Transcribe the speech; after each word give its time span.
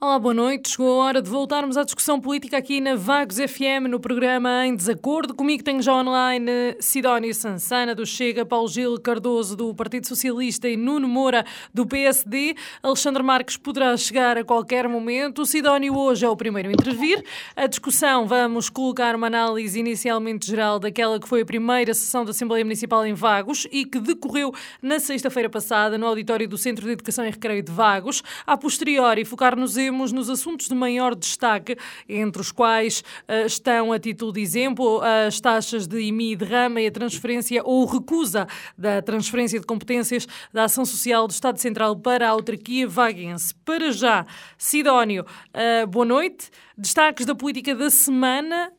Olá, 0.00 0.16
boa 0.16 0.32
noite. 0.32 0.68
Chegou 0.68 1.02
a 1.02 1.06
hora 1.06 1.20
de 1.20 1.28
voltarmos 1.28 1.76
à 1.76 1.82
discussão 1.82 2.20
política 2.20 2.56
aqui 2.56 2.80
na 2.80 2.94
Vagos 2.94 3.36
FM, 3.36 3.88
no 3.90 3.98
programa 3.98 4.64
Em 4.64 4.76
Desacordo. 4.76 5.34
Comigo 5.34 5.64
tenho 5.64 5.82
já 5.82 5.92
online 5.92 6.76
Sidónio 6.78 7.34
Sansana, 7.34 7.96
do 7.96 8.06
Chega, 8.06 8.46
Paulo 8.46 8.68
Gil 8.68 9.00
Cardoso, 9.00 9.56
do 9.56 9.74
Partido 9.74 10.06
Socialista 10.06 10.68
e 10.68 10.76
Nuno 10.76 11.08
Moura, 11.08 11.44
do 11.74 11.84
PSD. 11.84 12.54
Alexandre 12.80 13.24
Marques 13.24 13.56
poderá 13.56 13.96
chegar 13.96 14.38
a 14.38 14.44
qualquer 14.44 14.88
momento. 14.88 15.42
O 15.42 15.46
Sidónio 15.46 15.96
hoje 15.96 16.24
é 16.24 16.28
o 16.28 16.36
primeiro 16.36 16.68
a 16.68 16.72
intervir. 16.72 17.24
A 17.56 17.66
discussão, 17.66 18.24
vamos 18.24 18.70
colocar 18.70 19.16
uma 19.16 19.26
análise 19.26 19.80
inicialmente 19.80 20.46
geral 20.46 20.78
daquela 20.78 21.18
que 21.18 21.26
foi 21.26 21.40
a 21.40 21.44
primeira 21.44 21.92
sessão 21.92 22.24
da 22.24 22.30
Assembleia 22.30 22.64
Municipal 22.64 23.04
em 23.04 23.14
Vagos 23.14 23.66
e 23.72 23.84
que 23.84 23.98
decorreu 23.98 24.54
na 24.80 25.00
sexta-feira 25.00 25.50
passada 25.50 25.98
no 25.98 26.06
auditório 26.06 26.46
do 26.46 26.56
Centro 26.56 26.86
de 26.86 26.92
Educação 26.92 27.26
e 27.26 27.30
Recreio 27.30 27.64
de 27.64 27.72
Vagos. 27.72 28.22
A 28.46 28.56
posteriori, 28.56 29.24
focar-nos 29.24 29.76
temos 29.88 30.12
nos 30.12 30.28
assuntos 30.28 30.68
de 30.68 30.74
maior 30.74 31.14
destaque, 31.14 31.74
entre 32.06 32.42
os 32.42 32.52
quais 32.52 33.02
uh, 33.26 33.46
estão, 33.46 33.90
a 33.90 33.98
título 33.98 34.34
de 34.34 34.42
exemplo, 34.42 35.00
as 35.00 35.40
taxas 35.40 35.86
de 35.86 35.98
IMI 35.98 36.36
de 36.36 36.44
rama 36.44 36.78
e 36.78 36.88
a 36.88 36.90
transferência 36.90 37.62
ou 37.64 37.86
recusa 37.86 38.46
da 38.76 39.00
transferência 39.00 39.58
de 39.58 39.64
competências 39.64 40.28
da 40.52 40.64
Ação 40.64 40.84
Social 40.84 41.26
do 41.26 41.30
Estado 41.30 41.56
Central 41.58 41.96
para 41.96 42.28
a 42.28 42.30
autarquia 42.32 42.86
vaguense. 42.86 43.54
Para 43.64 43.90
já, 43.90 44.26
Sidónio, 44.58 45.24
uh, 45.54 45.86
boa 45.86 46.04
noite. 46.04 46.50
Destaques 46.76 47.24
da 47.24 47.34
política 47.34 47.74
da 47.74 47.88
semana, 47.88 48.70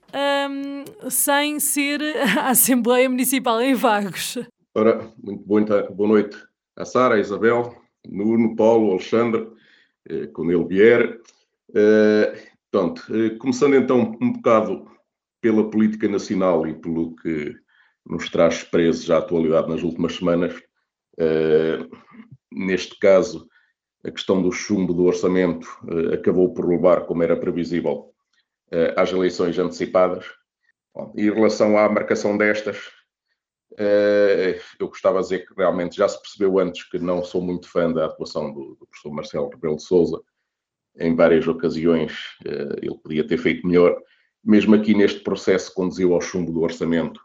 um, 0.48 1.10
sem 1.10 1.60
ser 1.60 2.00
a 2.38 2.50
Assembleia 2.50 3.10
Municipal 3.10 3.60
em 3.64 3.74
Vagos. 3.74 4.38
Ora, 4.76 5.12
muito 5.24 5.74
boa 5.92 6.08
noite 6.08 6.38
a 6.78 6.86
Sara, 6.86 7.16
a 7.16 7.20
Isabel, 7.20 7.76
Nuno, 8.08 8.56
Paulo, 8.56 8.92
Alexandre. 8.92 9.58
Eh, 10.10 10.28
quando 10.28 10.52
ele 10.52 10.66
vier. 10.66 11.20
Eh, 11.76 12.34
eh, 12.74 13.30
começando 13.38 13.76
então 13.76 14.18
um 14.20 14.34
bocado 14.34 14.86
pela 15.40 15.70
política 15.70 16.08
nacional 16.08 16.68
e 16.68 16.74
pelo 16.74 17.16
que 17.16 17.56
nos 18.06 18.30
traz 18.30 18.64
presos 18.64 19.10
à 19.12 19.20
atualidade 19.20 19.70
nas 19.70 19.84
últimas 19.84 20.16
semanas, 20.16 20.60
neste 22.52 22.98
caso, 22.98 23.48
a 24.04 24.10
questão 24.10 24.42
do 24.42 24.52
chumbo 24.52 24.94
do 24.94 25.04
orçamento 25.04 25.68
acabou 26.14 26.54
por 26.54 26.68
levar, 26.68 27.06
como 27.06 27.24
era 27.24 27.38
previsível, 27.38 28.12
às 28.96 29.12
eleições 29.12 29.60
antecipadas. 29.60 30.26
em 31.16 31.32
relação 31.32 31.78
à 31.78 31.88
marcação 31.88 32.38
destas, 32.38 32.78
eu 34.80 34.88
gostava 34.90 35.20
de 35.20 35.24
dizer 35.24 35.48
que 35.48 35.54
realmente 35.56 35.96
já 35.96 36.08
se 36.08 36.22
percebeu 36.22 36.60
antes 36.60 36.84
que 36.84 37.00
não 37.00 37.24
sou 37.24 37.42
muito 37.42 37.70
fã 37.70 37.92
da 37.92 38.06
atuação 38.06 38.52
do, 38.52 38.76
do 38.76 38.86
professor 38.88 39.12
Marcelo 39.12 39.50
Rebelo 39.50 39.78
de 39.78 39.84
Souza. 39.84 40.22
Em 40.98 41.16
várias 41.16 41.48
ocasiões 41.48 42.14
eh, 42.46 42.80
ele 42.82 42.98
podia 42.98 43.26
ter 43.26 43.38
feito 43.38 43.66
melhor. 43.66 43.98
Mesmo 44.44 44.76
aqui 44.76 44.94
neste 44.94 45.22
processo 45.22 45.74
conduziu 45.74 46.14
ao 46.14 46.20
chumbo 46.20 46.52
do 46.52 46.62
orçamento. 46.62 47.22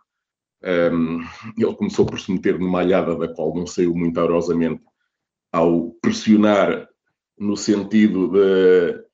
Um, 0.63 1.21
ele 1.59 1.75
começou 1.75 2.07
por 2.07 2.19
se 2.21 2.33
meter 2.33 2.59
numa 2.59 2.81
alhada 2.81 3.17
da 3.17 3.29
qual 3.29 3.55
não 3.55 3.67
saiu 3.67 3.95
muito 3.95 4.19
aurosamente 4.19 4.83
ao 5.53 5.91
pressionar 6.01 6.89
no 7.37 7.57
sentido 7.57 8.29
de, 8.29 9.05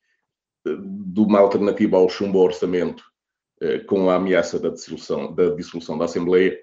de 0.65 1.19
uma 1.19 1.39
alternativa 1.39 1.97
ao 1.97 2.07
chumbo 2.07 2.37
ao 2.37 2.45
orçamento 2.45 3.03
eh, 3.61 3.79
com 3.79 4.09
a 4.09 4.15
ameaça 4.15 4.59
da 4.59 4.69
dissolução, 4.69 5.33
da 5.33 5.49
dissolução 5.49 5.97
da 5.97 6.05
Assembleia 6.05 6.57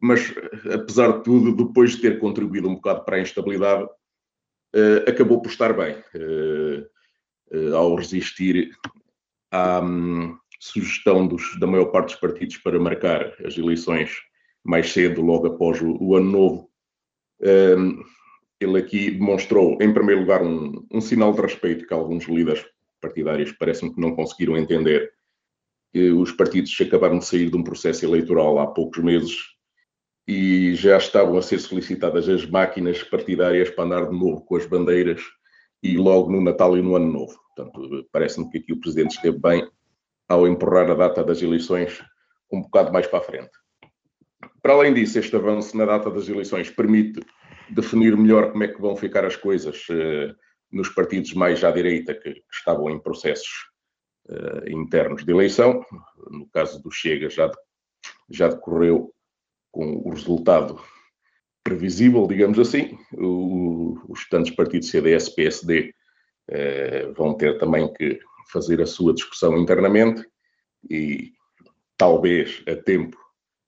mas 0.00 0.32
apesar 0.72 1.18
de 1.18 1.24
tudo, 1.24 1.66
depois 1.66 1.92
de 1.92 2.02
ter 2.02 2.18
contribuído 2.18 2.68
um 2.68 2.74
bocado 2.74 3.04
para 3.04 3.16
a 3.16 3.20
instabilidade, 3.20 3.84
uh, 3.84 5.08
acabou 5.08 5.40
por 5.40 5.50
estar 5.50 5.72
bem 5.72 5.96
uh, 6.14 7.56
uh, 7.56 7.76
ao 7.76 7.94
resistir 7.96 8.70
à 9.50 9.80
um, 9.80 10.38
sugestão 10.60 11.26
dos, 11.26 11.58
da 11.58 11.66
maior 11.66 11.86
parte 11.86 12.12
dos 12.12 12.20
partidos 12.20 12.58
para 12.58 12.78
marcar 12.78 13.34
as 13.44 13.56
eleições 13.56 14.12
mais 14.64 14.92
cedo, 14.92 15.22
logo 15.22 15.46
após 15.46 15.80
o, 15.80 15.96
o 16.02 16.16
ano 16.16 16.30
novo. 16.30 16.70
Ehm, 17.40 18.02
ele 18.60 18.78
aqui 18.78 19.12
demonstrou, 19.12 19.78
em 19.80 19.94
primeiro 19.94 20.22
lugar, 20.22 20.42
um, 20.42 20.84
um 20.92 21.00
sinal 21.00 21.32
de 21.32 21.40
respeito 21.40 21.86
que 21.86 21.94
alguns 21.94 22.24
líderes 22.24 22.64
partidários 23.00 23.52
parecem 23.52 23.92
que 23.92 24.00
não 24.00 24.14
conseguiram 24.14 24.56
entender. 24.56 25.12
Que 25.92 26.10
os 26.10 26.32
partidos 26.32 26.76
acabaram 26.80 27.18
de 27.18 27.24
sair 27.24 27.50
de 27.50 27.56
um 27.56 27.62
processo 27.62 28.04
eleitoral 28.04 28.58
há 28.58 28.66
poucos 28.66 29.02
meses 29.02 29.57
e 30.28 30.74
já 30.74 30.98
estavam 30.98 31.38
a 31.38 31.42
ser 31.42 31.58
solicitadas 31.58 32.28
as 32.28 32.44
máquinas 32.44 33.02
partidárias 33.02 33.70
para 33.70 33.84
andar 33.84 34.10
de 34.10 34.12
novo 34.12 34.42
com 34.42 34.56
as 34.56 34.66
bandeiras 34.66 35.22
e 35.82 35.96
logo 35.96 36.30
no 36.30 36.42
Natal 36.42 36.76
e 36.76 36.82
no 36.82 36.94
Ano 36.96 37.10
Novo. 37.10 37.34
Portanto, 37.56 38.06
parece-me 38.12 38.50
que 38.50 38.58
aqui 38.58 38.74
o 38.74 38.78
Presidente 38.78 39.12
esteve 39.12 39.38
bem 39.38 39.66
ao 40.28 40.46
empurrar 40.46 40.90
a 40.90 40.94
data 40.94 41.24
das 41.24 41.40
eleições 41.40 42.04
um 42.52 42.60
bocado 42.60 42.92
mais 42.92 43.06
para 43.06 43.20
a 43.20 43.22
frente. 43.22 43.50
Para 44.60 44.74
além 44.74 44.92
disso, 44.92 45.18
este 45.18 45.34
avanço 45.34 45.74
na 45.74 45.86
data 45.86 46.10
das 46.10 46.28
eleições 46.28 46.68
permite 46.68 47.20
definir 47.70 48.14
melhor 48.14 48.52
como 48.52 48.64
é 48.64 48.68
que 48.68 48.80
vão 48.82 48.94
ficar 48.96 49.24
as 49.24 49.34
coisas 49.34 49.86
eh, 49.90 50.34
nos 50.70 50.90
partidos 50.90 51.32
mais 51.32 51.64
à 51.64 51.70
direita 51.70 52.14
que, 52.14 52.34
que 52.34 52.42
estavam 52.52 52.90
em 52.90 53.00
processos 53.00 53.70
eh, 54.28 54.70
internos 54.72 55.24
de 55.24 55.32
eleição. 55.32 55.82
No 56.30 56.46
caso 56.50 56.82
do 56.82 56.90
Chega, 56.90 57.30
já, 57.30 57.50
já 58.30 58.48
decorreu 58.48 59.10
com 59.70 60.02
o 60.04 60.10
resultado 60.10 60.80
previsível, 61.62 62.26
digamos 62.26 62.58
assim. 62.58 62.98
O, 63.12 63.98
os 64.08 64.28
tantos 64.28 64.50
partidos 64.52 64.90
CDS, 64.90 65.28
PSD 65.28 65.94
eh, 66.50 67.12
vão 67.16 67.34
ter 67.34 67.58
também 67.58 67.92
que 67.92 68.18
fazer 68.50 68.80
a 68.80 68.86
sua 68.86 69.12
discussão 69.12 69.58
internamente 69.58 70.26
e 70.90 71.32
talvez 71.96 72.62
a 72.66 72.74
tempo 72.74 73.18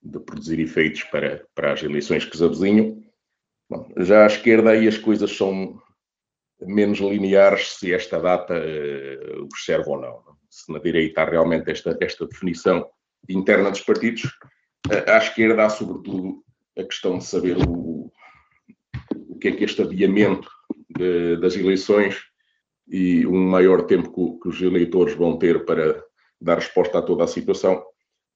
de 0.03 0.19
produzir 0.19 0.59
efeitos 0.61 1.05
para, 1.05 1.47
para 1.55 1.75
as 1.75 1.83
eleições 1.83 2.25
que 2.25 2.37
se 2.37 2.45
avizinham. 2.45 3.03
Bom, 3.69 3.89
já 3.99 4.25
à 4.25 4.27
esquerda 4.27 4.71
aí 4.71 4.89
as 4.89 4.97
coisas 4.97 5.37
são 5.37 5.81
menos 6.63 6.99
lineares 6.99 7.75
se 7.75 7.93
esta 7.93 8.19
data 8.19 8.55
os 9.53 9.65
serve 9.65 9.91
ou 9.91 10.01
não. 10.01 10.23
Se 10.49 10.73
na 10.73 10.79
direita 10.79 11.23
há 11.23 11.25
realmente 11.25 11.71
esta, 11.71 11.97
esta 12.01 12.27
definição 12.27 12.89
interna 13.29 13.71
dos 13.71 13.81
partidos, 13.81 14.23
à 15.07 15.19
esquerda 15.19 15.65
há, 15.65 15.71
sobretudo, 15.71 16.43
a 16.79 16.85
questão 16.85 17.19
de 17.19 17.25
saber 17.25 17.57
o, 17.59 18.11
o 19.29 19.39
que 19.39 19.49
é 19.49 19.53
que 19.53 19.65
este 19.65 19.83
adiamento 19.83 20.49
de, 20.89 21.37
das 21.37 21.55
eleições 21.57 22.31
e 22.89 23.27
um 23.27 23.49
maior 23.49 23.87
tempo 23.87 24.11
que, 24.13 24.41
que, 24.43 24.49
os 24.49 24.61
eleitores 24.61 25.15
vão 25.15 25.39
ter 25.39 25.65
para 25.65 26.03
dar 26.41 26.57
resposta 26.57 26.99
a 26.99 27.03
toda 27.03 27.25
a 27.25 27.29
situação, 27.29 27.85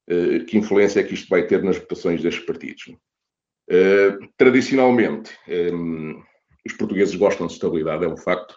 eh, 0.08 0.40
que 0.40 0.58
influência 0.58 1.00
é 1.00 1.02
que 1.02 1.14
isto 1.14 1.28
vai 1.28 1.46
ter 1.46 1.62
nas 1.62 1.78
votações 1.78 2.22
destes 2.22 2.44
partidos. 2.44 2.94
Eh, 3.68 4.16
tradicionalmente, 4.36 5.32
eh, 5.48 5.72
os 6.64 6.72
portugueses 6.74 7.14
gostam 7.16 7.46
de 7.46 7.54
estabilidade, 7.54 8.04
é 8.04 8.08
um 8.08 8.16
facto. 8.16 8.56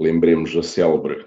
lembremos 0.00 0.56
a 0.56 0.62
célebre 0.62 1.24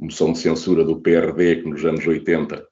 moção 0.00 0.32
de 0.32 0.38
censura 0.38 0.82
do 0.82 1.00
PRD, 1.00 1.62
que 1.62 1.68
nos 1.68 1.84
anos 1.84 2.06
80 2.06 2.66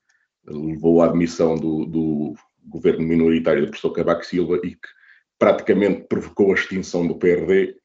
levou 0.46 1.02
à 1.02 1.06
admissão 1.06 1.56
do, 1.56 1.84
do 1.84 2.34
governo 2.64 3.06
minoritário 3.06 3.62
do 3.62 3.68
professor 3.68 3.92
Cavaco 3.92 4.24
Silva 4.24 4.58
e 4.64 4.70
que 4.70 4.88
praticamente 5.38 6.06
provocou 6.08 6.50
a 6.50 6.54
extinção 6.54 7.06
do 7.06 7.18
PRD. 7.18 7.76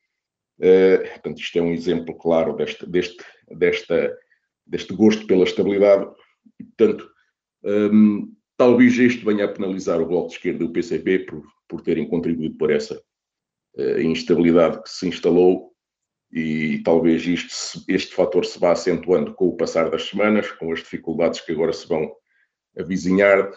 Uh, 0.60 0.64
eh, 0.66 0.98
portanto, 1.14 1.40
isto 1.40 1.60
é 1.60 1.62
um 1.62 1.74
exemplo 1.74 2.16
claro 2.18 2.56
deste, 2.56 2.86
deste, 2.86 3.24
desta, 3.50 4.18
deste 4.66 4.94
gosto 4.94 5.28
pela 5.28 5.44
estabilidade. 5.44 6.10
E, 6.60 6.64
portanto, 6.64 7.10
um, 7.64 8.34
talvez 8.58 8.98
isto 8.98 9.26
venha 9.26 9.46
a 9.46 9.52
penalizar 9.52 10.02
o 10.02 10.06
Bloco 10.06 10.30
de 10.30 10.36
Esquerda 10.36 10.64
e 10.64 10.68
o 10.68 10.72
PCP 10.72 11.20
por, 11.20 11.44
por 11.68 11.82
terem 11.82 12.08
contribuído 12.08 12.56
por 12.56 12.72
essa 12.72 13.00
uh, 13.76 14.00
instabilidade 14.00 14.82
que 14.82 14.90
se 14.90 15.08
instalou 15.08 15.73
e 16.34 16.82
talvez 16.84 17.28
isto, 17.28 17.86
este 17.88 18.16
fator 18.16 18.44
se 18.44 18.58
vá 18.58 18.72
acentuando 18.72 19.36
com 19.36 19.50
o 19.50 19.56
passar 19.56 19.92
das 19.92 20.10
semanas, 20.10 20.52
com 20.52 20.74
as 20.74 20.80
dificuldades 20.80 21.40
que 21.42 21.52
agora 21.52 21.72
se 21.72 21.88
vão 21.88 22.12
avizinhar, 22.76 23.52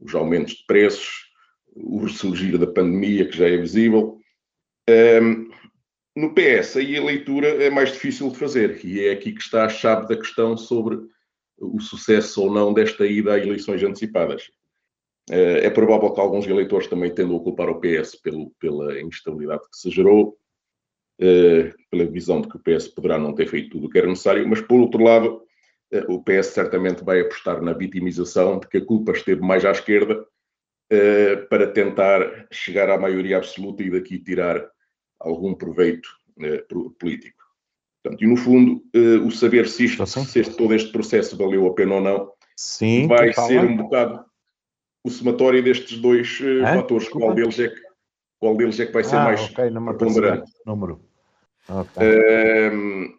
os 0.00 0.12
aumentos 0.12 0.54
de 0.54 0.66
preços, 0.66 1.30
o 1.72 2.08
surgir 2.08 2.58
da 2.58 2.66
pandemia, 2.66 3.28
que 3.28 3.36
já 3.36 3.48
é 3.48 3.56
visível. 3.56 4.18
Um, 4.90 5.48
no 6.16 6.34
PS, 6.34 6.78
aí 6.78 6.96
a 6.96 7.04
leitura 7.04 7.46
é 7.62 7.70
mais 7.70 7.92
difícil 7.92 8.28
de 8.30 8.38
fazer, 8.38 8.84
e 8.84 9.06
é 9.06 9.12
aqui 9.12 9.32
que 9.32 9.42
está 9.42 9.64
a 9.64 9.68
chave 9.68 10.08
da 10.08 10.16
questão 10.16 10.56
sobre 10.56 10.98
o 11.56 11.80
sucesso 11.80 12.42
ou 12.42 12.52
não 12.52 12.74
desta 12.74 13.06
ida 13.06 13.34
a 13.34 13.38
eleições 13.38 13.82
antecipadas. 13.84 14.50
É 15.28 15.68
provável 15.70 16.12
que 16.12 16.20
alguns 16.20 16.46
eleitores 16.46 16.86
também 16.86 17.12
tendam 17.12 17.36
a 17.36 17.40
culpar 17.40 17.68
o 17.68 17.80
PS 17.80 18.16
pelo, 18.16 18.50
pela 18.60 19.00
instabilidade 19.00 19.62
que 19.70 19.76
se 19.76 19.90
gerou, 19.90 20.38
pela 21.18 22.04
visão 22.06 22.40
de 22.40 22.48
que 22.48 22.56
o 22.56 22.60
PS 22.60 22.88
poderá 22.88 23.18
não 23.18 23.34
ter 23.34 23.48
feito 23.48 23.70
tudo 23.70 23.86
o 23.86 23.90
que 23.90 23.98
era 23.98 24.06
necessário, 24.06 24.46
mas 24.48 24.60
por 24.60 24.80
outro 24.80 25.02
lado, 25.02 25.42
o 26.08 26.22
PS 26.22 26.48
certamente 26.48 27.04
vai 27.04 27.20
apostar 27.20 27.62
na 27.62 27.72
vitimização 27.72 28.58
de 28.58 28.68
que 28.68 28.78
a 28.78 28.84
culpa 28.84 29.12
esteve 29.12 29.40
mais 29.40 29.64
à 29.64 29.70
esquerda 29.70 30.26
para 31.48 31.68
tentar 31.68 32.46
chegar 32.50 32.90
à 32.90 32.98
maioria 32.98 33.38
absoluta 33.38 33.82
e 33.82 33.90
daqui 33.90 34.18
tirar 34.18 34.68
algum 35.18 35.54
proveito 35.54 36.08
político. 36.98 37.42
Portanto, 38.02 38.22
e 38.22 38.26
no 38.26 38.36
fundo, 38.36 38.82
o 39.24 39.30
saber 39.30 39.68
se, 39.68 39.84
isto, 39.84 40.04
se 40.06 40.44
todo 40.56 40.74
este 40.74 40.92
processo 40.92 41.36
valeu 41.36 41.66
a 41.66 41.74
pena 41.74 41.94
ou 41.94 42.00
não, 42.00 42.32
Sim, 42.56 43.06
vai 43.06 43.32
ser 43.32 43.60
um 43.60 43.76
bocado 43.76 44.24
o 45.06 45.10
somatório 45.10 45.62
destes 45.62 45.98
dois 45.98 46.40
uh, 46.40 46.64
fatores. 46.64 47.08
Qual 47.08 47.32
deles, 47.32 47.58
é 47.60 47.68
que, 47.68 47.80
qual 48.40 48.56
deles 48.56 48.80
é 48.80 48.86
que 48.86 48.92
vai 48.92 49.04
ser 49.04 49.16
ah, 49.16 49.24
mais 49.24 49.40
okay, 49.50 49.70
preponderante? 49.70 50.50
Número. 50.66 51.05
Okay. 51.68 53.16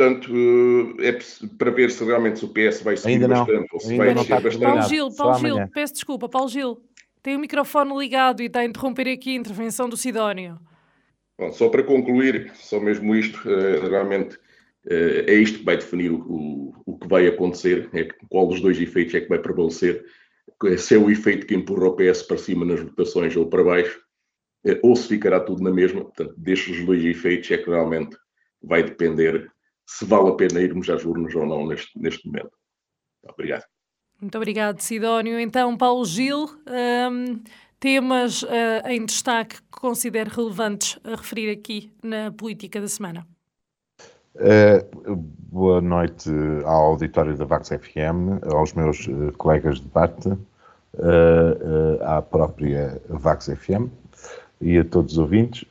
Portanto, 0.00 0.32
uh, 0.32 0.96
é 1.02 1.18
para 1.58 1.70
ver 1.70 1.90
se 1.90 2.02
realmente 2.02 2.42
o 2.42 2.48
PS 2.48 2.80
vai 2.82 2.96
subir 2.96 3.28
bastante 3.28 3.68
ou 3.70 3.80
se 3.80 3.92
Ainda 3.92 4.04
vai 4.04 4.14
descer 4.14 4.40
bastante. 4.40 4.64
Paulo 4.64 4.82
Gil, 4.88 5.14
Paulo 5.14 5.38
Gil, 5.38 5.68
peço 5.68 5.92
desculpa, 5.92 6.28
Paulo 6.28 6.48
Gil, 6.48 6.82
tem 7.22 7.36
o 7.36 7.38
microfone 7.38 7.98
ligado 7.98 8.42
e 8.42 8.46
está 8.46 8.60
a 8.60 8.64
interromper 8.64 9.08
aqui 9.08 9.30
a 9.30 9.38
intervenção 9.38 9.90
do 9.90 9.98
Sidónio. 9.98 10.58
Bom, 11.38 11.52
só 11.52 11.68
para 11.68 11.82
concluir, 11.82 12.50
só 12.54 12.80
mesmo 12.80 13.14
isto, 13.14 13.36
uh, 13.46 13.90
realmente 13.90 14.36
uh, 14.36 15.24
é 15.26 15.34
isto 15.34 15.58
que 15.58 15.64
vai 15.66 15.76
definir 15.76 16.10
o, 16.12 16.74
o, 16.86 16.98
que 16.98 17.06
vai 17.06 17.26
acontecer, 17.26 17.90
é 17.92 18.08
qual 18.30 18.46
dos 18.46 18.62
dois 18.62 18.80
efeitos 18.80 19.14
é 19.14 19.20
que 19.20 19.28
vai 19.28 19.38
prevalecer, 19.38 20.02
se 20.78 20.94
é 20.94 20.98
o 20.98 21.10
efeito 21.10 21.46
que 21.46 21.54
empurra 21.54 21.88
o 21.88 21.96
PS 21.96 22.22
para 22.22 22.38
cima 22.38 22.64
nas 22.64 22.80
votações 22.80 23.36
ou 23.36 23.46
para 23.46 23.64
baixo, 23.64 24.00
ou 24.82 24.94
se 24.96 25.08
ficará 25.08 25.40
tudo 25.40 25.62
na 25.62 25.70
mesma. 25.70 26.02
Portanto, 26.02 26.34
destes 26.36 26.84
dois 26.84 27.04
efeitos 27.04 27.50
é 27.50 27.58
que 27.58 27.70
realmente 27.70 28.16
vai 28.62 28.82
depender 28.82 29.50
se 29.86 30.04
vale 30.04 30.28
a 30.28 30.34
pena 30.34 30.60
irmos 30.60 30.88
às 30.88 31.04
urnas 31.04 31.34
ou 31.34 31.44
não 31.46 31.66
neste, 31.66 31.90
neste 31.98 32.26
momento. 32.26 32.50
Obrigado. 33.24 33.64
Muito 34.20 34.36
obrigado, 34.36 34.80
Sidónio. 34.80 35.40
Então, 35.40 35.76
Paulo 35.76 36.04
Gil, 36.04 36.44
um, 36.44 37.42
temas 37.80 38.42
uh, 38.42 38.46
em 38.86 39.04
destaque 39.04 39.56
que 39.56 39.80
considero 39.80 40.30
relevantes 40.30 40.98
a 41.02 41.16
referir 41.16 41.50
aqui 41.50 41.90
na 42.02 42.30
política 42.30 42.80
da 42.80 42.88
semana? 42.88 43.26
Uh, 44.36 45.16
boa 45.16 45.80
noite 45.80 46.30
ao 46.64 46.90
auditório 46.92 47.36
da 47.36 47.44
Vax 47.44 47.68
FM, 47.68 48.44
aos 48.54 48.74
meus 48.74 49.06
uh, 49.08 49.32
colegas 49.38 49.78
de 49.78 49.86
debate, 49.86 50.28
à 52.02 52.20
própria 52.20 53.00
Vax 53.08 53.46
FM 53.46 53.88
e 54.60 54.78
a 54.78 54.84
todos 54.84 55.12
os 55.12 55.18
ouvintes. 55.18 55.64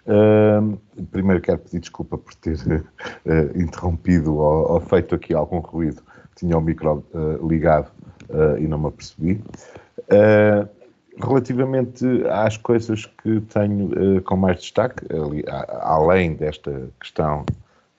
primeiro 1.12 1.42
quero 1.42 1.60
pedir 1.60 1.80
desculpa 1.80 2.18
por 2.18 2.34
ter 2.36 2.58
interrompido 3.56 4.36
ou, 4.36 4.72
ou, 4.74 4.80
feito 4.82 5.16
aqui 5.16 5.34
algum 5.34 5.60
ruído. 5.60 6.02
Tinha 6.36 6.58
o 6.58 6.62
micro 6.62 7.04
ligado 7.48 7.92
e 8.60 8.68
não 8.68 8.80
me 8.80 8.88
apercebi. 8.88 9.42
Uh, 10.12 10.68
Relativamente 11.22 12.06
às 12.30 12.56
coisas 12.56 13.06
que 13.06 13.42
tenho 13.42 14.18
uh, 14.18 14.22
com 14.22 14.38
mais 14.38 14.62
destaque, 14.62 15.06
ali, 15.14 15.44
a, 15.50 15.94
além 15.96 16.34
desta 16.34 16.90
questão 16.98 17.46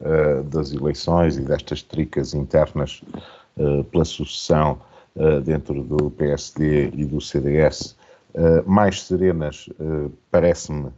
uh, 0.01 0.43
das 0.45 0.73
eleições 0.73 1.37
e 1.37 1.43
destas 1.43 1.83
tricas 1.83 2.33
internas 2.33 3.03
uh, 3.59 3.85
pela 3.85 4.05
sucessão 4.05 4.79
dentro 5.45 5.83
do 5.83 6.09
PSD 6.13 6.93
e 6.95 7.05
do 7.05 7.21
CDS, 7.21 7.97
mais 8.67 9.03
serenas, 9.03 9.69
parece-me, 10.31 10.91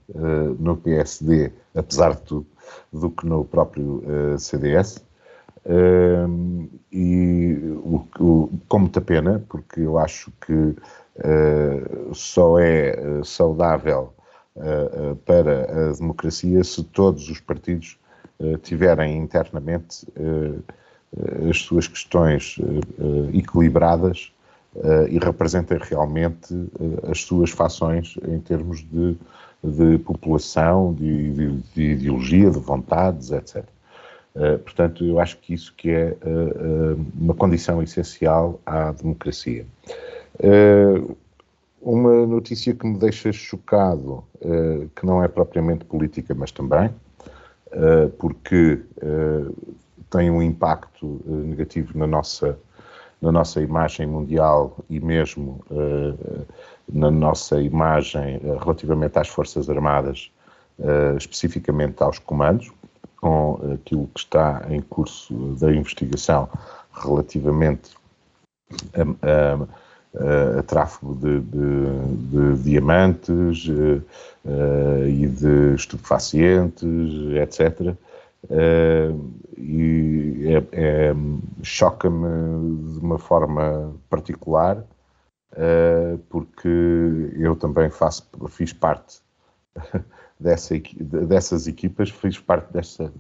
no 0.58 0.76
PSD, 0.76 1.52
apesar 1.75 2.14
de 2.14 2.23
tudo, 2.23 2.46
do 2.93 3.11
que 3.11 3.26
no 3.26 3.44
próprio 3.44 4.02
CDS. 4.38 5.05
e 6.93 7.56
o, 7.84 8.05
com 8.69 8.79
muita 8.79 9.00
pena, 9.00 9.43
porque 9.49 9.81
eu 9.81 9.99
acho 9.99 10.32
que 10.44 10.75
só 12.12 12.58
é 12.58 13.23
saudável 13.25 14.12
para 15.25 15.90
a 15.90 15.93
democracia 15.93 16.62
se 16.64 16.82
todos 16.84 17.29
os 17.29 17.40
partidos 17.40 17.99
tiverem 18.62 19.17
internamente 19.17 20.06
as 21.49 21.58
suas 21.58 21.87
questões 21.87 22.56
equilibradas 23.32 24.32
e 25.09 25.19
representem 25.19 25.79
realmente 25.81 26.55
as 27.11 27.21
suas 27.23 27.51
fações 27.51 28.17
em 28.27 28.39
termos 28.41 28.81
de, 28.81 29.17
de 29.63 29.99
população, 29.99 30.95
de, 30.95 31.33
de, 31.33 31.57
de, 31.75 31.83
ideologia, 31.93 32.51
de 32.51 32.59
vontades, 32.59 33.31
etc. 33.31 33.65
Uh, 34.35 34.59
portanto, 34.61 35.05
eu 35.05 35.21
acho 35.21 35.37
que 35.39 35.53
isso 35.53 35.75
que 35.77 35.91
é 35.91 36.17
uh, 36.25 36.95
uh, 36.95 37.07
uma 37.21 37.35
condição 37.35 37.83
essencial 37.83 38.59
à 38.65 38.91
democracia. 38.93 39.67
Uh, 40.35 41.17
uma 41.81 42.27
notícia 42.27 42.73
que 42.73 42.87
me 42.87 42.97
deixa 42.97 43.33
chocado, 43.33 44.25
uh, 44.41 44.89
que 44.97 45.05
não 45.05 45.23
é 45.23 45.29
propriamente 45.29 45.85
política, 45.85 46.35
mas 46.35 46.51
também, 46.51 46.89
uh, 46.89 48.09
porque 48.19 48.81
tem 50.11 50.31
um 50.31 50.43
impacto 50.43 51.21
negativo 51.27 51.97
na 51.99 52.07
nossa, 52.07 52.59
na 53.23 53.33
nossa 53.33 53.63
imagem 53.63 54.07
mundial 54.07 54.77
e 54.91 54.99
mesmo 54.99 55.65
na 56.93 57.11
nossa 57.11 57.63
imagem 57.63 58.41
relativamente 58.61 59.17
às 59.17 59.29
Forças 59.29 59.71
Armadas, 59.71 60.31
especificamente 61.17 62.03
aos 62.03 62.19
comandos, 62.19 62.73
com 63.23 63.61
aquilo 63.73 64.09
que 64.09 64.21
está 64.21 64.67
em 64.69 64.81
curso 64.81 65.33
da 65.61 65.73
investigação 65.73 66.49
relativamente 66.93 67.93
a, 68.95 69.03
a 69.03 69.57
uh, 70.15 70.63
tráfego 70.65 71.15
de, 71.15 71.41
de, 71.41 72.56
de 72.56 72.63
diamantes 72.63 73.67
uh, 73.69 75.06
e 75.06 75.27
de 75.27 75.75
estupefacientes, 75.75 76.89
etc. 77.41 77.94
e 79.56 80.44
é, 80.46 80.67
é, 80.72 81.15
choca-me 81.63 82.93
de 82.93 82.99
uma 82.99 83.19
forma 83.19 83.94
particular, 84.11 84.84
porque 86.29 86.69
eu 87.37 87.55
também 87.56 87.91
faço, 87.91 88.29
fiz 88.49 88.72
parte 88.72 89.20
dessa, 90.41 90.75
dessas 91.01 91.67
equipas, 91.67 92.11
fiz 92.11 92.39
parte 92.39 92.72
dessa, 92.72 93.13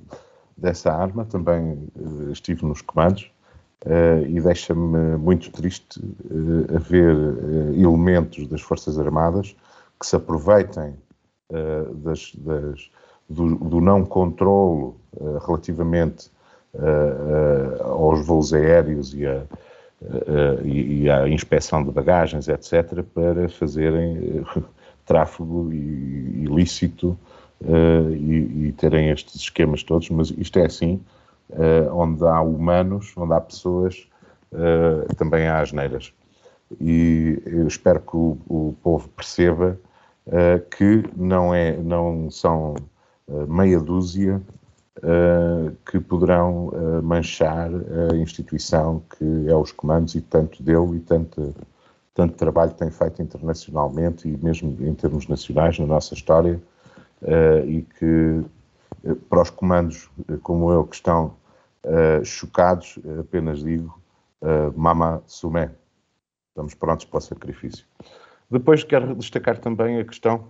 dessa 0.56 0.92
arma, 0.92 1.24
também 1.24 1.88
estive 2.30 2.64
nos 2.64 2.82
comandos 2.82 3.30
Uh, 3.84 4.24
e 4.28 4.40
deixa-me 4.40 5.16
muito 5.16 5.50
triste 5.50 5.98
uh, 5.98 6.76
uh, 6.76 7.74
elementos 7.74 8.46
das 8.46 8.60
Forças 8.60 8.96
Armadas 8.96 9.56
que 9.98 10.06
se 10.06 10.14
aproveitem 10.14 10.96
das, 11.96 12.32
das, 12.36 12.90
do, 13.32 13.56
do, 13.56 13.80
não 13.80 14.04
controlo 14.04 14.96
relativamente 15.46 16.30
aos 17.84 18.24
voos 18.26 18.54
aéreos 18.54 19.14
e, 19.14 19.26
a, 19.26 19.42
e, 20.64 21.10
à 21.10 21.28
inspeção 21.28 21.84
de 21.84 21.90
bagagens, 21.90 22.48
etc., 22.48 23.02
para 23.14 23.48
fazerem 23.48 24.42
tráfego 25.04 25.70
ilícito 25.72 27.16
e, 28.10 28.68
e 28.68 28.74
terem 28.78 29.10
estes 29.10 29.34
esquemas 29.36 29.82
todos, 29.82 30.08
mas 30.08 30.30
isto 30.30 30.58
é 30.58 30.64
assim 30.64 31.00
uh, 31.52 31.94
onde 31.94 32.24
há 32.24 32.40
humanos, 32.40 33.12
onde 33.16 33.32
há 33.32 33.40
pessoas, 33.40 34.08
uh, 34.52 35.14
também 35.16 35.46
há 35.46 35.60
asneiras. 35.60 36.12
E 36.80 37.40
eu 37.44 37.66
espero 37.66 38.00
que 38.00 38.16
o, 38.16 38.38
o 38.48 38.74
povo 38.82 39.08
perceba 39.10 39.78
uh, 40.26 40.60
que 40.76 41.04
não, 41.16 41.54
é, 41.54 41.76
não 41.76 42.30
são 42.30 42.74
meia 43.48 43.80
dúzia 43.80 44.40
que 45.86 45.98
poderão 46.00 46.70
manchar 47.02 47.70
a 48.10 48.16
instituição 48.16 49.02
que 49.18 49.48
é 49.48 49.54
os 49.54 49.72
comandos 49.72 50.14
e 50.14 50.20
tanto 50.20 50.62
dele 50.62 50.96
e 50.96 51.00
tanto, 51.00 51.54
tanto 52.14 52.34
trabalho 52.34 52.72
tem 52.74 52.90
feito 52.90 53.22
internacionalmente 53.22 54.28
e 54.28 54.36
mesmo 54.36 54.76
em 54.80 54.94
termos 54.94 55.26
nacionais 55.28 55.78
na 55.78 55.86
nossa 55.86 56.14
história 56.14 56.60
e 57.66 57.82
que 57.98 58.44
para 59.28 59.42
os 59.42 59.50
comandos 59.50 60.10
como 60.42 60.70
eu 60.70 60.84
que 60.84 60.96
estão 60.96 61.34
chocados, 62.24 62.98
apenas 63.18 63.60
digo, 63.60 63.98
mama 64.76 65.22
sumé. 65.26 65.70
Estamos 66.50 66.74
prontos 66.74 67.06
para 67.06 67.18
o 67.18 67.20
sacrifício. 67.20 67.86
Depois 68.50 68.84
quero 68.84 69.14
destacar 69.14 69.58
também 69.58 69.98
a 69.98 70.04
questão 70.04 70.44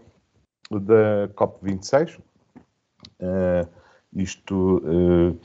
da 0.68 1.28
COP26. 1.36 2.18
Uh, 3.22 3.68
isto 4.14 4.82
uh, 4.84 5.38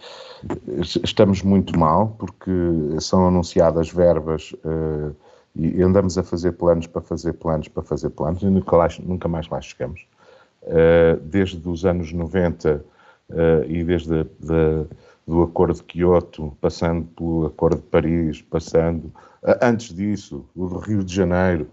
estamos 1.04 1.44
muito 1.44 1.78
mal 1.80 2.16
porque 2.18 2.52
são 3.00 3.28
anunciadas 3.28 3.90
verbas 3.90 4.52
uh, 4.66 5.16
e 5.56 5.82
andamos 5.82 6.18
a 6.18 6.24
fazer 6.24 6.54
planos 6.54 6.88
para 6.88 7.02
fazer 7.02 7.34
planos 7.34 7.68
para 7.68 7.84
fazer 7.84 8.10
planos 8.10 8.42
e 8.42 8.48
nunca, 8.48 8.76
lá, 8.76 8.88
nunca 9.00 9.28
mais 9.28 9.48
lá 9.48 9.62
chegamos. 9.62 10.06
Desde 11.24 11.68
os 11.68 11.86
anos 11.86 12.12
90 12.12 12.84
e 13.68 13.84
desde 13.84 14.20
a, 14.20 14.26
do 15.26 15.44
Acordo 15.44 15.76
de 15.76 15.84
Quioto, 15.84 16.56
passando 16.60 17.08
pelo 17.16 17.46
Acordo 17.48 17.78
de 17.78 17.88
Paris, 17.88 18.42
passando 18.42 19.12
antes 19.62 19.96
disso, 19.96 20.46
o 20.56 20.68
do 20.68 20.78
Rio 20.78 21.04
de 21.04 21.16
Janeiro, 21.16 21.70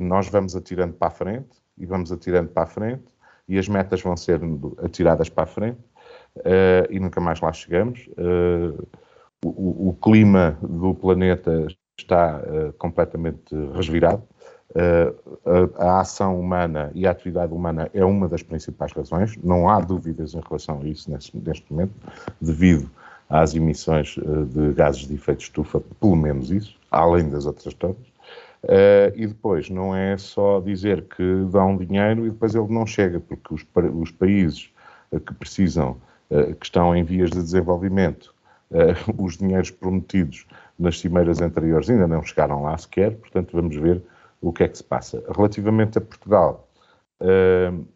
nós 0.00 0.28
vamos 0.28 0.56
atirando 0.56 0.94
para 0.94 1.08
a 1.08 1.12
frente 1.12 1.48
e 1.78 1.86
vamos 1.86 2.10
atirando 2.12 2.48
para 2.48 2.64
a 2.64 2.66
frente 2.66 3.15
e 3.48 3.58
as 3.58 3.68
metas 3.68 4.02
vão 4.02 4.16
ser 4.16 4.40
atiradas 4.82 5.28
para 5.28 5.44
a 5.44 5.46
frente 5.46 5.78
uh, 6.38 6.90
e 6.90 6.98
nunca 6.98 7.20
mais 7.20 7.40
lá 7.40 7.52
chegamos. 7.52 8.08
Uh, 8.18 8.86
o, 9.44 9.90
o, 9.90 9.94
clima 9.94 10.58
do 10.60 10.94
planeta 10.94 11.66
está 11.98 12.40
uh, 12.40 12.72
completamente 12.74 13.54
resvirado. 13.74 14.22
A, 15.78 15.84
a, 15.84 16.00
ação 16.00 16.38
humana 16.38 16.90
e 16.92 17.06
a 17.06 17.10
atividade 17.10 17.52
humana 17.52 17.88
é 17.94 18.04
uma 18.04 18.28
das 18.28 18.42
principais 18.42 18.92
razões, 18.92 19.36
não 19.38 19.68
há 19.70 19.80
dúvidas 19.80 20.34
em 20.34 20.40
relação 20.40 20.80
a 20.80 20.84
isso 20.84 21.10
neste, 21.10 21.34
neste 21.38 21.72
momento, 21.72 21.94
devido 22.40 22.90
às 23.28 23.54
emissões 23.54 24.16
de 24.48 24.72
gases 24.74 25.06
de 25.06 25.14
efeito 25.14 25.38
de 25.38 25.44
estufa, 25.44 25.80
pelo 26.00 26.16
menos 26.16 26.50
isso, 26.50 26.76
além 26.90 27.30
das 27.30 27.46
outras 27.46 27.72
todas. 27.74 28.15
Uh, 28.64 29.12
e 29.14 29.26
depois, 29.26 29.70
não 29.70 29.94
é 29.94 30.16
só 30.16 30.60
dizer 30.60 31.02
que 31.02 31.44
dão 31.50 31.76
dinheiro 31.76 32.26
e 32.26 32.30
depois 32.30 32.54
ele 32.54 32.66
não 32.68 32.86
chega, 32.86 33.20
porque 33.20 33.54
os, 33.54 33.64
os 33.94 34.10
países 34.10 34.72
uh, 35.12 35.20
que 35.20 35.32
precisam, 35.34 35.96
uh, 36.30 36.54
que 36.54 36.66
estão 36.66 36.96
em 36.96 37.04
vias 37.04 37.30
de 37.30 37.40
desenvolvimento, 37.40 38.34
os 39.16 39.36
dinheiros 39.36 39.70
prometidos 39.70 40.44
nas 40.76 40.98
cimeiras 40.98 41.40
anteriores 41.40 41.88
ainda 41.88 42.08
não 42.08 42.20
chegaram 42.20 42.62
lá 42.64 42.76
sequer, 42.76 43.14
portanto 43.14 43.52
vamos 43.52 43.76
ver 43.76 44.02
o 44.40 44.52
que 44.52 44.64
é 44.64 44.68
que 44.68 44.76
se 44.76 44.82
passa. 44.82 45.22
Relativamente 45.36 45.98
a 45.98 46.00
Portugal, 46.00 46.68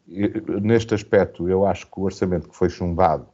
neste 0.06 0.94
aspecto, 0.94 1.48
eu 1.48 1.66
acho 1.66 1.86
que 1.86 1.98
o 1.98 2.04
orçamento 2.04 2.48
que 2.48 2.54
foi 2.54 2.70
chumbado 2.70 3.26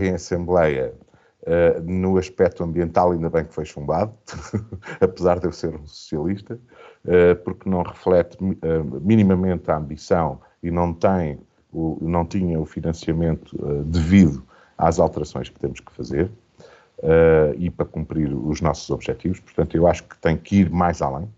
em 0.00 0.14
Assembleia 0.14 0.94
Uh, 1.44 1.82
no 1.82 2.18
aspecto 2.18 2.62
ambiental, 2.62 3.10
ainda 3.10 3.28
bem 3.28 3.44
que 3.44 3.52
foi 3.52 3.64
chumbado, 3.64 4.12
apesar 5.02 5.40
de 5.40 5.46
eu 5.46 5.52
ser 5.52 5.74
um 5.74 5.84
socialista, 5.88 6.54
uh, 6.54 7.34
porque 7.42 7.68
não 7.68 7.82
reflete 7.82 8.36
uh, 8.40 9.00
minimamente 9.00 9.68
a 9.68 9.76
ambição 9.76 10.40
e 10.62 10.70
não, 10.70 10.94
tem 10.94 11.40
o, 11.72 11.98
não 12.00 12.24
tinha 12.24 12.60
o 12.60 12.64
financiamento 12.64 13.56
devido 13.86 14.44
às 14.78 15.00
alterações 15.00 15.48
que 15.48 15.58
temos 15.58 15.80
que 15.80 15.92
fazer 15.92 16.30
e 17.58 17.68
para 17.68 17.86
cumprir 17.86 18.32
os 18.32 18.60
nossos 18.60 18.88
objetivos. 18.90 19.40
Portanto, 19.40 19.76
eu 19.76 19.88
acho 19.88 20.04
que 20.04 20.16
tem 20.18 20.36
que 20.36 20.60
ir 20.60 20.70
mais 20.70 21.02
além. 21.02 21.28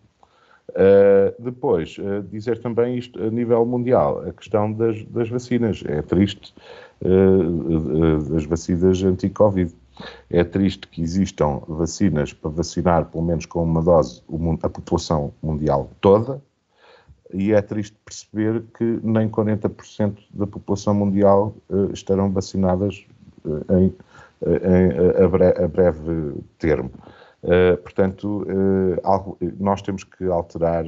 depois, 1.39 1.97
dizer 2.31 2.61
também 2.61 2.99
isto 2.99 3.19
a 3.23 3.31
nível 3.31 3.65
mundial, 3.65 4.23
a 4.29 4.33
questão 4.33 4.71
das, 4.71 5.03
das 5.05 5.31
vacinas. 5.31 5.83
É 5.87 6.03
triste 6.03 6.55
as 8.37 8.45
vacinas 8.45 9.03
anti-Covid 9.03 9.75
é 10.31 10.43
triste 10.45 10.89
que 10.89 11.03
existam 11.03 11.61
vacinas 11.69 12.33
para 12.33 12.51
vacinar, 12.51 13.07
pelo 13.07 13.25
menos 13.25 13.47
com 13.47 13.63
uma 13.63 13.83
dose, 13.83 14.23
a 14.63 14.69
população 14.69 15.33
mundial 15.43 15.91
toda, 16.01 16.43
e 17.33 17.53
é 17.53 17.61
triste 17.61 17.97
perceber 18.05 18.63
que 18.77 19.01
nem 19.03 19.29
40% 19.29 20.19
da 20.31 20.47
população 20.47 20.95
mundial 20.95 21.55
uh, 21.69 21.93
estarão 21.93 22.31
vacinadas 22.31 23.05
uh, 23.45 23.77
em, 23.77 23.95
em 24.47 25.25
a, 25.25 25.29
bre 25.29 25.47
a, 25.49 25.69
breve 25.69 26.35
termo. 26.59 26.91
Uh, 27.43 27.77
portanto, 27.83 28.47
nós 29.61 29.83
temos 29.83 30.03
que 30.03 30.25
alterar 30.25 30.85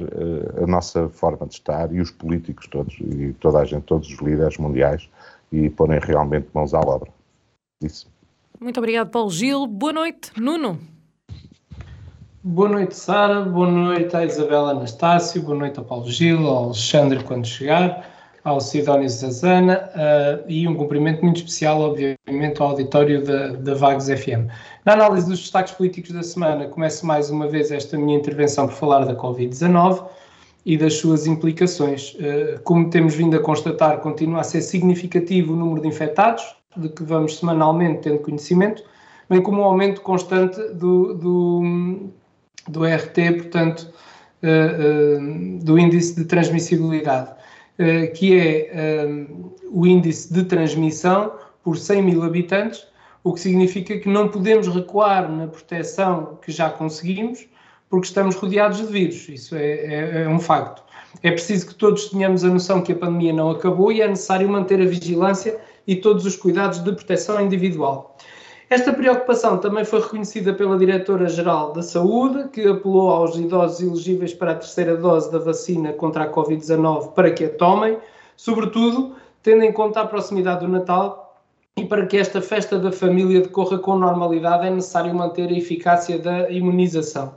a 0.61 0.65
nossa 0.65 1.07
forma 1.09 1.45
de 1.45 1.53
estar 1.53 1.93
e 1.93 2.01
os 2.01 2.09
políticos 2.09 2.65
todos, 2.67 2.97
e 2.99 3.33
toda 3.39 3.59
a 3.59 3.65
gente, 3.65 3.83
todos 3.83 4.09
os 4.09 4.19
líderes 4.19 4.57
mundiais, 4.57 5.07
e 5.51 5.69
porem 5.69 5.99
realmente 5.99 6.47
mãos 6.53 6.73
à 6.73 6.79
obra. 6.79 7.11
Isso. 7.81 8.16
Muito 8.59 8.79
obrigado, 8.79 9.09
Paulo 9.09 9.29
Gil. 9.29 9.67
Boa 9.67 9.93
noite, 9.93 10.31
Nuno. 10.35 10.79
Boa 12.43 12.69
noite, 12.69 12.95
Sara. 12.95 13.41
Boa 13.41 13.69
noite 13.69 14.15
à 14.15 14.25
Isabela 14.25 14.71
Anastácio. 14.71 15.41
Boa 15.43 15.57
noite 15.57 15.77
ao 15.77 15.85
Paulo 15.85 16.09
Gil, 16.09 16.47
ao 16.47 16.65
Alexandre 16.65 17.23
quando 17.23 17.45
chegar, 17.45 18.09
ao 18.43 18.59
Sidónio 18.59 19.07
Zazana 19.09 19.89
uh, 19.93 20.43
e 20.47 20.67
um 20.67 20.73
cumprimento 20.73 21.23
muito 21.23 21.37
especial, 21.37 21.81
obviamente, 21.81 22.59
ao 22.59 22.69
auditório 22.69 23.23
da, 23.23 23.49
da 23.49 23.75
Vagos 23.75 24.07
FM. 24.07 24.49
Na 24.85 24.93
análise 24.93 25.27
dos 25.27 25.39
destaques 25.39 25.73
políticos 25.73 26.11
da 26.11 26.23
semana, 26.23 26.67
começo 26.67 27.05
mais 27.05 27.29
uma 27.29 27.47
vez 27.47 27.69
esta 27.69 27.95
minha 27.97 28.17
intervenção 28.17 28.67
por 28.67 28.75
falar 28.75 29.05
da 29.05 29.15
Covid-19 29.15 30.03
e 30.65 30.77
das 30.77 30.95
suas 30.95 31.27
implicações. 31.27 32.15
Uh, 32.15 32.59
como 32.63 32.89
temos 32.89 33.13
vindo 33.13 33.35
a 33.35 33.39
constatar, 33.39 33.99
continua 33.99 34.39
a 34.39 34.43
ser 34.43 34.61
significativo 34.61 35.53
o 35.53 35.55
número 35.55 35.81
de 35.81 35.89
infectados, 35.89 36.55
de 36.77 36.89
que 36.89 37.03
vamos 37.03 37.37
semanalmente 37.37 38.01
tendo 38.01 38.19
conhecimento, 38.19 38.83
bem 39.29 39.41
como 39.41 39.61
um 39.61 39.65
aumento 39.65 40.01
constante 40.01 40.59
do, 40.73 41.13
do, 41.13 42.09
do 42.67 42.85
RT, 42.85 43.33
portanto, 43.37 43.93
uh, 44.43 45.19
uh, 45.19 45.63
do 45.63 45.77
índice 45.77 46.15
de 46.15 46.25
transmissibilidade, 46.25 47.31
uh, 47.31 48.13
que 48.13 48.39
é 48.39 49.27
o 49.71 49.85
índice 49.85 50.33
de 50.33 50.43
transmissão 50.43 51.33
por 51.63 51.77
100 51.77 52.01
mil 52.01 52.23
habitantes, 52.23 52.87
o 53.23 53.33
que 53.33 53.41
significa 53.41 53.97
que 53.97 54.07
não 54.07 54.29
podemos 54.29 54.67
recuar 54.67 55.29
na 55.29 55.47
proteção 55.47 56.39
que 56.41 56.51
já 56.51 56.69
conseguimos, 56.69 57.45
porque 57.89 58.07
estamos 58.07 58.35
rodeados 58.35 58.77
de 58.77 58.85
vírus. 58.85 59.27
Isso 59.27 59.55
é, 59.55 59.71
é, 59.71 60.23
é 60.23 60.29
um 60.29 60.39
facto. 60.39 60.83
É 61.23 61.31
preciso 61.31 61.67
que 61.67 61.75
todos 61.75 62.09
tenhamos 62.09 62.43
a 62.43 62.49
noção 62.49 62.81
que 62.81 62.91
a 62.91 62.95
pandemia 62.95 63.33
não 63.33 63.49
acabou 63.49 63.91
e 63.91 64.01
é 64.01 64.07
necessário 64.07 64.47
manter 64.47 64.81
a 64.81 64.85
vigilância 64.85 65.59
e 65.87 65.95
todos 65.95 66.25
os 66.25 66.35
cuidados 66.35 66.83
de 66.83 66.91
proteção 66.91 67.41
individual. 67.41 68.17
Esta 68.69 68.91
preocupação 68.91 69.57
também 69.57 69.85
foi 69.85 70.01
reconhecida 70.01 70.53
pela 70.53 70.77
Diretora-Geral 70.77 71.71
da 71.71 71.81
Saúde, 71.81 72.49
que 72.49 72.67
apelou 72.67 73.09
aos 73.11 73.37
idosos 73.37 73.79
elegíveis 73.79 74.33
para 74.33 74.51
a 74.51 74.55
terceira 74.55 74.97
dose 74.97 75.31
da 75.31 75.39
vacina 75.39 75.93
contra 75.93 76.25
a 76.25 76.29
Covid-19 76.29 77.13
para 77.13 77.31
que 77.31 77.45
a 77.45 77.49
tomem, 77.49 77.97
sobretudo 78.35 79.15
tendo 79.41 79.63
em 79.63 79.71
conta 79.71 80.01
a 80.01 80.05
proximidade 80.05 80.65
do 80.65 80.67
Natal 80.67 81.41
e 81.77 81.85
para 81.85 82.05
que 82.05 82.17
esta 82.17 82.41
festa 82.41 82.77
da 82.77 82.91
família 82.91 83.39
decorra 83.39 83.77
com 83.77 83.95
normalidade 83.95 84.67
é 84.67 84.69
necessário 84.69 85.15
manter 85.15 85.47
a 85.47 85.57
eficácia 85.57 86.19
da 86.19 86.49
imunização. 86.49 87.35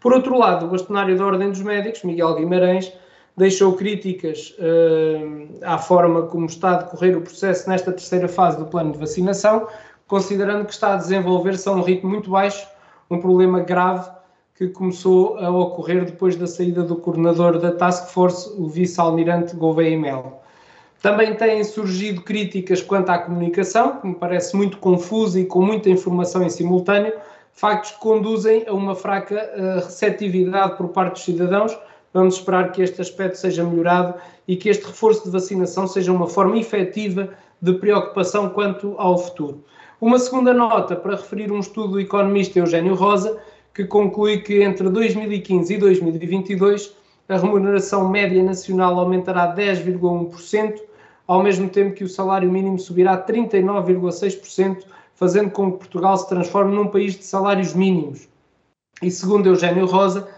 Por 0.00 0.12
outro 0.12 0.36
lado, 0.36 0.66
o 0.66 0.68
bastonário 0.70 1.16
da 1.16 1.24
Ordem 1.24 1.50
dos 1.50 1.62
Médicos, 1.62 2.02
Miguel 2.02 2.34
Guimarães, 2.34 2.92
deixou 3.36 3.72
críticas 3.74 4.54
uh, 4.58 5.48
à 5.62 5.78
forma 5.78 6.22
como 6.22 6.46
está 6.46 6.72
a 6.72 6.82
decorrer 6.82 7.16
o 7.16 7.20
processo 7.20 7.68
nesta 7.68 7.92
terceira 7.92 8.28
fase 8.28 8.58
do 8.58 8.66
plano 8.66 8.92
de 8.92 8.98
vacinação, 8.98 9.66
considerando 10.06 10.66
que 10.66 10.72
está 10.72 10.94
a 10.94 10.96
desenvolver-se 10.96 11.68
a 11.68 11.72
um 11.72 11.82
ritmo 11.82 12.10
muito 12.10 12.30
baixo, 12.30 12.66
um 13.10 13.18
problema 13.18 13.60
grave 13.60 14.08
que 14.54 14.68
começou 14.68 15.36
a 15.38 15.50
ocorrer 15.50 16.04
depois 16.04 16.36
da 16.36 16.46
saída 16.46 16.82
do 16.82 16.96
coordenador 16.96 17.58
da 17.58 17.72
Task 17.72 18.08
Force, 18.10 18.48
o 18.56 18.68
vice-almirante 18.68 19.56
Gouveia 19.56 19.98
Melo. 19.98 20.34
Também 21.02 21.34
têm 21.34 21.62
surgido 21.64 22.22
críticas 22.22 22.80
quanto 22.80 23.10
à 23.10 23.18
comunicação, 23.18 24.00
que 24.00 24.06
me 24.06 24.14
parece 24.14 24.56
muito 24.56 24.78
confusa 24.78 25.40
e 25.40 25.44
com 25.44 25.60
muita 25.60 25.90
informação 25.90 26.42
em 26.42 26.48
simultâneo, 26.48 27.12
factos 27.52 27.90
que 27.90 27.98
conduzem 27.98 28.64
a 28.66 28.72
uma 28.72 28.94
fraca 28.94 29.34
uh, 29.34 29.84
receptividade 29.84 30.76
por 30.76 30.88
parte 30.88 31.14
dos 31.14 31.24
cidadãos, 31.24 31.76
Vamos 32.14 32.36
esperar 32.36 32.70
que 32.70 32.80
este 32.80 33.02
aspecto 33.02 33.36
seja 33.36 33.64
melhorado 33.64 34.14
e 34.46 34.54
que 34.54 34.68
este 34.68 34.86
reforço 34.86 35.24
de 35.24 35.30
vacinação 35.30 35.88
seja 35.88 36.12
uma 36.12 36.28
forma 36.28 36.56
efetiva 36.56 37.30
de 37.60 37.72
preocupação 37.72 38.50
quanto 38.50 38.94
ao 38.98 39.18
futuro. 39.18 39.64
Uma 40.00 40.20
segunda 40.20 40.54
nota 40.54 40.94
para 40.94 41.16
referir 41.16 41.50
um 41.50 41.58
estudo 41.58 41.94
do 41.94 42.00
economista 42.00 42.60
Eugênio 42.60 42.94
Rosa, 42.94 43.36
que 43.74 43.84
conclui 43.84 44.38
que 44.38 44.62
entre 44.62 44.88
2015 44.88 45.74
e 45.74 45.76
2022 45.76 46.94
a 47.28 47.36
remuneração 47.36 48.08
média 48.08 48.42
nacional 48.44 48.96
aumentará 49.00 49.52
10,1%, 49.52 50.80
ao 51.26 51.42
mesmo 51.42 51.68
tempo 51.68 51.96
que 51.96 52.04
o 52.04 52.08
salário 52.08 52.48
mínimo 52.48 52.78
subirá 52.78 53.26
39,6%, 53.26 54.84
fazendo 55.16 55.50
com 55.50 55.72
que 55.72 55.78
Portugal 55.78 56.16
se 56.16 56.28
transforme 56.28 56.76
num 56.76 56.86
país 56.86 57.16
de 57.16 57.24
salários 57.24 57.74
mínimos. 57.74 58.28
E 59.02 59.10
segundo 59.10 59.48
Eugênio 59.48 59.86
Rosa, 59.86 60.28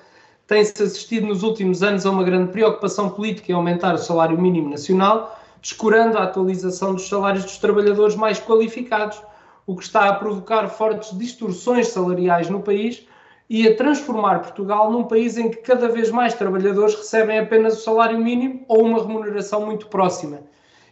tem-se 0.46 0.82
assistido 0.82 1.26
nos 1.26 1.42
últimos 1.42 1.82
anos 1.82 2.06
a 2.06 2.10
uma 2.10 2.22
grande 2.22 2.52
preocupação 2.52 3.10
política 3.10 3.50
em 3.50 3.54
aumentar 3.54 3.94
o 3.94 3.98
salário 3.98 4.40
mínimo 4.40 4.70
nacional, 4.70 5.40
descurando 5.60 6.16
a 6.16 6.22
atualização 6.22 6.94
dos 6.94 7.08
salários 7.08 7.44
dos 7.44 7.58
trabalhadores 7.58 8.14
mais 8.14 8.38
qualificados, 8.38 9.20
o 9.66 9.74
que 9.74 9.82
está 9.82 10.08
a 10.08 10.14
provocar 10.14 10.68
fortes 10.68 11.16
distorções 11.18 11.88
salariais 11.88 12.48
no 12.48 12.60
país, 12.60 13.04
e 13.48 13.66
a 13.66 13.76
transformar 13.76 14.40
Portugal 14.40 14.90
num 14.90 15.04
país 15.04 15.36
em 15.36 15.50
que 15.50 15.58
cada 15.58 15.88
vez 15.88 16.10
mais 16.10 16.34
trabalhadores 16.34 16.94
recebem 16.94 17.38
apenas 17.38 17.78
o 17.78 17.82
salário 17.82 18.18
mínimo 18.18 18.64
ou 18.68 18.84
uma 18.84 19.00
remuneração 19.00 19.64
muito 19.64 19.86
próxima. 19.86 20.40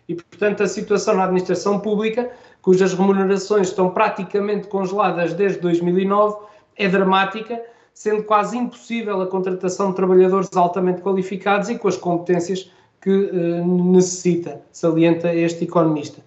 E, 0.08 0.14
portanto, 0.14 0.62
a 0.62 0.68
situação 0.68 1.16
na 1.16 1.24
administração 1.24 1.80
pública, 1.80 2.30
cujas 2.62 2.94
remunerações 2.94 3.68
estão 3.68 3.90
praticamente 3.90 4.68
congeladas 4.68 5.32
desde 5.34 5.58
2009, 5.60 6.36
é 6.76 6.88
dramática, 6.88 7.60
sendo 7.94 8.24
quase 8.24 8.58
impossível 8.58 9.22
a 9.22 9.26
contratação 9.26 9.90
de 9.90 9.96
trabalhadores 9.96 10.50
altamente 10.54 11.00
qualificados 11.00 11.70
e 11.70 11.78
com 11.78 11.86
as 11.86 11.96
competências 11.96 12.70
que 13.00 13.10
uh, 13.10 13.92
necessita, 13.92 14.60
salienta 14.72 15.32
este 15.32 15.64
economista. 15.64 16.20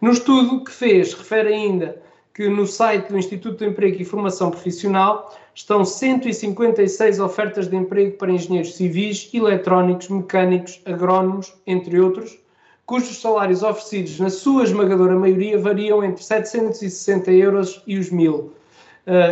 No 0.00 0.10
estudo 0.10 0.64
que 0.64 0.72
fez, 0.72 1.14
refere 1.14 1.54
ainda 1.54 2.02
que 2.34 2.48
no 2.48 2.66
site 2.66 3.08
do 3.08 3.18
Instituto 3.18 3.58
de 3.58 3.70
Emprego 3.70 4.00
e 4.00 4.04
Formação 4.04 4.50
Profissional 4.50 5.32
estão 5.54 5.84
156 5.84 7.20
ofertas 7.20 7.68
de 7.68 7.76
emprego 7.76 8.16
para 8.16 8.32
engenheiros 8.32 8.74
civis, 8.74 9.30
eletrónicos, 9.32 10.08
mecânicos, 10.08 10.80
agrónomos, 10.86 11.54
entre 11.66 12.00
outros, 12.00 12.38
cujos 12.86 13.20
salários 13.20 13.62
oferecidos, 13.62 14.18
na 14.18 14.30
sua 14.30 14.64
esmagadora 14.64 15.14
maioria, 15.14 15.58
variam 15.58 16.02
entre 16.02 16.24
760 16.24 17.30
euros 17.30 17.82
e 17.86 17.98
os 17.98 18.10
1000, 18.10 18.34
uh, 18.34 18.52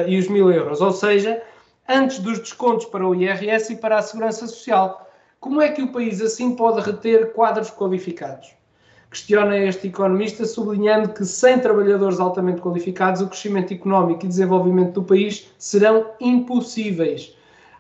e 0.07 0.19
os 0.19 0.29
1000 0.29 0.53
euros, 0.53 0.81
ou 0.81 0.93
seja, 0.93 1.43
antes 1.91 2.21
dos 2.21 2.39
descontos 2.39 2.87
para 2.87 3.07
o 3.07 3.15
IRS 3.15 3.73
e 3.73 3.77
para 3.77 3.99
a 3.99 4.03
Segurança 4.03 4.47
Social. 4.47 5.11
Como 5.41 5.61
é 5.61 5.71
que 5.71 5.83
o 5.83 5.91
país 5.91 6.23
assim 6.23 6.55
pode 6.55 6.81
reter 6.81 7.33
quadros 7.33 7.71
qualificados? 7.71 8.55
Questiona 9.11 9.59
este 9.59 9.89
economista, 9.89 10.45
sublinhando 10.45 11.09
que 11.09 11.25
sem 11.25 11.59
trabalhadores 11.59 12.21
altamente 12.21 12.61
qualificados, 12.61 13.21
o 13.21 13.27
crescimento 13.27 13.75
económico 13.75 14.25
e 14.25 14.29
desenvolvimento 14.29 14.93
do 14.93 15.03
país 15.03 15.51
serão 15.59 16.07
impossíveis. 16.21 17.37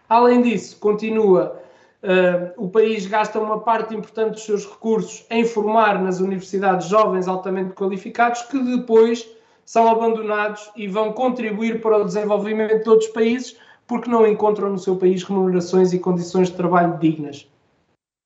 Além 0.08 0.42
disso, 0.42 0.76
continua, 0.80 1.60
uh, 2.02 2.64
o 2.64 2.68
país 2.68 3.06
gasta 3.06 3.38
uma 3.38 3.60
parte 3.60 3.94
importante 3.94 4.32
dos 4.32 4.42
seus 4.44 4.66
recursos 4.66 5.24
em 5.30 5.44
formar 5.44 6.02
nas 6.02 6.18
universidades 6.18 6.88
jovens 6.88 7.28
altamente 7.28 7.74
qualificados 7.74 8.42
que 8.42 8.58
depois 8.58 9.30
são 9.64 9.88
abandonados 9.88 10.68
e 10.74 10.88
vão 10.88 11.12
contribuir 11.12 11.80
para 11.80 11.98
o 11.98 12.04
desenvolvimento 12.04 12.82
de 12.82 12.90
outros 12.90 13.10
países 13.10 13.56
porque 13.90 14.08
não 14.08 14.24
encontram 14.24 14.70
no 14.70 14.78
seu 14.78 14.94
país 14.94 15.24
remunerações 15.24 15.92
e 15.92 15.98
condições 15.98 16.46
de 16.46 16.54
trabalho 16.54 16.96
dignas. 17.00 17.50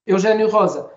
Eugênio 0.06 0.50
Rosa 0.50 0.90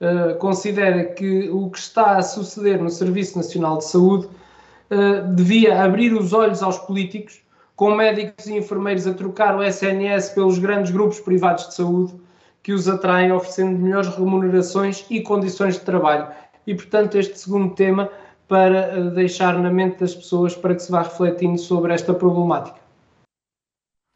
uh, 0.00 0.38
considera 0.38 1.06
que 1.06 1.50
o 1.50 1.68
que 1.68 1.78
está 1.80 2.18
a 2.18 2.22
suceder 2.22 2.80
no 2.80 2.88
Serviço 2.88 3.36
Nacional 3.36 3.78
de 3.78 3.84
Saúde 3.84 4.26
uh, 4.26 5.34
devia 5.34 5.82
abrir 5.82 6.12
os 6.14 6.32
olhos 6.32 6.62
aos 6.62 6.78
políticos, 6.78 7.42
com 7.74 7.96
médicos 7.96 8.46
e 8.46 8.56
enfermeiros 8.56 9.08
a 9.08 9.12
trocar 9.12 9.56
o 9.56 9.64
SNS 9.64 10.28
pelos 10.28 10.56
grandes 10.56 10.92
grupos 10.92 11.18
privados 11.18 11.66
de 11.66 11.74
saúde 11.74 12.14
que 12.62 12.72
os 12.72 12.88
atraem, 12.88 13.32
oferecendo 13.32 13.76
melhores 13.76 14.14
remunerações 14.14 15.04
e 15.10 15.20
condições 15.20 15.74
de 15.74 15.80
trabalho. 15.80 16.28
E, 16.64 16.76
portanto, 16.76 17.18
este 17.18 17.36
segundo 17.40 17.74
tema 17.74 18.08
para 18.46 19.00
uh, 19.00 19.10
deixar 19.10 19.58
na 19.58 19.68
mente 19.68 19.98
das 19.98 20.14
pessoas 20.14 20.54
para 20.54 20.76
que 20.76 20.82
se 20.84 20.92
vá 20.92 21.02
refletindo 21.02 21.58
sobre 21.58 21.92
esta 21.92 22.14
problemática. 22.14 22.81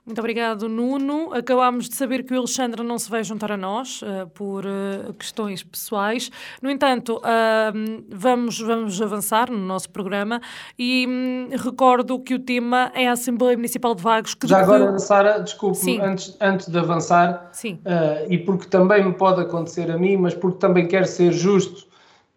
Muito 0.06 0.20
obrigado, 0.20 0.68
Nuno. 0.68 1.34
Acabámos 1.34 1.88
de 1.88 1.96
saber 1.96 2.22
que 2.22 2.32
o 2.32 2.38
Alexandre 2.38 2.80
não 2.84 2.96
se 2.96 3.10
vai 3.10 3.24
juntar 3.24 3.50
a 3.50 3.56
nós 3.56 4.02
uh, 4.02 4.28
por 4.32 4.64
uh, 4.64 5.12
questões 5.14 5.64
pessoais. 5.64 6.30
No 6.62 6.70
entanto, 6.70 7.16
uh, 7.16 8.04
vamos, 8.08 8.60
vamos 8.60 9.02
avançar 9.02 9.50
no 9.50 9.58
nosso 9.58 9.90
programa 9.90 10.40
e 10.78 11.04
um, 11.08 11.48
recordo 11.56 12.20
que 12.20 12.34
o 12.34 12.38
tema 12.38 12.92
é 12.94 13.08
a 13.08 13.12
Assembleia 13.12 13.56
Municipal 13.56 13.96
de 13.96 14.02
Vagos. 14.04 14.34
Que 14.34 14.46
Já 14.46 14.60
decorreu... 14.60 14.84
agora, 14.84 14.98
Sara, 15.00 15.38
desculpe, 15.40 16.00
antes, 16.00 16.36
antes 16.40 16.68
de 16.68 16.78
avançar, 16.78 17.48
Sim. 17.52 17.80
e 18.28 18.38
porque 18.38 18.68
também 18.68 19.04
me 19.04 19.12
pode 19.12 19.40
acontecer 19.40 19.90
a 19.90 19.98
mim, 19.98 20.16
mas 20.16 20.34
porque 20.34 20.58
também 20.58 20.86
quero 20.86 21.06
ser 21.06 21.32
justo, 21.32 21.84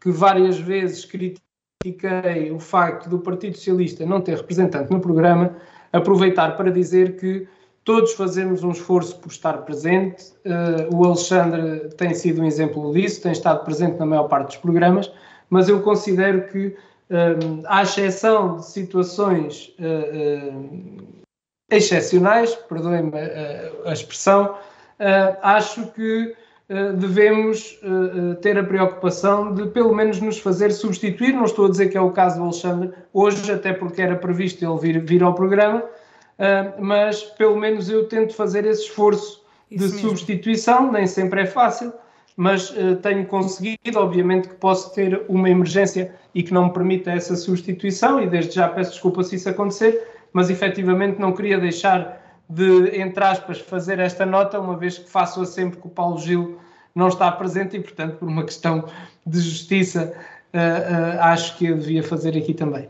que 0.01 0.09
várias 0.09 0.57
vezes 0.57 1.05
critiquei 1.05 2.51
o 2.51 2.59
facto 2.59 3.07
do 3.07 3.19
Partido 3.19 3.55
Socialista 3.55 4.03
não 4.07 4.21
ter 4.21 4.37
representante 4.37 4.91
no 4.91 4.99
programa, 4.99 5.55
aproveitar 5.93 6.57
para 6.57 6.71
dizer 6.71 7.15
que 7.15 7.47
Todos 7.89 8.13
fazemos 8.13 8.63
um 8.63 8.69
esforço 8.69 9.17
por 9.17 9.31
estar 9.31 9.65
presente. 9.65 10.31
Uh, 10.45 10.95
o 10.95 11.05
Alexandre 11.05 11.89
tem 11.97 12.13
sido 12.13 12.39
um 12.39 12.45
exemplo 12.45 12.93
disso, 12.93 13.23
tem 13.23 13.31
estado 13.31 13.65
presente 13.65 13.97
na 13.97 14.05
maior 14.05 14.27
parte 14.27 14.49
dos 14.49 14.57
programas, 14.57 15.11
mas 15.49 15.67
eu 15.67 15.81
considero 15.81 16.45
que, 16.49 16.77
um, 17.09 17.15
eh, 17.15 17.63
à 17.65 17.81
exceção 17.81 18.57
de 18.57 18.67
situações 18.67 19.75
uh, 19.79 20.59
uh, 20.59 21.23
excepcionais, 21.71 22.53
perdoem-me 22.53 23.11
a 23.83 23.91
expressão, 23.91 24.55
acho 25.41 25.87
que 25.93 26.35
devemos 26.95 27.79
ter 28.41 28.59
a 28.59 28.63
preocupação 28.63 29.51
de 29.55 29.65
pelo 29.69 29.95
menos 29.95 30.21
nos 30.21 30.37
fazer 30.37 30.71
substituir. 30.71 31.33
Não 31.33 31.45
estou 31.45 31.65
a 31.65 31.69
dizer 31.69 31.89
que 31.89 31.97
é 31.97 32.01
o 32.01 32.11
caso 32.11 32.37
do 32.37 32.43
Alexandre 32.43 32.91
hoje, 33.11 33.51
até 33.51 33.73
porque 33.73 33.99
era 33.99 34.15
previsto 34.15 34.63
ele 34.63 34.79
vir, 34.79 35.03
vir 35.03 35.23
ao 35.23 35.33
programa, 35.33 35.83
uh, 36.39 36.81
mas 36.81 37.21
pelo 37.23 37.57
menos 37.57 37.89
eu 37.89 38.07
tento 38.07 38.33
fazer 38.33 38.65
esse 38.65 38.83
esforço 38.83 39.43
Isso 39.69 39.87
de 39.87 39.93
mesmo. 39.93 40.09
substituição, 40.09 40.91
nem 40.91 41.05
sempre 41.05 41.41
é 41.41 41.45
fácil, 41.45 41.93
mas 42.35 42.71
uh, 42.71 42.95
tenho 43.01 43.25
conseguido, 43.25 43.99
obviamente 43.99 44.47
que 44.47 44.55
posso 44.55 44.93
ter 44.95 45.21
uma 45.27 45.49
emergência 45.49 46.15
e 46.33 46.41
que 46.41 46.53
não 46.53 46.65
me 46.65 46.73
permita 46.73 47.11
essa 47.11 47.35
substituição, 47.35 48.21
e 48.21 48.27
desde 48.27 48.55
já 48.55 48.67
peço 48.69 48.91
desculpa 48.91 49.23
se 49.23 49.35
isso 49.35 49.49
acontecer, 49.49 50.07
mas 50.31 50.49
efetivamente 50.49 51.19
não 51.19 51.33
queria 51.33 51.59
deixar 51.59 52.17
de, 52.49 52.99
entre 52.99 53.23
aspas, 53.23 53.59
fazer 53.59 53.99
esta 53.99 54.25
nota, 54.25 54.59
uma 54.59 54.75
vez 54.75 54.97
que 54.97 55.09
faço-a 55.09 55.45
sempre 55.45 55.79
que 55.79 55.85
o 55.85 55.89
Paulo 55.89 56.17
Gil 56.17 56.57
não 56.95 57.07
está 57.07 57.31
presente 57.31 57.77
e, 57.77 57.79
portanto, 57.79 58.17
por 58.17 58.27
uma 58.27 58.43
questão 58.43 58.85
de 59.25 59.39
justiça, 59.39 60.13
uh, 60.53 60.57
uh, 60.57 61.21
acho 61.21 61.57
que 61.57 61.67
eu 61.67 61.77
devia 61.77 62.01
fazer 62.01 62.35
aqui 62.37 62.53
também. 62.53 62.89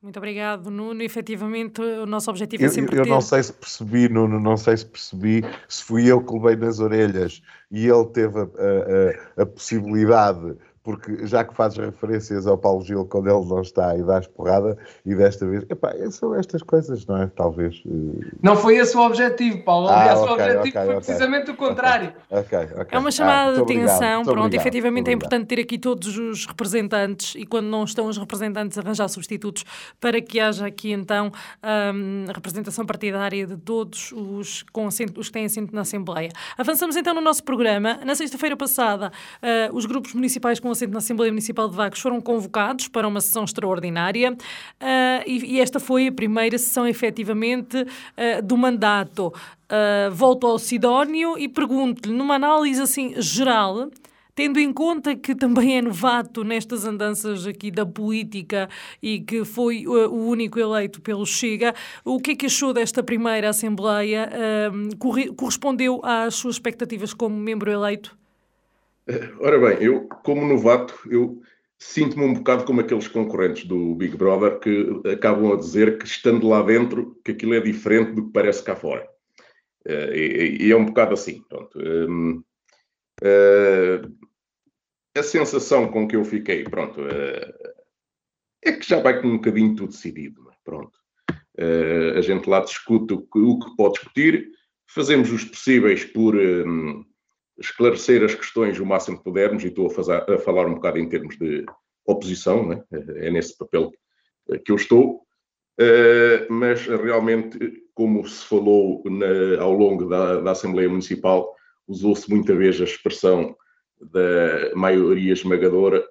Muito 0.00 0.16
obrigado, 0.16 0.70
Nuno. 0.70 1.02
Efetivamente, 1.02 1.80
o 1.80 2.06
nosso 2.06 2.30
objetivo 2.30 2.62
é 2.62 2.66
eu, 2.66 2.70
sempre. 2.70 2.98
Eu 2.98 3.02
ter... 3.02 3.10
não 3.10 3.20
sei 3.20 3.42
se 3.42 3.52
percebi, 3.52 4.08
Nuno, 4.08 4.38
não 4.38 4.56
sei 4.56 4.76
se 4.76 4.86
percebi 4.86 5.44
se 5.68 5.82
fui 5.82 6.06
eu 6.06 6.24
que 6.24 6.32
levei 6.32 6.56
nas 6.56 6.78
orelhas 6.78 7.42
e 7.70 7.86
ele 7.86 8.06
teve 8.06 8.38
a, 8.38 8.44
a, 8.44 9.42
a 9.42 9.46
possibilidade 9.46 10.56
porque 10.88 11.26
já 11.26 11.44
que 11.44 11.54
fazes 11.54 11.76
referências 11.76 12.46
ao 12.46 12.56
Paulo 12.56 12.82
Gil 12.82 13.04
quando 13.04 13.28
ele 13.28 13.44
não 13.44 13.60
está 13.60 13.94
e 13.94 14.02
dás 14.02 14.26
porrada, 14.26 14.78
e 15.04 15.14
desta 15.14 15.46
vez, 15.46 15.62
epá, 15.68 15.92
são 16.10 16.34
estas 16.34 16.62
coisas, 16.62 17.04
não 17.04 17.18
é? 17.18 17.26
Talvez. 17.26 17.82
Uh... 17.84 18.18
Não 18.42 18.56
foi 18.56 18.76
esse 18.76 18.96
o 18.96 19.00
objetivo, 19.00 19.62
Paulo. 19.64 19.86
Aliás, 19.88 20.18
ah, 20.18 20.22
okay, 20.22 20.30
o 20.30 20.32
objetivo 20.32 20.60
okay, 20.60 20.72
foi 20.72 20.82
okay. 20.84 20.96
precisamente 20.96 21.50
o 21.50 21.56
contrário. 21.56 22.14
É 22.90 22.98
uma 22.98 23.10
chamada 23.10 23.50
ah, 23.50 23.54
de 23.54 23.60
atenção. 23.60 24.22
Pronto, 24.22 24.38
obrigado, 24.38 24.60
efetivamente 24.60 25.10
é 25.10 25.12
importante 25.12 25.46
ter 25.46 25.60
aqui 25.60 25.78
todos 25.78 26.16
os 26.16 26.46
representantes 26.46 27.34
e 27.34 27.44
quando 27.44 27.66
não 27.66 27.84
estão 27.84 28.06
os 28.06 28.16
representantes, 28.16 28.78
arranjar 28.78 29.08
substitutos 29.08 29.64
para 30.00 30.20
que 30.20 30.40
haja 30.40 30.66
aqui 30.66 30.92
então 30.92 31.30
a 31.62 31.92
representação 32.32 32.86
partidária 32.86 33.46
de 33.46 33.56
todos 33.56 34.12
os, 34.12 34.62
com 34.72 34.86
assento, 34.86 35.20
os 35.20 35.26
que 35.26 35.32
têm 35.32 35.44
assento 35.44 35.74
na 35.74 35.82
Assembleia. 35.82 36.30
Avançamos 36.56 36.96
então 36.96 37.14
no 37.14 37.20
nosso 37.20 37.42
programa. 37.42 37.98
Na 38.04 38.14
sexta-feira 38.14 38.56
passada, 38.56 39.12
uh, 39.42 39.76
os 39.76 39.84
grupos 39.84 40.14
municipais 40.14 40.60
com 40.60 40.70
na 40.86 40.98
Assembleia 40.98 41.32
Municipal 41.32 41.68
de 41.68 41.76
Vagos 41.76 42.00
foram 42.00 42.20
convocados 42.20 42.88
para 42.88 43.06
uma 43.06 43.20
sessão 43.20 43.44
extraordinária 43.44 44.32
uh, 44.32 44.36
e, 45.26 45.56
e, 45.56 45.60
esta 45.60 45.80
foi 45.80 46.08
a 46.08 46.12
primeira 46.12 46.56
sessão 46.58 46.86
efetivamente 46.86 47.76
uh, 47.76 48.42
do 48.42 48.56
mandato. 48.56 49.32
Uh, 49.70 50.10
volto 50.12 50.46
ao 50.46 50.58
Sidónio 50.58 51.38
e 51.38 51.48
pergunto-lhe, 51.48 52.14
numa 52.14 52.36
análise 52.36 52.80
assim 52.80 53.14
geral, 53.20 53.90
tendo 54.38 54.60
em 54.60 54.72
conta 54.72 55.16
que 55.16 55.34
também 55.34 55.78
é 55.78 55.82
novato 55.82 56.44
nestas 56.44 56.84
andanças 56.84 57.46
aqui 57.46 57.70
da 57.70 57.84
política 57.84 58.68
e 59.02 59.20
que 59.20 59.44
foi 59.44 59.86
uh, 59.86 60.08
o 60.08 60.28
único 60.28 60.58
eleito 60.58 61.00
pelo 61.00 61.26
Chega, 61.26 61.74
o 62.04 62.18
que 62.20 62.30
é 62.30 62.36
que 62.36 62.46
achou 62.46 62.72
desta 62.72 63.02
primeira 63.02 63.50
Assembleia? 63.50 64.30
Uh, 64.32 65.34
correspondeu 65.34 66.00
às 66.04 66.36
suas 66.36 66.54
expectativas 66.54 67.12
como 67.12 67.36
membro 67.36 67.70
eleito? 67.70 68.17
Ora 69.40 69.58
bem, 69.58 69.82
eu, 69.82 70.06
como 70.06 70.46
novato, 70.46 70.94
eu 71.10 71.40
sinto-me 71.78 72.24
um 72.24 72.34
bocado 72.34 72.64
como 72.64 72.80
aqueles 72.80 73.08
concorrentes 73.08 73.64
do 73.64 73.94
Big 73.94 74.16
Brother 74.16 74.58
que 74.58 75.02
acabam 75.10 75.52
a 75.52 75.56
dizer 75.56 75.98
que, 75.98 76.06
estando 76.06 76.46
lá 76.46 76.62
dentro, 76.62 77.18
que 77.24 77.32
aquilo 77.32 77.54
é 77.54 77.60
diferente 77.60 78.12
do 78.12 78.26
que 78.26 78.32
parece 78.32 78.62
cá 78.62 78.76
fora. 78.76 79.08
Uh, 79.86 80.12
e, 80.12 80.66
e, 80.66 80.70
é 80.70 80.76
um 80.76 80.84
bocado 80.84 81.14
assim, 81.14 81.42
pronto. 81.48 81.78
Uh, 81.78 82.38
uh, 83.22 84.28
a 85.16 85.22
sensação 85.22 85.88
com 85.88 86.06
que 86.06 86.16
eu 86.16 86.24
fiquei, 86.24 86.64
pronto, 86.64 87.00
é 88.62 88.72
que 88.72 88.86
já 88.86 89.00
vai 89.00 89.20
com 89.20 89.26
um 89.26 89.36
bocadinho 89.36 89.74
tudo 89.74 89.88
decidido, 89.90 90.48
é? 90.50 90.54
pronto. 90.62 90.96
a 92.16 92.20
gente 92.20 92.48
lá 92.48 92.60
discute 92.60 93.14
o 93.14 93.22
que, 93.22 93.38
o 93.38 93.58
que, 93.58 93.76
pode 93.76 93.94
discutir, 93.94 94.48
fazemos 94.86 95.32
os 95.32 95.44
possíveis 95.44 96.04
por 96.04 96.36
esclarecer 97.58 98.22
as 98.24 98.34
questões 98.34 98.78
o 98.78 98.86
máximo 98.86 99.18
que 99.18 99.24
pudermos, 99.24 99.64
e 99.64 99.68
estou 99.68 99.86
a, 99.86 99.90
fazer, 99.90 100.30
a 100.30 100.38
falar 100.38 100.66
um 100.66 100.74
bocado 100.74 100.98
em 100.98 101.08
termos 101.08 101.36
de 101.36 101.64
oposição, 102.06 102.66
né? 102.66 102.82
é 102.90 103.30
nesse 103.30 103.56
papel 103.56 103.90
que 104.64 104.72
eu 104.72 104.76
estou, 104.76 105.22
uh, 105.80 106.52
mas 106.52 106.86
realmente 106.86 107.58
como 107.98 108.24
se 108.28 108.46
falou 108.46 109.02
na, 109.06 109.60
ao 109.60 109.72
longo 109.72 110.08
da, 110.08 110.40
da 110.40 110.52
Assembleia 110.52 110.88
Municipal, 110.88 111.52
usou-se 111.88 112.30
muita 112.30 112.54
vez 112.54 112.80
a 112.80 112.84
expressão 112.84 113.56
da 114.00 114.72
maioria 114.76 115.32
esmagadora. 115.32 116.06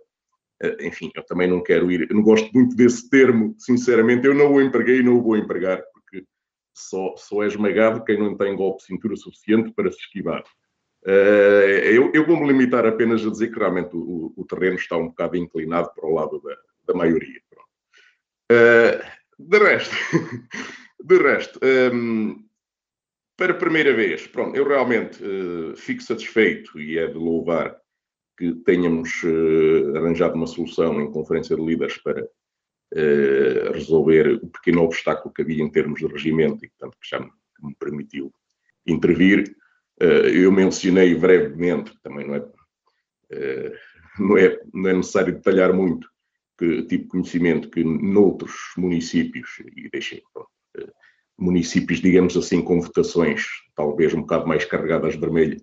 Eh, 0.61 0.87
enfim, 0.87 1.09
eu 1.15 1.23
também 1.23 1.47
não 1.47 1.63
quero 1.63 1.89
ir, 1.89 2.09
não 2.11 2.21
gosto 2.21 2.51
muito 2.53 2.75
desse 2.75 3.09
termo, 3.09 3.55
sinceramente, 3.57 4.27
eu 4.27 4.33
não 4.33 4.53
o 4.53 4.61
empreguei 4.61 4.99
e 4.99 5.03
não 5.03 5.17
o 5.17 5.21
vou 5.21 5.37
empregar, 5.37 5.81
porque 5.93 6.25
só, 6.73 7.15
só 7.15 7.41
é 7.41 7.47
esmagado 7.47 8.03
quem 8.03 8.19
não 8.19 8.35
tem 8.35 8.53
golpe 8.53 8.79
de 8.79 8.87
cintura 8.87 9.15
suficiente 9.15 9.71
para 9.71 9.89
se 9.89 9.99
esquivar. 9.99 10.43
Uh, 11.05 11.79
eu, 11.85 12.11
eu 12.13 12.25
vou-me 12.25 12.47
limitar 12.47 12.85
apenas 12.85 13.25
a 13.25 13.29
dizer 13.29 13.49
que 13.51 13.59
realmente 13.59 13.95
o, 13.95 14.33
o, 14.35 14.45
terreno 14.45 14.75
está 14.75 14.97
um 14.97 15.07
bocado 15.07 15.37
inclinado 15.37 15.91
para 15.93 16.05
o 16.05 16.13
lado 16.13 16.41
da, 16.41 16.55
da 16.87 16.93
maioria. 16.93 17.41
Uh, 18.51 19.17
de 19.39 19.57
resto, 19.59 19.95
de 21.03 21.17
resto, 21.17 21.59
um, 21.63 21.67
ehm, 21.67 22.47
para 23.37 23.53
a 23.53 23.57
primeira 23.57 23.93
vez, 23.93 24.25
pronto, 24.25 24.57
eu 24.57 24.67
realmente 24.67 25.23
uh, 25.23 25.75
fico 25.77 26.01
satisfeito 26.01 26.79
e 26.79 26.97
é 26.97 27.05
de 27.07 27.17
louvar 27.17 27.77
que 28.37 28.53
tenhamos 28.65 29.21
uh, 29.23 29.95
arranjado 29.95 30.35
uma 30.35 30.47
solução 30.47 30.99
em 30.99 31.11
conferência 31.11 31.55
de 31.55 31.63
líderes 31.63 31.97
para 31.99 32.23
uh, 32.23 33.71
resolver 33.73 34.39
o 34.41 34.47
pequeno 34.47 34.81
obstáculo 34.81 35.31
que 35.33 35.43
havia 35.43 35.63
em 35.63 35.69
termos 35.69 35.99
de 35.99 36.07
regimento 36.07 36.65
e, 36.65 36.69
portanto, 36.69 36.97
que 36.99 37.07
já 37.07 37.19
me, 37.19 37.29
me 37.61 37.75
permitiu 37.75 38.33
intervir. 38.87 39.55
Eu 39.99 40.51
mencionei 40.51 41.15
brevemente, 41.15 41.91
também 42.03 42.27
não 42.27 42.35
é, 42.35 42.45
não 44.19 44.37
é, 44.37 44.59
não 44.73 44.89
é 44.89 44.93
necessário 44.93 45.33
detalhar 45.33 45.73
muito, 45.73 46.07
que 46.57 46.83
tipo 46.83 47.03
de 47.03 47.09
conhecimento 47.09 47.69
que 47.69 47.83
noutros 47.83 48.53
municípios, 48.77 49.49
e 49.75 49.89
deixei, 49.89 50.21
pronto, 50.33 50.49
municípios, 51.37 52.01
digamos 52.01 52.35
assim, 52.35 52.61
com 52.61 52.81
votações 52.81 53.45
talvez 53.75 54.13
um 54.13 54.21
bocado 54.21 54.47
mais 54.47 54.65
carregadas 54.65 55.13
de 55.13 55.19
vermelho. 55.19 55.61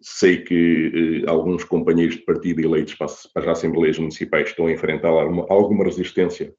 Sei 0.00 0.42
que 0.42 1.22
eh, 1.24 1.30
alguns 1.30 1.64
companheiros 1.64 2.16
de 2.16 2.22
partido 2.22 2.60
eleitos 2.60 2.94
para, 2.94 3.08
para 3.34 3.50
as 3.52 3.58
Assembleias 3.58 3.98
Municipais 3.98 4.50
estão 4.50 4.66
a 4.66 4.72
enfrentar 4.72 5.08
alguma, 5.08 5.46
alguma 5.48 5.84
resistência 5.84 6.54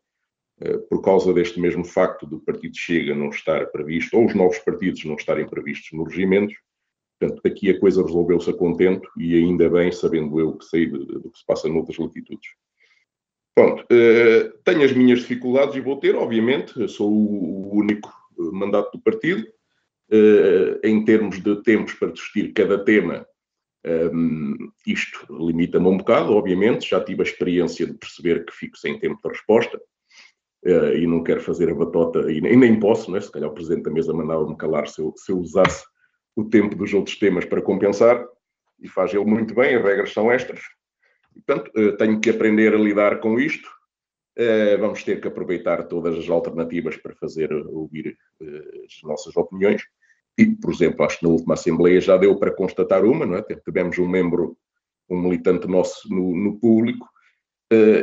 eh, 0.59 0.77
por 0.89 1.01
causa 1.01 1.33
deste 1.33 1.59
mesmo 1.59 1.85
facto 1.85 2.25
do 2.25 2.39
Partido 2.39 2.75
Chega 2.75 3.15
não 3.15 3.29
estar 3.29 3.67
previsto, 3.67 4.17
ou 4.17 4.25
os 4.25 4.35
novos 4.35 4.59
partidos 4.59 5.05
não 5.05 5.15
estarem 5.15 5.47
previstos 5.47 5.89
nos 5.93 6.09
regimentos. 6.09 6.55
Portanto, 7.19 7.41
aqui 7.45 7.69
a 7.69 7.79
coisa 7.79 8.03
resolveu-se 8.03 8.49
a 8.49 8.53
contento 8.53 9.09
e 9.17 9.35
ainda 9.35 9.69
bem, 9.69 9.91
sabendo 9.91 10.39
eu 10.39 10.53
que 10.53 10.65
sei 10.65 10.87
do 10.87 11.31
que 11.31 11.39
se 11.39 11.45
passa 11.45 11.67
noutras 11.67 11.97
latitudes. 11.97 12.49
Pronto, 13.55 13.83
eh, 13.89 14.53
tenho 14.63 14.83
as 14.83 14.93
minhas 14.93 15.19
dificuldades 15.19 15.75
e 15.75 15.81
vou 15.81 15.97
ter, 15.97 16.15
obviamente, 16.15 16.87
sou 16.87 17.11
o 17.11 17.75
único 17.75 18.13
mandato 18.37 18.91
do 18.91 19.01
partido, 19.01 19.47
eh, 20.11 20.79
em 20.83 21.03
termos 21.03 21.41
de 21.41 21.63
tempos 21.63 21.93
para 21.95 22.11
discutir 22.11 22.53
cada 22.53 22.77
tema, 22.83 23.25
um, 24.13 24.69
isto 24.85 25.25
limita-me 25.29 25.87
um 25.87 25.97
bocado, 25.97 26.33
obviamente, 26.33 26.89
já 26.89 27.03
tive 27.03 27.21
a 27.21 27.25
experiência 27.25 27.85
de 27.85 27.93
perceber 27.93 28.45
que 28.45 28.53
fico 28.53 28.77
sem 28.77 28.99
tempo 28.99 29.19
de 29.23 29.29
resposta 29.29 29.77
uh, 30.65 30.93
e 30.93 31.07
não 31.07 31.23
quero 31.23 31.41
fazer 31.41 31.69
a 31.69 31.75
batota, 31.75 32.31
e 32.31 32.41
nem, 32.41 32.57
nem 32.57 32.79
posso, 32.79 33.11
né? 33.11 33.21
se 33.21 33.31
calhar 33.31 33.49
o 33.49 33.53
Presidente 33.53 33.83
da 33.83 33.91
Mesa 33.91 34.13
mandava-me 34.13 34.57
calar 34.57 34.87
se 34.87 35.01
eu, 35.01 35.13
se 35.15 35.31
eu 35.31 35.39
usasse 35.39 35.85
o 36.37 36.45
tempo 36.45 36.75
dos 36.75 36.93
outros 36.93 37.17
temas 37.17 37.45
para 37.45 37.61
compensar, 37.61 38.23
e 38.79 38.87
faz 38.87 39.11
ele 39.11 39.25
muito 39.25 39.55
bem, 39.55 39.75
as 39.75 39.83
regras 39.83 40.13
são 40.13 40.31
estas. 40.31 40.61
Portanto, 41.33 41.71
uh, 41.75 41.97
tenho 41.97 42.21
que 42.21 42.29
aprender 42.29 42.73
a 42.73 42.77
lidar 42.77 43.19
com 43.19 43.39
isto, 43.39 43.67
Uh, 44.39 44.77
vamos 44.79 45.03
ter 45.03 45.19
que 45.19 45.27
aproveitar 45.27 45.87
todas 45.87 46.15
as 46.15 46.29
alternativas 46.29 46.95
para 46.95 47.15
fazer 47.15 47.51
ouvir 47.51 48.15
uh, 48.39 48.85
as 48.85 49.01
nossas 49.01 49.35
opiniões. 49.35 49.81
E, 50.37 50.45
por 50.45 50.71
exemplo, 50.71 51.03
acho 51.03 51.17
que 51.17 51.25
na 51.25 51.31
última 51.31 51.55
Assembleia 51.55 51.99
já 51.99 52.17
deu 52.17 52.37
para 52.37 52.53
constatar 52.53 53.03
uma, 53.03 53.25
não 53.25 53.37
é? 53.37 53.41
Tivemos 53.41 53.97
um 53.97 54.07
membro, 54.07 54.55
um 55.09 55.19
militante 55.19 55.65
nosso 55.65 56.07
no, 56.13 56.35
no 56.35 56.59
público, 56.59 57.09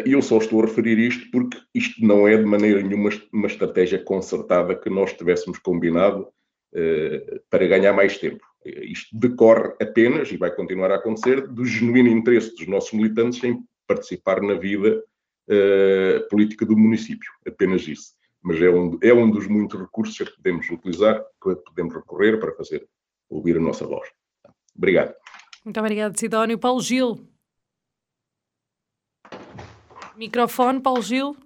e 0.04 0.10
eu 0.10 0.20
só 0.20 0.38
estou 0.38 0.60
a 0.60 0.66
referir 0.66 0.98
isto 0.98 1.30
porque 1.30 1.56
isto 1.72 2.04
não 2.04 2.26
é 2.26 2.36
de 2.36 2.44
maneira 2.44 2.82
nenhuma 2.82 3.10
uma 3.32 3.46
estratégia 3.46 4.02
concertada 4.02 4.74
que 4.74 4.90
nós 4.90 5.12
tivéssemos 5.12 5.60
combinado 5.60 6.26
para 7.50 7.66
ganhar 7.66 7.92
mais 7.92 8.18
tempo. 8.18 8.44
Isto 8.64 9.16
decorre 9.16 9.74
apenas, 9.80 10.32
e 10.32 10.36
vai 10.36 10.54
continuar 10.54 10.90
a 10.90 10.96
acontecer, 10.96 11.46
do 11.46 11.64
genuíno 11.64 12.08
interesse 12.08 12.54
dos 12.54 12.66
nossos 12.66 12.92
militantes 12.92 13.42
em 13.44 13.62
participar 13.86 14.40
na 14.40 14.54
vida 14.54 15.04
uh, 15.48 16.28
política 16.28 16.64
do 16.64 16.76
município, 16.76 17.30
apenas 17.46 17.86
isso. 17.86 18.14
Mas 18.42 18.60
é 18.60 18.70
um, 18.70 18.98
é 19.02 19.12
um 19.12 19.30
dos 19.30 19.46
muitos 19.46 19.78
recursos 19.78 20.16
que 20.16 20.36
podemos 20.36 20.68
utilizar, 20.70 21.22
que 21.42 21.54
podemos 21.56 21.94
recorrer 21.94 22.38
para 22.38 22.54
fazer 22.54 22.86
ouvir 23.28 23.56
a 23.56 23.60
nossa 23.60 23.86
voz. 23.86 24.08
Obrigado. 24.76 25.14
Muito 25.64 25.80
obrigado, 25.80 26.18
Sidónio. 26.18 26.58
Paulo 26.58 26.80
Gil. 26.80 27.26
Microfone, 30.16 30.80
Paulo 30.80 31.02
Gil. 31.02 31.36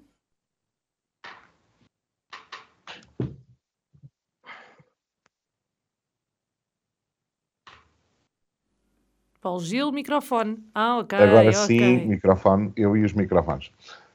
Paulo 9.41 9.61
Gil, 9.61 9.93
microfone. 9.93 10.59
Ah, 10.75 10.99
ok. 10.99 11.19
Agora 11.19 11.51
okay. 11.51 11.53
sim, 11.53 12.07
microfone, 12.07 12.73
eu 12.77 12.97
e 12.97 13.05
os 13.05 13.13
microfones. 13.13 13.71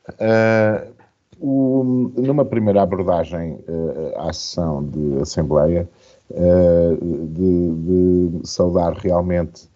Uh, 0.09 0.91
o, 1.39 2.12
numa 2.15 2.43
primeira 2.43 2.81
abordagem 2.81 3.53
uh, 3.67 4.19
à 4.19 4.33
sessão 4.33 4.83
de 4.83 5.21
Assembleia, 5.21 5.89
uh, 6.29 7.27
de, 7.27 8.39
de, 8.39 8.47
saudar 8.47 8.93
realmente 8.93 9.71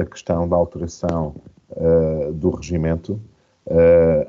a 0.00 0.04
questão 0.06 0.48
da 0.48 0.56
alteração 0.56 1.34
do 2.32 2.48
regimento 2.48 3.20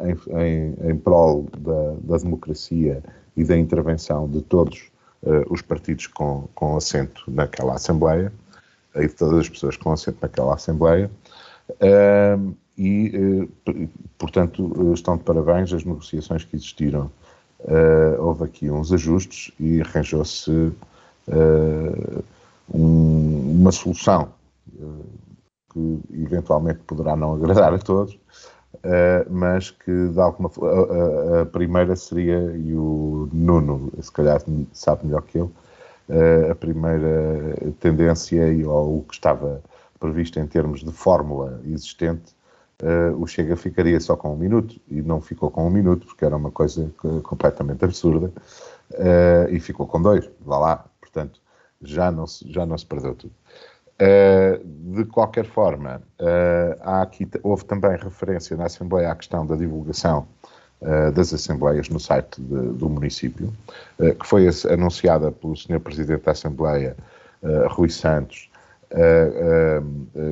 em, 0.02 0.38
em, 0.38 0.90
em, 0.90 0.98
prol 0.98 1.46
da, 1.58 1.94
da, 2.02 2.18
democracia 2.18 3.02
e 3.38 3.46
da 3.46 3.58
intervenção 3.58 4.28
de 4.28 4.42
todos 4.42 4.92
os 5.50 5.62
partidos 5.62 6.08
com, 6.08 6.50
com 6.54 6.76
assento 6.76 7.24
naquela 7.30 7.76
Assembleia 7.76 8.34
e 8.96 9.08
de 9.08 9.14
todas 9.14 9.40
as 9.40 9.50
pessoas 9.50 9.78
com 9.78 9.92
assento 9.92 10.18
naquela 10.22 10.54
Assembleia. 10.54 11.10
Uh, 11.70 12.56
e, 12.78 13.46
uh, 13.68 13.90
portanto, 14.18 14.94
estão 14.94 15.18
de 15.18 15.24
parabéns 15.24 15.74
as 15.74 15.84
negociações 15.84 16.46
que 16.46 16.56
existiram. 16.56 17.12
Uh, 17.60 18.16
houve 18.20 18.46
aqui 18.46 18.70
uns 18.70 18.94
ajustes 18.94 19.52
e 19.60 19.82
arranjou-se 19.82 20.50
uh, 20.50 22.24
um, 22.74 23.60
uma 23.60 23.72
solução 23.72 24.30
que 25.74 26.00
eventualmente 26.14 26.80
poderá 26.88 27.16
não 27.18 27.34
agradar 27.34 27.74
a 27.74 27.80
todos, 27.80 28.18
mas 29.30 29.72
que 29.72 30.08
de 30.08 30.20
alguma 30.20 30.50
a, 30.50 31.42
a, 31.42 31.46
primeira 31.48 31.96
seria, 31.96 32.56
e 32.56 32.74
o 32.76 33.28
Nuno 33.34 33.92
se 34.00 34.12
calhar 34.12 34.42
sabe 34.72 35.06
melhor 35.06 35.24
que 35.24 35.40
eu, 35.40 35.52
a 36.50 36.56
primeira 36.56 37.56
tendência 37.80 38.52
e 38.52 38.66
ou 38.66 39.00
o 39.00 39.04
que 39.04 39.14
estava 39.14 39.62
previsto 40.00 40.40
em 40.40 40.48
termos 40.48 40.84
de 40.84 40.92
fórmula 40.92 41.62
existente, 41.66 42.36
o 43.18 43.28
Chega 43.28 43.56
ficaria 43.58 44.00
só 44.00 44.16
com 44.16 44.34
um 44.34 44.38
minuto 44.38 44.80
e 44.88 45.02
não 45.02 45.20
ficou 45.20 45.52
com 45.52 45.68
um 45.68 45.70
minuto 45.70 46.08
porque 46.08 46.24
era 46.24 46.36
uma 46.36 46.50
coisa 46.50 46.90
completamente 47.24 47.84
absurda 47.84 48.32
e 49.52 49.60
ficou 49.60 49.86
com 49.86 50.02
dois, 50.02 50.30
vá 50.40 50.58
lá, 50.58 50.86
portanto 51.02 51.42
já 51.82 52.10
não 52.10 52.26
se, 52.26 52.50
já 52.52 52.66
não 52.66 52.78
se 52.78 52.86
perdeu 52.86 53.14
tudo. 53.16 53.34
de 54.64 55.04
qualquer 55.06 55.46
forma, 55.46 56.02
há 56.82 57.02
aqui, 57.02 57.30
houve 57.44 57.66
também 57.66 57.92
referência 57.92 58.56
na 58.56 58.66
Assembleia 58.66 59.12
à 59.12 59.16
questão 59.16 59.46
da 59.46 59.56
divulgação 59.58 60.22
uh, 60.22 60.59
das 61.14 61.34
Assembleias 61.34 61.90
no 61.90 62.00
site 62.00 62.42
de, 62.42 62.74
do 62.74 62.90
município, 62.90 63.54
uh, 64.00 64.16
que 64.16 64.26
foi 64.26 64.48
anunciada 64.72 65.32
pelo 65.32 65.56
Sr. 65.56 65.80
Presidente 65.80 66.24
da 66.24 66.32
Assembleia, 66.32 66.96
uh, 67.44 67.68
Rui 67.70 67.90
Santos, 67.90 68.50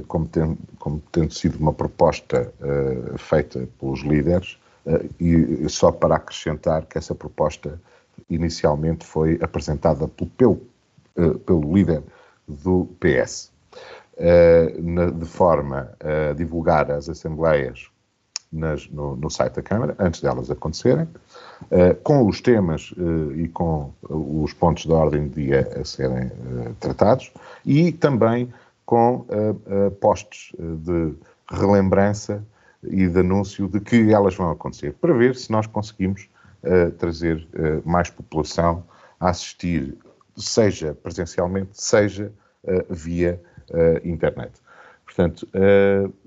como, 0.07 0.27
como, 0.79 0.99
tendo 1.11 1.31
sido 1.31 1.59
uma 1.59 1.71
proposta 1.71 2.51
feita 3.15 3.67
pelos 3.79 4.01
líderes, 4.01 4.57
e 5.19 5.69
só 5.69 5.91
para 5.91 6.15
acrescentar 6.15 6.87
que 6.87 6.97
essa 6.97 7.13
proposta 7.13 7.79
inicialmente 8.27 9.05
foi 9.05 9.37
apresentada 9.43 10.07
pelo, 10.35 10.59
pelo 11.45 11.71
líder 11.71 12.01
do 12.47 12.87
PS. 12.99 13.51
de 14.17 15.25
forma 15.27 15.91
a 15.99 16.33
divulgar 16.33 16.89
as 16.89 17.07
assembleias 17.09 17.91
nas, 18.51 18.87
no, 18.89 19.15
no, 19.15 19.29
site 19.29 19.55
da 19.55 19.61
Câmara, 19.61 19.95
antes 19.99 20.21
delas 20.21 20.49
acontecerem, 20.49 21.07
uh, 21.63 21.95
com 22.03 22.25
os 22.27 22.41
temas 22.41 22.91
uh, 22.91 23.33
e 23.35 23.47
com 23.49 23.91
os 24.09 24.53
pontos 24.53 24.85
de 24.85 24.91
ordem 24.91 25.27
de 25.27 25.45
dia 25.45 25.67
a 25.79 25.83
serem 25.83 26.27
uh, 26.27 26.73
tratados 26.79 27.31
e 27.65 27.91
também 27.91 28.51
com 28.85 29.25
postos 29.99 30.53
de 30.57 31.13
relembrança 31.51 32.41
e 32.83 33.05
de 33.05 33.19
anúncio 33.19 33.67
de 33.67 33.81
que 33.81 34.13
elas 34.13 34.33
vão 34.33 34.49
acontecer, 34.49 34.93
para 34.93 35.13
ver 35.13 35.35
se 35.35 35.51
nós 35.51 35.67
conseguimos 35.67 36.29
trazer 36.97 37.45
mais 37.83 38.09
população 38.09 38.85
a 39.19 39.29
assistir 39.31 39.97
seja 40.37 40.93
presencialmente, 40.93 41.71
seja 41.73 42.31
via 42.89 43.41
internet. 44.05 44.53
Portanto, 45.17 45.47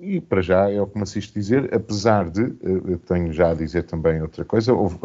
e 0.01 0.21
para 0.21 0.43
já 0.43 0.69
é 0.69 0.83
o 0.83 0.87
que 0.89 0.97
me 0.97 1.05
assiste 1.05 1.33
dizer, 1.33 1.73
apesar 1.73 2.29
de, 2.29 2.51
tenho 3.07 3.33
já 3.33 3.53
a 3.53 3.55
dizer 3.55 3.85
também 3.85 4.21
outra 4.21 4.45
coisa, 4.45 4.75
houve, 4.75 4.99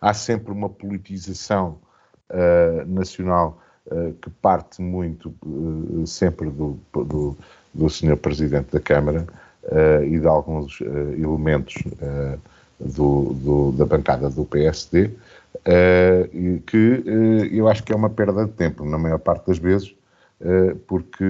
há 0.00 0.14
sempre 0.14 0.52
uma 0.52 0.68
politização 0.68 1.76
nacional 2.86 3.60
que 4.22 4.30
parte 4.30 4.80
muito 4.80 5.34
sempre 6.06 6.50
do, 6.50 6.78
do, 6.94 7.36
do 7.74 7.90
Sr. 7.90 8.16
Presidente 8.16 8.70
da 8.70 8.78
Câmara 8.78 9.26
e 10.06 10.20
de 10.20 10.26
alguns 10.28 10.80
elementos 10.80 11.74
do, 12.78 13.32
do, 13.34 13.72
da 13.72 13.84
bancada 13.84 14.30
do 14.30 14.44
PSD, 14.44 15.06
uh, 15.06 16.60
que 16.66 17.02
uh, 17.06 17.46
eu 17.50 17.68
acho 17.68 17.82
que 17.82 17.92
é 17.92 17.96
uma 17.96 18.10
perda 18.10 18.44
de 18.46 18.52
tempo, 18.52 18.84
na 18.84 18.98
maior 18.98 19.18
parte 19.18 19.46
das 19.46 19.58
vezes, 19.58 19.90
uh, 19.90 19.96
porque 20.86 21.24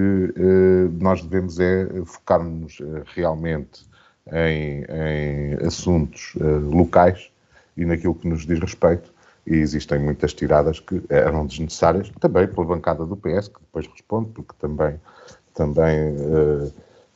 nós 1.00 1.22
devemos 1.22 1.60
é 1.60 1.86
focar-nos 2.04 2.78
realmente 3.14 3.86
em, 4.32 4.84
em 4.88 5.66
assuntos 5.66 6.32
locais 6.70 7.30
e 7.76 7.84
naquilo 7.84 8.14
que 8.14 8.28
nos 8.28 8.44
diz 8.44 8.58
respeito. 8.58 9.14
E 9.46 9.54
existem 9.54 10.00
muitas 10.00 10.34
tiradas 10.34 10.80
que 10.80 11.00
eram 11.08 11.46
desnecessárias, 11.46 12.10
também 12.18 12.48
pela 12.48 12.66
bancada 12.66 13.06
do 13.06 13.16
PS, 13.16 13.46
que 13.46 13.60
depois 13.60 13.86
responde, 13.86 14.30
porque 14.30 14.52
também, 14.58 15.00
também 15.54 16.16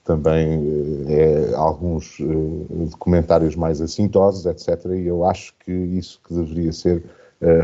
também 0.04 1.06
é, 1.08 1.54
alguns 1.54 2.18
documentários 2.90 3.54
mais 3.54 3.80
assintosos, 3.80 4.46
etc. 4.46 4.86
E 4.96 5.06
eu 5.06 5.24
acho 5.24 5.54
que 5.64 5.70
isso 5.70 6.20
que 6.26 6.34
deveria 6.34 6.72
ser 6.72 7.04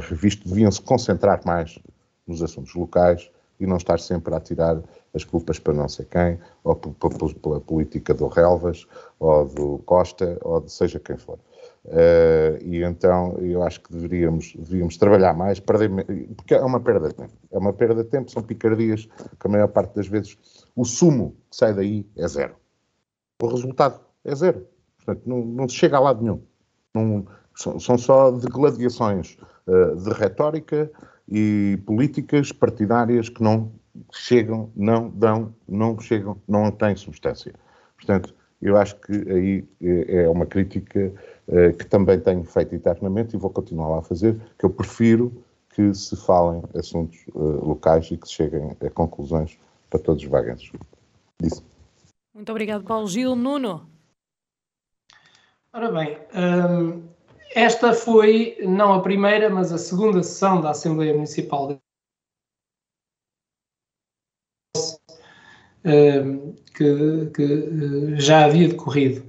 revisto, 0.08 0.48
deviam 0.48 0.70
se 0.70 0.80
concentrar 0.80 1.40
mais 1.44 1.78
nos 2.26 2.42
assuntos 2.42 2.74
locais 2.74 3.30
e 3.58 3.66
não 3.66 3.76
estar 3.76 3.98
sempre 3.98 4.34
a 4.34 4.40
tirar 4.40 4.80
as 5.14 5.24
culpas 5.24 5.58
para 5.58 5.72
não 5.72 5.88
sei 5.88 6.04
quem, 6.04 6.38
ou 6.62 6.76
pela 6.76 7.60
política 7.60 8.12
do 8.12 8.28
Relvas, 8.28 8.86
ou 9.18 9.46
do 9.46 9.78
Costa, 9.86 10.38
ou 10.42 10.60
de 10.60 10.70
seja 10.70 11.00
quem 11.00 11.16
for. 11.16 11.38
Uh, 11.84 12.58
e 12.62 12.82
então 12.82 13.36
eu 13.38 13.62
acho 13.62 13.80
que 13.80 13.92
deveríamos, 13.92 14.54
deveríamos 14.56 14.96
trabalhar 14.96 15.34
mais, 15.34 15.60
perder, 15.60 15.90
porque 16.36 16.54
é 16.54 16.60
uma 16.60 16.80
perda 16.80 17.08
de 17.08 17.14
tempo. 17.14 17.32
É 17.50 17.58
uma 17.58 17.72
perda 17.72 18.02
de 18.02 18.10
tempo, 18.10 18.30
são 18.30 18.42
picardias 18.42 19.06
que 19.06 19.46
a 19.46 19.48
maior 19.48 19.68
parte 19.68 19.94
das 19.94 20.08
vezes 20.08 20.36
o 20.74 20.84
sumo 20.84 21.36
que 21.48 21.56
sai 21.56 21.72
daí 21.72 22.06
é 22.16 22.26
zero. 22.26 22.56
O 23.40 23.46
resultado 23.46 24.00
é 24.24 24.34
zero. 24.34 24.66
Portanto, 24.96 25.22
não, 25.26 25.44
não 25.44 25.68
se 25.68 25.76
chega 25.76 25.96
a 25.96 26.00
lado 26.00 26.22
nenhum. 26.22 26.42
Não, 26.92 27.26
são, 27.54 27.78
são, 27.78 27.96
só 27.96 28.32
degladiações 28.32 29.38
uh, 29.66 29.96
de 29.96 30.10
retórica 30.10 30.90
e 31.28 31.78
políticas 31.84 32.52
partidárias 32.52 33.28
que 33.28 33.42
não 33.42 33.72
chegam, 34.12 34.70
não 34.76 35.08
dão, 35.10 35.54
não 35.68 35.98
chegam, 35.98 36.40
não 36.46 36.70
têm 36.70 36.96
substância. 36.96 37.54
Portanto, 37.96 38.34
eu 38.60 38.76
acho 38.76 38.96
que 38.96 39.12
aí 39.12 39.64
é, 39.80 40.22
é 40.22 40.28
uma 40.28 40.46
crítica 40.46 41.12
uh, 41.48 41.76
que 41.76 41.84
também 41.86 42.20
tenho 42.20 42.44
feito 42.44 42.74
internamente 42.74 43.36
e 43.36 43.38
vou 43.38 43.50
continuar 43.50 43.98
a 43.98 44.02
fazer, 44.02 44.40
que 44.58 44.64
eu 44.64 44.70
prefiro 44.70 45.44
que 45.70 45.92
se 45.94 46.16
falem 46.16 46.62
assuntos 46.74 47.18
uh, 47.34 47.66
locais 47.66 48.10
e 48.10 48.16
que 48.16 48.26
se 48.26 48.34
cheguem 48.34 48.76
a 48.80 48.90
conclusões 48.90 49.58
para 49.90 50.00
todos 50.00 50.22
os 50.22 50.28
vagantes. 50.28 50.72
Disse. 51.40 51.62
Muito 52.34 52.50
obrigado, 52.50 52.84
Paulo 52.84 53.06
Gil. 53.06 53.36
Nuno. 53.36 53.86
Ora 55.72 55.92
bem, 55.92 56.18
hum, 56.34 57.02
esta 57.56 57.92
foi 57.92 58.56
não 58.60 58.92
a 58.92 59.00
primeira, 59.00 59.50
mas 59.50 59.72
a 59.72 59.78
segunda 59.78 60.22
sessão 60.22 60.60
da 60.60 60.70
Assembleia 60.70 61.14
Municipal 61.14 61.68
de 61.68 61.78
que, 66.74 67.30
que, 67.34 67.42
eh, 67.42 68.20
já 68.20 68.44
havia 68.44 68.68
decorrido. 68.68 69.24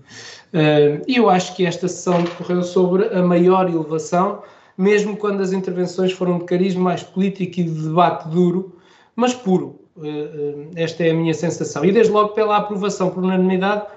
E 1.07 1.15
eu 1.17 1.29
acho 1.29 1.55
que 1.55 1.65
esta 1.65 1.87
sessão 1.87 2.23
decorreu 2.23 2.63
sobre 2.63 3.05
a 3.15 3.21
maior 3.21 3.69
elevação, 3.69 4.41
mesmo 4.77 5.15
quando 5.15 5.41
as 5.41 5.51
intervenções 5.51 6.11
foram 6.11 6.39
de 6.39 6.45
carisma 6.45 6.81
mais 6.83 7.03
político 7.03 7.59
e 7.59 7.63
de 7.63 7.83
debate 7.83 8.27
duro, 8.29 8.75
mas 9.15 9.33
puro. 9.33 9.87
Eh, 10.03 10.07
eh, 10.75 10.83
esta 10.83 11.03
é 11.03 11.11
a 11.11 11.13
minha 11.13 11.33
sensação. 11.33 11.83
E 11.83 11.91
desde 11.91 12.11
logo 12.11 12.29
pela 12.29 12.57
aprovação 12.57 13.09
por 13.09 13.23
unanimidade 13.23 13.87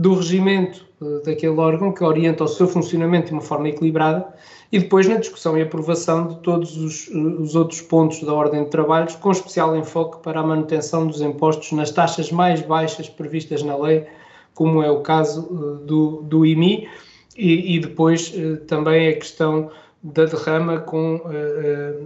do 0.00 0.14
regimento 0.14 0.86
eh, 1.02 1.22
daquele 1.26 1.58
órgão 1.58 1.92
que 1.92 2.02
orienta 2.02 2.44
o 2.44 2.48
seu 2.48 2.66
funcionamento 2.66 3.26
de 3.26 3.32
uma 3.34 3.42
forma 3.42 3.68
equilibrada 3.68 4.26
e 4.72 4.78
depois 4.78 5.06
na 5.06 5.16
discussão 5.16 5.58
e 5.58 5.62
aprovação 5.62 6.26
de 6.26 6.36
todos 6.38 6.74
os, 6.78 7.08
os, 7.08 7.54
outros 7.54 7.82
pontos 7.82 8.22
da 8.22 8.32
ordem 8.32 8.64
de 8.64 8.70
trabalhos, 8.70 9.14
com 9.16 9.30
especial 9.30 9.76
enfoque 9.76 10.22
para 10.22 10.40
a 10.40 10.42
manutenção 10.42 11.06
dos 11.06 11.20
impostos 11.20 11.70
nas 11.72 11.90
taxas 11.90 12.32
mais 12.32 12.62
baixas 12.62 13.10
previstas 13.10 13.62
na 13.62 13.76
lei, 13.76 14.06
como 14.54 14.82
é 14.82 14.90
o 14.90 15.00
caso 15.00 15.42
do, 15.84 16.22
do 16.22 16.46
IMI, 16.46 16.88
e, 17.36 17.76
e 17.76 17.80
depois 17.80 18.32
também 18.68 19.08
a 19.08 19.14
questão 19.14 19.70
da 20.02 20.24
derrama 20.24 20.78
com 20.78 21.20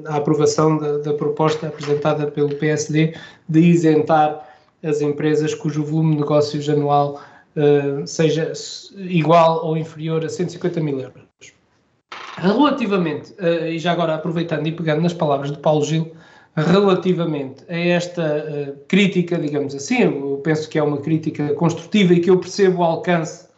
a 0.07 0.17
aprovação 0.17 0.79
da, 0.79 0.99
da, 0.99 1.15
proposta 1.15 1.69
apresentada 1.69 2.27
pelo 2.27 2.55
PSD 2.57 3.15
de 3.49 3.61
isentar 3.61 4.49
as 4.83 5.01
empresas 5.01 5.55
cujo 5.55 5.85
volume 5.85 6.15
de 6.15 6.21
negócios 6.23 6.69
anual 6.69 7.21
uh, 7.57 8.07
seja 8.07 8.53
igual 8.97 9.65
ou 9.65 9.77
inferior 9.77 10.25
a 10.25 10.29
150 10.29 10.81
mil 10.81 11.01
euros. 11.01 11.23
Relativamente, 12.37 13.33
uh, 13.33 13.67
e 13.67 13.79
já 13.79 13.93
agora 13.93 14.15
aproveitando 14.15 14.67
e 14.67 14.73
pegando 14.73 15.03
nas 15.03 15.13
palavras 15.13 15.51
de 15.51 15.59
Paulo 15.59 15.85
Gil, 15.85 16.13
relativamente 16.57 17.65
a 17.69 17.77
esta 17.77 18.79
crítica, 18.87 19.37
digamos 19.37 19.75
assim, 19.75 20.03
eu 20.03 20.41
penso 20.45 20.69
que 20.69 20.79
é 20.79 20.83
uma 20.83 20.99
crítica 20.99 21.53
construtiva 21.55 22.15
e 22.15 22.21
que 22.21 22.31
eu 22.31 22.39
percebo 22.39 22.81
o 22.81 22.85
alcance 22.85 23.49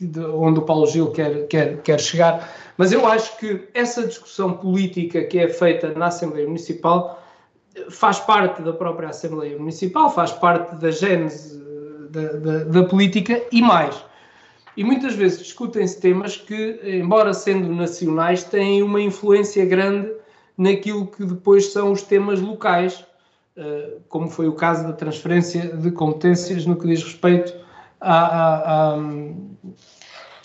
de, 0.00 0.20
onde 0.20 0.60
o 0.60 0.62
Paulo 0.62 0.86
Gil 0.86 1.10
quer, 1.10 1.48
quer, 1.48 1.82
quer 1.82 1.98
chegar, 1.98 2.48
mas 2.76 2.92
eu 2.92 3.06
acho 3.06 3.36
que 3.38 3.68
essa 3.74 4.06
discussão 4.06 4.52
política 4.52 5.24
que 5.24 5.38
é 5.38 5.48
feita 5.48 5.92
na 5.92 6.06
Assembleia 6.06 6.46
Municipal 6.46 7.20
faz 7.90 8.18
parte 8.20 8.62
da 8.62 8.72
própria 8.72 9.08
Assembleia 9.08 9.58
Municipal, 9.58 10.10
faz 10.10 10.32
parte 10.32 10.76
da 10.76 10.90
gênese 10.90 11.62
da, 12.10 12.32
da, 12.32 12.64
da 12.64 12.84
política 12.84 13.42
e 13.52 13.62
mais. 13.62 14.04
E 14.76 14.84
muitas 14.84 15.14
vezes 15.14 15.38
discutem-se 15.38 16.00
temas 16.00 16.36
que, 16.36 16.80
embora 16.84 17.32
sendo 17.32 17.72
nacionais, 17.74 18.44
têm 18.44 18.82
uma 18.82 19.00
influência 19.00 19.64
grande 19.64 20.12
naquilo 20.56 21.06
que 21.06 21.24
depois 21.24 21.72
são 21.72 21.92
os 21.92 22.02
temas 22.02 22.40
locais, 22.40 23.04
eh, 23.56 23.94
como 24.08 24.28
foi 24.28 24.48
o 24.48 24.52
caso 24.52 24.86
da 24.86 24.92
transferência 24.92 25.68
de 25.76 25.90
competências 25.90 26.66
no 26.66 26.76
que 26.76 26.86
diz 26.86 27.02
respeito 27.02 27.54
à, 28.00 28.94
à, 28.94 28.98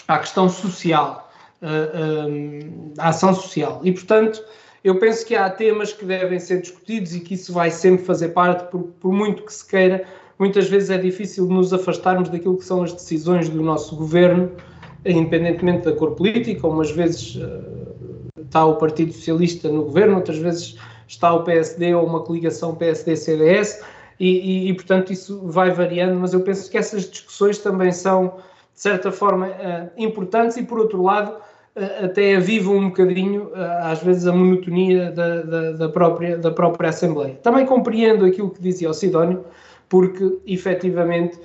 à 0.08 0.19
questão 0.19 0.47
social, 0.50 1.30
à 2.97 3.10
ação 3.10 3.34
social. 3.34 3.82
E, 3.84 3.91
portanto, 3.91 4.41
eu 4.84 4.97
penso 5.00 5.26
que 5.26 5.36
há 5.36 5.50
temas 5.50 5.93
que 5.93 6.06
devem 6.06 6.39
ser 6.39 6.62
discutidos 6.62 7.13
e 7.13 7.19
que 7.19 7.36
isso 7.36 7.54
vai 7.54 7.69
sempre 7.69 8.04
fazer 8.04 8.30
parte, 8.30 8.69
por, 8.71 8.84
por 9.00 9.13
muito 9.13 9.43
que 9.43 9.54
se 9.54 9.67
queira. 9.67 10.06
Muitas 10.41 10.67
vezes 10.67 10.89
é 10.89 10.97
difícil 10.97 11.45
nos 11.45 11.71
afastarmos 11.71 12.27
daquilo 12.27 12.58
que 12.58 12.65
são 12.65 12.82
as 12.82 12.91
decisões 12.91 13.47
do 13.47 13.62
nosso 13.62 13.95
governo, 13.95 14.49
independentemente 15.06 15.86
da 15.86 15.95
cor 15.95 16.15
política. 16.15 16.67
Umas 16.67 16.89
vezes 16.89 17.36
uh, 17.36 18.41
está 18.43 18.65
o 18.65 18.75
Partido 18.77 19.13
Socialista 19.13 19.69
no 19.69 19.84
governo, 19.84 20.15
outras 20.15 20.39
vezes 20.39 20.75
está 21.08 21.32
o 21.32 21.43
PSD 21.43 21.93
ou 21.93 22.08
uma 22.08 22.21
coligação 22.21 22.73
PSD-CDS 22.73 23.84
e, 24.19 24.30
e, 24.30 24.69
e, 24.69 24.73
portanto 24.73 25.13
isso 25.13 25.39
vai 25.45 25.69
variando, 25.69 26.19
mas 26.19 26.34
eu 26.34 26.39
penso 26.39 26.71
que 26.71 26.77
essas 26.80 27.08
discussões 27.08 27.60
também 27.60 27.91
são, 27.91 28.38
de 28.73 28.82
certa 28.82 29.12
forma, 29.12 29.45
uh, 29.45 29.91
importantes 29.95 30.58
e, 30.58 30.63
por 30.63 30.80
outro 30.80 31.04
lado, 31.04 31.34
uh, 31.34 32.06
até 32.06 32.38
avivam 32.38 32.77
um 32.77 32.88
bocadinho, 32.88 33.51
às 33.84 34.01
vezes, 34.01 34.25
a 34.25 34.32
monotonia 34.32 35.12
da, 35.12 35.43
da, 35.43 35.71
da, 35.73 35.89
própria, 35.89 36.36
da 36.36 36.49
própria 36.49 36.89
Assembleia. 36.89 37.36
Também 37.43 37.63
compreendo 37.63 38.25
aquilo 38.25 38.49
que 38.49 38.60
dizia 38.60 38.89
o 38.89 38.93
Sidónio, 38.95 39.45
porque, 39.91 40.39
efetivamente, 40.47 41.38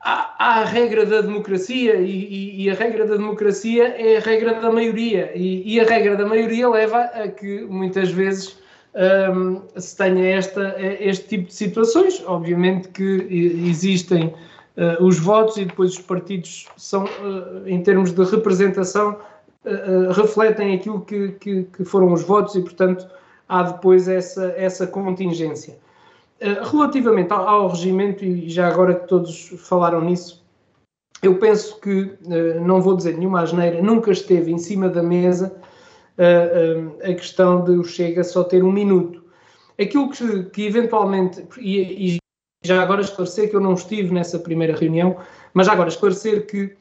há, 0.00 0.34
a 0.38 0.64
regra 0.64 1.04
da 1.04 1.20
democracia 1.20 1.96
e, 1.96 2.64
e, 2.64 2.70
a 2.70 2.74
regra 2.74 3.06
da 3.06 3.16
democracia 3.16 3.88
é 3.88 4.16
a 4.16 4.20
regra 4.20 4.54
da 4.58 4.72
maioria 4.72 5.32
e, 5.34 5.74
e 5.74 5.78
a 5.78 5.84
regra 5.84 6.16
da 6.16 6.26
maioria 6.26 6.66
leva 6.66 7.02
a 7.02 7.28
que, 7.28 7.60
muitas 7.66 8.10
vezes, 8.10 8.56
um, 9.36 9.60
se 9.78 9.94
tenha 9.94 10.34
esta, 10.34 10.74
este 10.98 11.28
tipo 11.28 11.48
de 11.48 11.54
situações. 11.54 12.22
Obviamente 12.26 12.88
que 12.88 13.26
existem 13.68 14.28
uh, 14.78 15.04
os 15.04 15.18
votos 15.18 15.58
e 15.58 15.66
depois 15.66 15.90
os 15.92 15.98
partidos 15.98 16.66
são, 16.78 17.04
uh, 17.04 17.68
em 17.68 17.82
termos 17.82 18.12
de 18.12 18.24
representação, 18.24 19.18
uh, 19.66 20.10
refletem 20.12 20.74
aquilo 20.74 21.02
que, 21.02 21.32
que, 21.32 21.64
que, 21.64 21.84
foram 21.84 22.14
os 22.14 22.22
votos 22.22 22.54
e, 22.54 22.62
portanto, 22.62 23.06
há 23.46 23.62
depois 23.62 24.08
essa, 24.08 24.54
essa 24.56 24.86
contingência. 24.86 25.76
Relativamente 26.70 27.32
ao, 27.32 27.68
regimento, 27.68 28.24
e 28.24 28.48
já 28.48 28.68
agora 28.68 28.94
que 28.94 29.08
todos 29.08 29.54
falaram 29.58 30.00
nisso, 30.00 30.42
eu 31.22 31.38
penso 31.38 31.80
que, 31.80 32.16
não 32.60 32.80
vou 32.80 32.96
dizer 32.96 33.16
nenhuma 33.16 33.42
asneira, 33.42 33.80
nunca 33.80 34.10
esteve 34.10 34.50
em 34.50 34.58
cima 34.58 34.88
da 34.88 35.02
mesa 35.02 35.54
uh, 36.18 36.98
a 37.00 37.14
questão 37.14 37.62
de 37.62 37.72
o 37.72 37.84
Chega 37.84 38.24
só 38.24 38.42
ter 38.42 38.64
um 38.64 38.72
minuto. 38.72 39.22
Aquilo 39.80 40.10
que, 40.10 40.44
que 40.44 40.66
eventualmente, 40.66 41.44
e, 41.58 42.16
e 42.16 42.18
já 42.64 42.82
agora 42.82 43.00
esclarecer 43.00 43.50
que 43.50 43.56
eu 43.56 43.60
não 43.60 43.74
estive 43.74 44.12
nessa 44.12 44.38
primeira 44.38 44.76
reunião, 44.76 45.16
mas 45.54 45.66
já 45.66 45.72
agora 45.72 45.88
esclarecer 45.88 46.46
que 46.46 46.76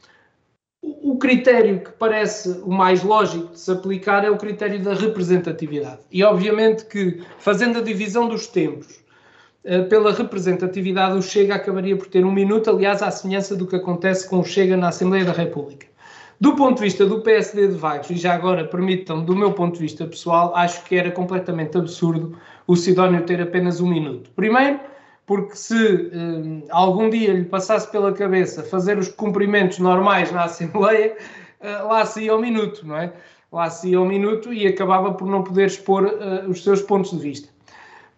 o 0.84 1.18
critério 1.18 1.82
que 1.82 1.92
parece 1.92 2.50
o 2.64 2.72
mais 2.72 3.04
lógico 3.04 3.52
de 3.52 3.60
se 3.60 3.72
aplicar 3.72 4.26
é 4.26 4.30
o 4.30 4.38
critério 4.38 4.82
da 4.82 4.94
representatividade. 4.94 6.02
E 6.12 6.24
obviamente 6.24 6.86
que, 6.86 7.24
fazendo 7.38 7.80
a 7.80 7.82
divisão 7.82 8.28
dos 8.28 8.48
tempos 8.48 8.88
eh, 8.88 9.01
pela 9.90 10.12
representatividade, 10.12 11.18
o 11.18 11.22
Chega 11.22 11.56
acabaria 11.56 11.96
por 11.96 12.08
ter 12.08 12.26
um 12.26 12.32
minuto, 12.32 12.70
aliás, 12.70 13.02
à 13.02 13.12
semelhança 13.12 13.56
do 13.56 13.68
que 13.68 13.76
acontece 13.76 14.28
com 14.28 14.40
o 14.40 14.44
Chega 14.44 14.76
na 14.76 14.88
Assembleia 14.88 15.24
da 15.24 15.32
República. 15.32 15.86
Do 16.42 16.56
ponto 16.56 16.78
de 16.78 16.86
vista 16.86 17.06
do 17.06 17.22
PSD 17.22 17.68
de 17.68 17.76
Vagos, 17.76 18.10
e 18.10 18.18
já 18.18 18.34
agora 18.34 18.66
permitam, 18.66 19.24
do 19.24 19.36
meu 19.36 19.54
ponto 19.54 19.76
de 19.76 19.82
vista 19.82 20.08
pessoal, 20.08 20.52
acho 20.56 20.84
que 20.86 20.96
era 20.96 21.12
completamente 21.12 21.78
absurdo 21.78 22.36
o 22.66 22.76
Sidónio 22.76 23.24
ter 23.28 23.40
apenas 23.40 23.80
um 23.80 23.88
minuto. 23.88 24.32
Primeiro, 24.36 24.80
porque 25.28 25.56
se 25.56 25.76
eh, 25.76 26.68
algum 26.72 27.12
dia 27.12 27.32
lhe 27.32 27.46
passasse 27.46 27.92
pela 27.92 28.12
cabeça 28.12 28.64
fazer 28.64 28.98
os 28.98 29.08
cumprimentos 29.08 29.78
normais 29.78 30.32
na 30.32 30.46
Assembleia, 30.46 31.16
eh, 31.62 31.78
lá 31.84 32.04
se 32.08 32.24
ia 32.24 32.32
ao 32.32 32.42
minuto, 32.42 32.88
não 32.88 32.98
é? 32.98 33.14
Lá 33.52 33.70
se 33.70 33.90
ia 33.90 34.00
ao 34.00 34.06
minuto 34.06 34.52
e 34.52 34.66
acabava 34.66 35.14
por 35.14 35.28
não 35.28 35.44
poder 35.44 35.68
expor 35.68 36.06
uh, 36.06 36.50
os 36.50 36.64
seus 36.64 36.82
pontos 36.82 37.12
de 37.12 37.20
vista. 37.20 37.50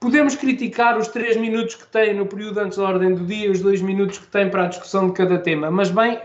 Podemos 0.03 0.35
criticar 0.35 0.97
os 0.97 1.07
três 1.07 1.37
minutos 1.37 1.75
que 1.75 1.87
tem 1.87 2.13
no 2.13 2.25
período 2.25 2.59
antes 2.59 2.77
da 2.77 2.83
ordem 2.83 3.15
do 3.15 3.25
dia, 3.25 3.49
os 3.49 3.61
dois 3.61 3.81
minutos 3.81 4.17
que 4.17 4.27
tem 4.27 4.49
para 4.49 4.65
a 4.65 4.67
discussão 4.67 5.07
de 5.07 5.13
cada 5.13 5.37
tema, 5.37 5.71
mas 5.71 5.89
bem, 5.89 6.19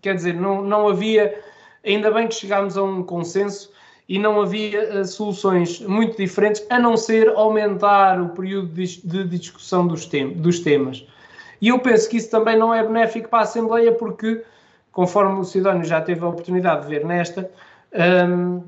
quer 0.00 0.16
dizer, 0.16 0.34
não, 0.34 0.60
não 0.60 0.88
havia, 0.88 1.40
ainda 1.86 2.10
bem 2.10 2.26
que 2.26 2.34
chegámos 2.34 2.76
a 2.76 2.82
um 2.82 3.00
consenso 3.04 3.70
e 4.08 4.18
não 4.18 4.40
havia 4.40 4.98
uh, 4.98 5.04
soluções 5.04 5.78
muito 5.82 6.16
diferentes, 6.16 6.66
a 6.68 6.80
não 6.80 6.96
ser 6.96 7.28
aumentar 7.28 8.20
o 8.20 8.30
período 8.30 8.70
de, 8.74 9.24
discussão 9.38 9.86
dos, 9.86 10.04
tem, 10.04 10.32
dos 10.32 10.58
temas. 10.58 11.06
E 11.60 11.68
eu 11.68 11.78
penso 11.78 12.10
que 12.10 12.16
isso 12.16 12.28
também 12.28 12.58
não 12.58 12.74
é 12.74 12.84
benéfico 12.84 13.28
para 13.28 13.38
a 13.38 13.42
Assembleia, 13.42 13.92
porque, 13.92 14.42
conforme 14.90 15.38
o 15.38 15.44
Sidónio 15.44 15.84
já 15.84 16.00
teve 16.00 16.24
a 16.24 16.28
oportunidade 16.28 16.82
de 16.82 16.88
ver 16.88 17.06
nesta, 17.06 17.48
um, 18.28 18.64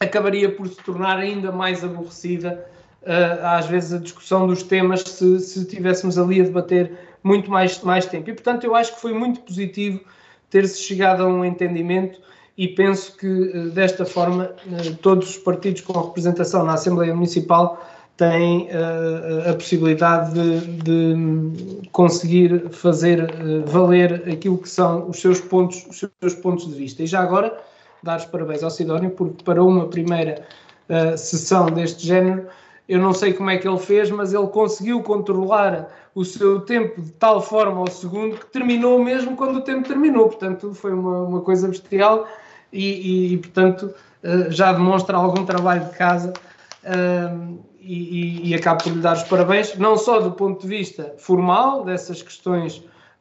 acabaria 0.00 0.50
por 0.50 0.66
se 0.66 0.76
tornar 0.76 1.18
ainda 1.18 1.52
mais 1.52 1.84
aborrecida, 1.84 2.71
às 3.42 3.66
vezes, 3.66 3.92
a 3.92 3.98
discussão 3.98 4.46
dos 4.46 4.62
temas, 4.62 5.02
se, 5.02 5.40
se 5.40 5.64
tivéssemos 5.66 6.18
ali 6.18 6.40
a 6.40 6.44
debater 6.44 6.92
muito 7.22 7.50
mais, 7.50 7.80
mais 7.82 8.06
tempo. 8.06 8.30
E, 8.30 8.32
portanto, 8.32 8.64
eu 8.64 8.74
acho 8.74 8.94
que 8.94 9.00
foi 9.00 9.12
muito 9.12 9.40
positivo 9.40 10.00
ter-se 10.50 10.80
chegado 10.82 11.22
a 11.22 11.26
um 11.26 11.44
entendimento 11.44 12.20
e 12.56 12.68
penso 12.68 13.16
que 13.16 13.26
eh, 13.26 13.66
desta 13.68 14.04
forma 14.04 14.54
eh, 14.70 14.90
todos 15.00 15.30
os 15.30 15.38
partidos 15.38 15.80
com 15.80 15.98
representação 15.98 16.64
na 16.64 16.74
Assembleia 16.74 17.14
Municipal 17.14 17.82
têm 18.16 18.68
uh, 18.68 19.50
a 19.50 19.54
possibilidade 19.54 20.34
de, 20.34 20.60
de, 20.82 21.88
conseguir 21.90 22.68
fazer 22.70 23.24
uh, 23.24 23.64
valer 23.66 24.28
aquilo 24.30 24.58
que 24.58 24.68
são 24.68 25.08
os 25.08 25.18
seus 25.18 25.40
pontos, 25.40 25.86
os 25.88 25.98
seus 26.20 26.34
pontos 26.34 26.68
de 26.68 26.74
vista. 26.74 27.02
E 27.02 27.06
já 27.06 27.20
agora 27.20 27.56
dar 28.02 28.18
os 28.18 28.26
parabéns 28.26 28.62
ao 28.62 28.70
Sidónio 28.70 29.10
porque 29.10 29.42
para 29.42 29.64
uma 29.64 29.88
primeira 29.88 30.42
uh, 30.90 31.16
sessão 31.16 31.66
deste 31.66 32.06
género 32.06 32.46
eu 32.88 32.98
não 32.98 33.12
sei 33.12 33.32
como 33.32 33.50
é 33.50 33.56
que 33.56 33.66
ele 33.66 33.78
fez, 33.78 34.10
mas 34.10 34.34
ele 34.34 34.46
conseguiu 34.48 35.02
controlar 35.02 35.88
o 36.14 36.24
seu 36.24 36.60
tempo 36.60 37.00
de 37.00 37.10
tal 37.12 37.40
forma 37.40 37.78
ao 37.80 37.86
segundo 37.86 38.36
que 38.36 38.46
terminou 38.46 39.02
mesmo 39.02 39.36
quando 39.36 39.56
o 39.56 39.60
tempo 39.62 39.86
terminou. 39.86 40.28
Portanto, 40.28 40.74
foi 40.74 40.92
uma, 40.92 41.22
uma 41.22 41.40
coisa 41.40 41.68
bestial 41.68 42.26
e, 42.72 43.30
e, 43.30 43.34
e 43.34 43.38
portanto, 43.38 43.94
uh, 44.24 44.50
já 44.50 44.72
demonstra 44.72 45.16
algum 45.16 45.44
trabalho 45.44 45.84
de 45.84 45.96
casa. 45.96 46.32
Uh, 46.84 47.58
e, 47.84 48.50
e, 48.50 48.54
acabo 48.54 48.84
por 48.84 48.92
lhe 48.92 49.00
dar 49.00 49.16
os 49.16 49.24
parabéns, 49.24 49.76
não 49.76 49.96
só 49.96 50.20
do 50.20 50.30
ponto 50.30 50.62
de 50.62 50.68
vista 50.68 51.14
formal, 51.18 51.84
dessas 51.84 52.22
questões 52.22 52.76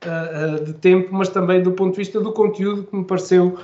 uh, 0.05 0.63
de 0.63 0.73
tempo, 0.73 1.09
mas 1.11 1.29
também 1.29 1.63
do 1.63 1.71
ponto 1.71 1.93
de 1.93 1.97
vista 1.97 2.19
do 2.19 2.31
conteúdo, 2.31 2.83
que 2.83 2.95
me 2.95 3.03
pareceu 3.03 3.57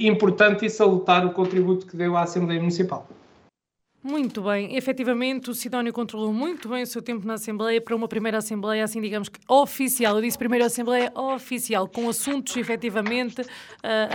importante 0.00 0.66
e 0.66 0.70
salutar 0.70 1.24
o 1.24 1.30
contributo 1.30 1.86
que 1.86 1.96
deu 1.96 2.16
à 2.16 2.22
Assembleia 2.22 2.58
Municipal. 2.58 3.06
Muito 4.04 4.42
bem, 4.42 4.74
efetivamente 4.74 5.48
o 5.48 5.54
Sidónio 5.54 5.92
controlou 5.92 6.32
muito 6.32 6.68
bem 6.68 6.82
o 6.82 6.86
seu 6.86 7.00
tempo 7.00 7.24
na 7.24 7.34
Assembleia 7.34 7.80
para 7.80 7.94
uma 7.94 8.08
primeira 8.08 8.38
Assembleia, 8.38 8.82
assim 8.82 9.00
digamos 9.00 9.28
que 9.28 9.38
oficial. 9.46 10.16
Eu 10.16 10.22
disse 10.22 10.36
primeira 10.36 10.66
Assembleia 10.66 11.12
oficial, 11.14 11.86
com 11.86 12.08
assuntos 12.08 12.56
efetivamente 12.56 13.42
uh, 13.42 13.46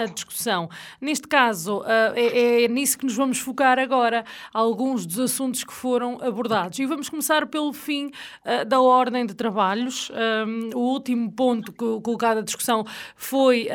a 0.04 0.06
discussão. 0.08 0.70
Neste 1.00 1.26
caso, 1.26 1.78
uh, 1.78 2.12
é, 2.16 2.66
é, 2.66 2.68
nisso 2.68 2.98
que 2.98 3.06
nos 3.06 3.16
vamos 3.16 3.40
focar 3.40 3.80
agora, 3.80 4.26
alguns 4.54 5.06
dos 5.06 5.20
assuntos 5.20 5.64
que 5.64 5.72
foram 5.72 6.18
abordados. 6.22 6.78
E 6.80 6.86
vamos 6.86 7.08
começar 7.08 7.48
pelo 7.48 7.72
fim 7.72 8.08
uh, 8.08 8.66
da 8.66 8.82
ordem 8.82 9.26
de 9.26 9.36
trabalhos. 9.36 10.12
Um, 10.46 10.78
o 10.78 10.80
último 10.80 11.32
ponto 11.32 11.72
colocado 11.72 12.40
à 12.40 12.42
discussão 12.42 12.86
foi 13.16 13.70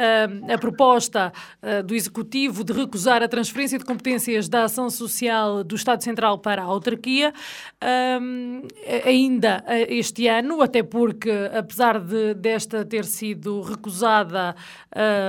a 0.52 0.58
proposta 0.58 1.32
do 1.84 1.94
Executivo 1.94 2.64
de 2.64 2.72
recusar 2.72 3.22
a 3.22 3.28
transferência 3.28 3.78
de 3.78 3.84
competências 3.84 4.48
da 4.48 4.64
ação 4.64 4.90
social 4.90 5.64
do 5.64 5.74
Estado 5.74 6.01
Central 6.02 6.38
para 6.38 6.62
a 6.62 6.64
autarquia, 6.64 7.32
um, 8.20 8.62
ainda 9.04 9.64
eh, 9.66 9.94
este 9.94 10.28
ano, 10.28 10.60
até 10.62 10.82
porque, 10.82 11.30
apesar 11.56 12.00
de 12.00 12.34
desta 12.34 12.84
ter 12.84 13.04
sido 13.04 13.62
recusada, 13.62 14.54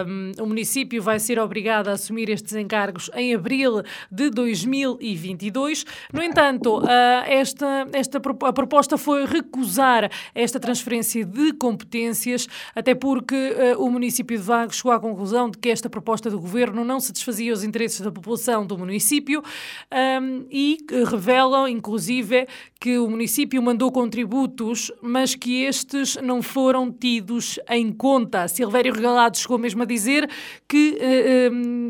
um, 0.07 0.43
o 0.43 0.45
município 0.45 1.01
vai 1.01 1.19
ser 1.19 1.39
obrigado 1.39 1.87
a 1.87 1.93
assumir 1.93 2.29
estes 2.29 2.53
encargos 2.55 3.09
em 3.15 3.33
abril 3.33 3.81
de 4.11 4.29
2022. 4.29 5.85
No 6.11 6.21
entanto, 6.21 6.79
uh, 6.79 6.87
esta, 7.25 7.87
esta, 7.93 8.17
a 8.17 8.53
proposta 8.53 8.97
foi 8.97 9.25
recusar 9.25 10.09
esta 10.35 10.59
transferência 10.59 11.25
de 11.25 11.53
competências, 11.53 12.47
até 12.75 12.93
porque 12.93 13.35
uh, 13.77 13.83
o 13.83 13.89
município 13.89 14.37
de 14.37 14.43
Vagos 14.43 14.77
chegou 14.77 14.91
à 14.91 14.99
conclusão 14.99 15.49
de 15.49 15.57
que 15.57 15.69
esta 15.69 15.89
proposta 15.89 16.29
do 16.29 16.39
governo 16.39 16.83
não 16.83 16.99
satisfazia 16.99 17.53
os 17.53 17.63
interesses 17.63 18.01
da 18.01 18.11
população 18.11 18.65
do 18.65 18.77
município 18.77 19.41
um, 20.21 20.45
e 20.49 20.62
e 20.63 20.77
revelam, 21.05 21.67
inclusive, 21.67 22.47
que 22.79 22.97
o 22.97 23.09
município 23.09 23.61
mandou 23.61 23.91
contributos, 23.91 24.91
mas 25.01 25.35
que 25.35 25.63
estes 25.63 26.17
não 26.21 26.41
foram 26.41 26.91
tidos 26.91 27.59
em 27.69 27.91
conta. 27.91 28.47
Silvério 28.47 28.93
Regalado 28.93 29.37
chegou 29.37 29.57
mesmo 29.57 29.83
a 29.83 29.85
dizer 29.85 30.29
que, 30.67 30.97
eh, 30.99 31.47
eh, 31.47 31.49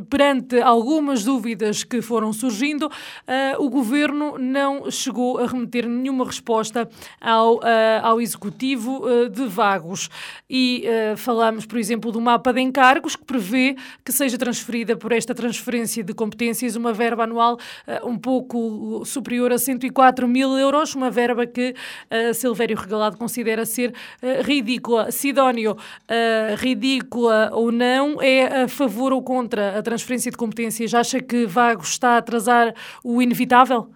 perante 0.10 0.60
algumas 0.62 1.24
dúvidas 1.24 1.84
que 1.84 2.02
foram 2.02 2.32
surgindo, 2.32 2.92
eh, 3.28 3.56
o 3.58 3.70
governo 3.70 4.38
não 4.38 4.90
chegou 4.92 5.40
a 5.40 5.48
remeter 5.48 5.88
nenhuma 5.88 6.26
resposta 6.26 6.88
ao, 7.20 7.60
ao 8.04 8.22
executivo 8.22 9.04
de 9.30 9.46
Vagos. 9.48 10.10
E 10.50 10.86
falamos, 11.18 11.66
por 11.66 11.78
exemplo, 11.78 12.12
do 12.12 12.22
mapa 12.22 12.54
de 12.54 12.62
encargos 12.62 13.16
que 13.16 13.26
prevê 13.26 13.76
que 14.06 14.12
seja 14.12 14.38
transferida 14.38 14.96
por 14.96 15.12
esta 15.12 15.34
transferência 15.34 16.04
de 16.04 16.14
competências 16.14 16.76
uma 16.76 16.94
verba 16.94 17.24
anual 17.24 17.58
um 18.04 18.18
pouco 18.18 18.63
superior 19.06 19.52
a 19.52 19.58
104 19.58 20.28
mil 20.28 20.58
euros, 20.58 20.96
uma 20.96 21.10
verba 21.10 21.46
que 21.46 21.74
uh, 21.74 22.34
Silvério 22.34 22.78
Regalado 22.78 23.18
considera 23.18 23.66
ser 23.66 23.92
uh, 23.92 24.42
ridícula. 24.44 25.12
Sidónio, 25.12 25.74
uh, 25.74 26.56
ridícula 26.58 27.50
ou 27.54 27.72
não, 27.72 28.22
é 28.22 28.64
a 28.64 28.68
favor 28.68 29.14
ou 29.14 29.24
contra 29.24 29.78
a 29.78 29.82
transferência 29.82 30.32
de 30.32 30.38
competências? 30.38 30.94
Acha 30.94 31.22
que 31.22 31.46
Vagos 31.46 31.90
está 31.90 32.12
a 32.12 32.18
atrasar 32.18 32.74
o 33.04 33.22
inevitável? 33.22 33.90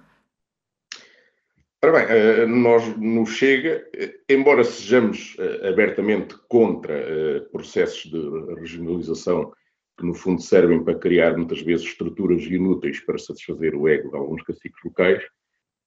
Ora 1.84 1.92
bem, 1.92 2.48
nós 2.48 2.98
no 2.98 3.24
Chega, 3.26 3.86
embora 4.28 4.64
sejamos 4.64 5.38
abertamente 5.64 6.36
contra 6.50 7.48
processos 7.52 8.10
de 8.10 8.56
regionalização 8.60 9.54
que 9.98 10.06
no 10.06 10.14
fundo 10.14 10.42
servem 10.42 10.84
para 10.84 10.98
criar 10.98 11.36
muitas 11.36 11.62
vezes 11.62 11.88
estruturas 11.88 12.44
inúteis 12.44 13.00
para 13.00 13.18
satisfazer 13.18 13.76
o 13.76 13.88
ego 13.88 14.10
de 14.10 14.16
alguns 14.16 14.44
caciques 14.44 14.80
locais, 14.84 15.24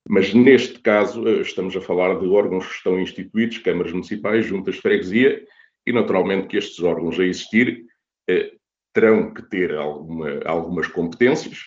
mas 0.09 0.35
neste 0.35 0.81
caso 0.81 1.27
eh, 1.29 1.43
estamos 1.43 1.77
a 1.77 1.81
falar 1.81 2.19
de 2.19 2.27
órgãos 2.27 2.67
que 2.67 2.75
estão 2.75 2.99
instituídos, 2.99 3.59
câmaras 3.59 3.93
municipais, 3.93 4.47
juntas 4.47 4.77
de 4.77 4.81
freguesia, 4.81 5.45
e 5.87 5.93
naturalmente 5.93 6.49
que 6.49 6.57
estes 6.57 6.81
órgãos 6.81 7.19
a 7.19 7.25
existir 7.25 7.85
eh, 8.29 8.53
terão 8.93 9.33
que 9.33 9.43
ter 9.43 9.75
alguma, 9.75 10.41
algumas 10.45 10.87
competências 10.89 11.59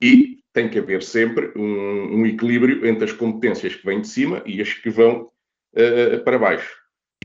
e 0.00 0.38
tem 0.52 0.68
que 0.68 0.78
haver 0.78 1.02
sempre 1.02 1.52
um, 1.56 2.20
um, 2.20 2.26
equilíbrio 2.26 2.86
entre 2.86 3.04
as 3.04 3.12
competências 3.12 3.74
que 3.74 3.84
vêm 3.84 4.00
de 4.00 4.08
cima 4.08 4.42
e 4.46 4.60
as 4.60 4.72
que 4.72 4.90
vão 4.90 5.30
uh, 5.74 6.24
para 6.24 6.38
baixo. 6.38 6.72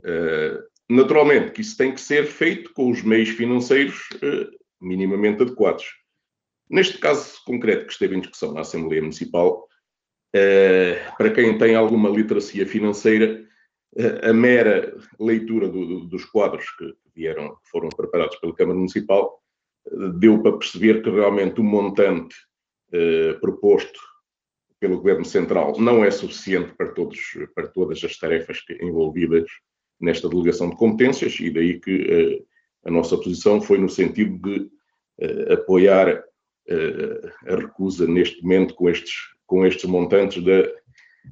Uh, 0.02 0.62
naturalmente 0.88 1.52
que 1.52 1.60
isso 1.60 1.76
tem 1.76 1.92
que 1.92 2.00
ser 2.00 2.26
feito 2.26 2.72
com 2.74 2.90
os 2.90 3.02
meios 3.02 3.30
financeiros 3.30 4.08
uh, 4.16 4.63
minimamente 4.84 5.42
adequados. 5.42 5.84
Neste 6.68 6.98
caso 6.98 7.42
concreto 7.44 7.86
que 7.86 7.92
esteve 7.92 8.16
em 8.16 8.20
discussão 8.20 8.52
na 8.52 8.60
Assembleia 8.60 9.02
Municipal, 9.02 9.68
eh, 10.34 11.00
para 11.16 11.30
quem 11.30 11.56
tem 11.56 11.76
alguma 11.76 12.08
literacia 12.08 12.66
financeira, 12.66 13.46
eh, 13.96 14.28
a 14.28 14.32
mera 14.32 14.96
leitura 15.20 15.68
do, 15.68 16.06
dos 16.06 16.24
quadros 16.24 16.68
que 16.76 16.92
vieram, 17.14 17.50
que 17.50 17.70
foram 17.70 17.88
preparados 17.90 18.36
pela 18.36 18.54
Câmara 18.54 18.76
Municipal, 18.76 19.40
eh, 19.86 19.90
deu 20.16 20.42
para 20.42 20.58
perceber 20.58 21.02
que 21.02 21.10
realmente 21.10 21.60
o 21.60 21.64
montante 21.64 22.34
proposto 23.40 23.98
pelo 24.78 24.98
Governo 24.98 25.24
Central 25.24 25.72
não 25.80 26.04
é 26.04 26.12
suficiente 26.12 26.72
para, 26.74 26.92
todos, 26.92 27.18
para 27.52 27.66
todas 27.66 28.04
as 28.04 28.16
tarefas 28.16 28.60
envolvidas 28.80 29.50
nesta 29.98 30.28
delegação 30.28 30.70
de 30.70 30.76
competências 30.76 31.40
e 31.40 31.50
daí 31.50 31.80
que 31.80 32.46
a 32.84 32.90
nossa 32.92 33.16
posição 33.16 33.60
foi 33.60 33.78
no 33.78 33.88
sentido 33.88 34.38
de 34.38 34.70
apoiar 35.52 36.24
a 37.46 37.56
recusa 37.56 38.06
neste 38.06 38.42
momento 38.42 38.74
com 38.74 38.88
estes, 38.88 39.14
com 39.46 39.66
estes 39.66 39.84
montantes 39.84 40.42
da, 40.42 40.62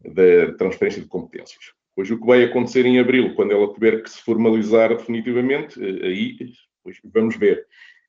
da 0.05 0.53
transferência 0.55 1.03
de 1.03 1.09
competências. 1.09 1.73
Pois 1.95 2.11
o 2.11 2.19
que 2.19 2.27
vai 2.27 2.45
acontecer 2.45 2.87
em 2.87 2.99
abril, 2.99 3.35
quando 3.35 3.53
ela 3.53 3.73
tiver 3.73 4.03
que 4.03 4.11
se 4.11 4.23
formalizar 4.23 4.97
definitivamente, 4.97 5.79
eh, 5.83 6.07
aí 6.07 6.37
pois 6.83 6.99
vamos 7.05 7.37
ver. 7.37 7.67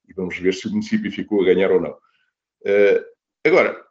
E 0.08 0.14
vamos 0.14 0.38
ver 0.38 0.54
se 0.54 0.68
o 0.68 0.72
município 0.72 1.12
ficou 1.12 1.42
a 1.42 1.46
ganhar 1.46 1.72
ou 1.72 1.82
não. 1.82 1.92
Uh, 1.92 3.04
agora, 3.46 3.82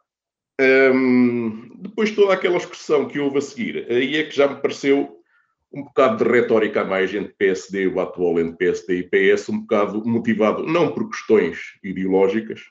um, 0.59 0.63
ehm, 0.63 1.71
depois 1.77 2.09
de 2.09 2.15
toda 2.15 2.33
aquela 2.33 2.57
expressão 2.57 3.07
que 3.07 3.19
houve 3.19 3.37
a 3.37 3.41
seguir, 3.41 3.85
aí 3.89 4.17
é 4.17 4.23
que 4.23 4.35
já 4.35 4.47
me 4.47 4.61
pareceu 4.61 5.22
um 5.73 5.83
bocado 5.83 6.23
de 6.23 6.29
retórica 6.29 6.81
a 6.81 6.85
mais 6.85 7.13
entre 7.13 7.33
PSD, 7.33 7.87
o 7.87 7.99
atual 7.99 8.39
entre 8.39 8.57
PSD 8.57 8.99
e 8.99 9.03
PS, 9.35 9.49
um 9.49 9.61
bocado 9.61 10.07
motivado 10.07 10.63
não 10.63 10.93
por 10.93 11.09
questões 11.09 11.59
ideológicas, 11.83 12.61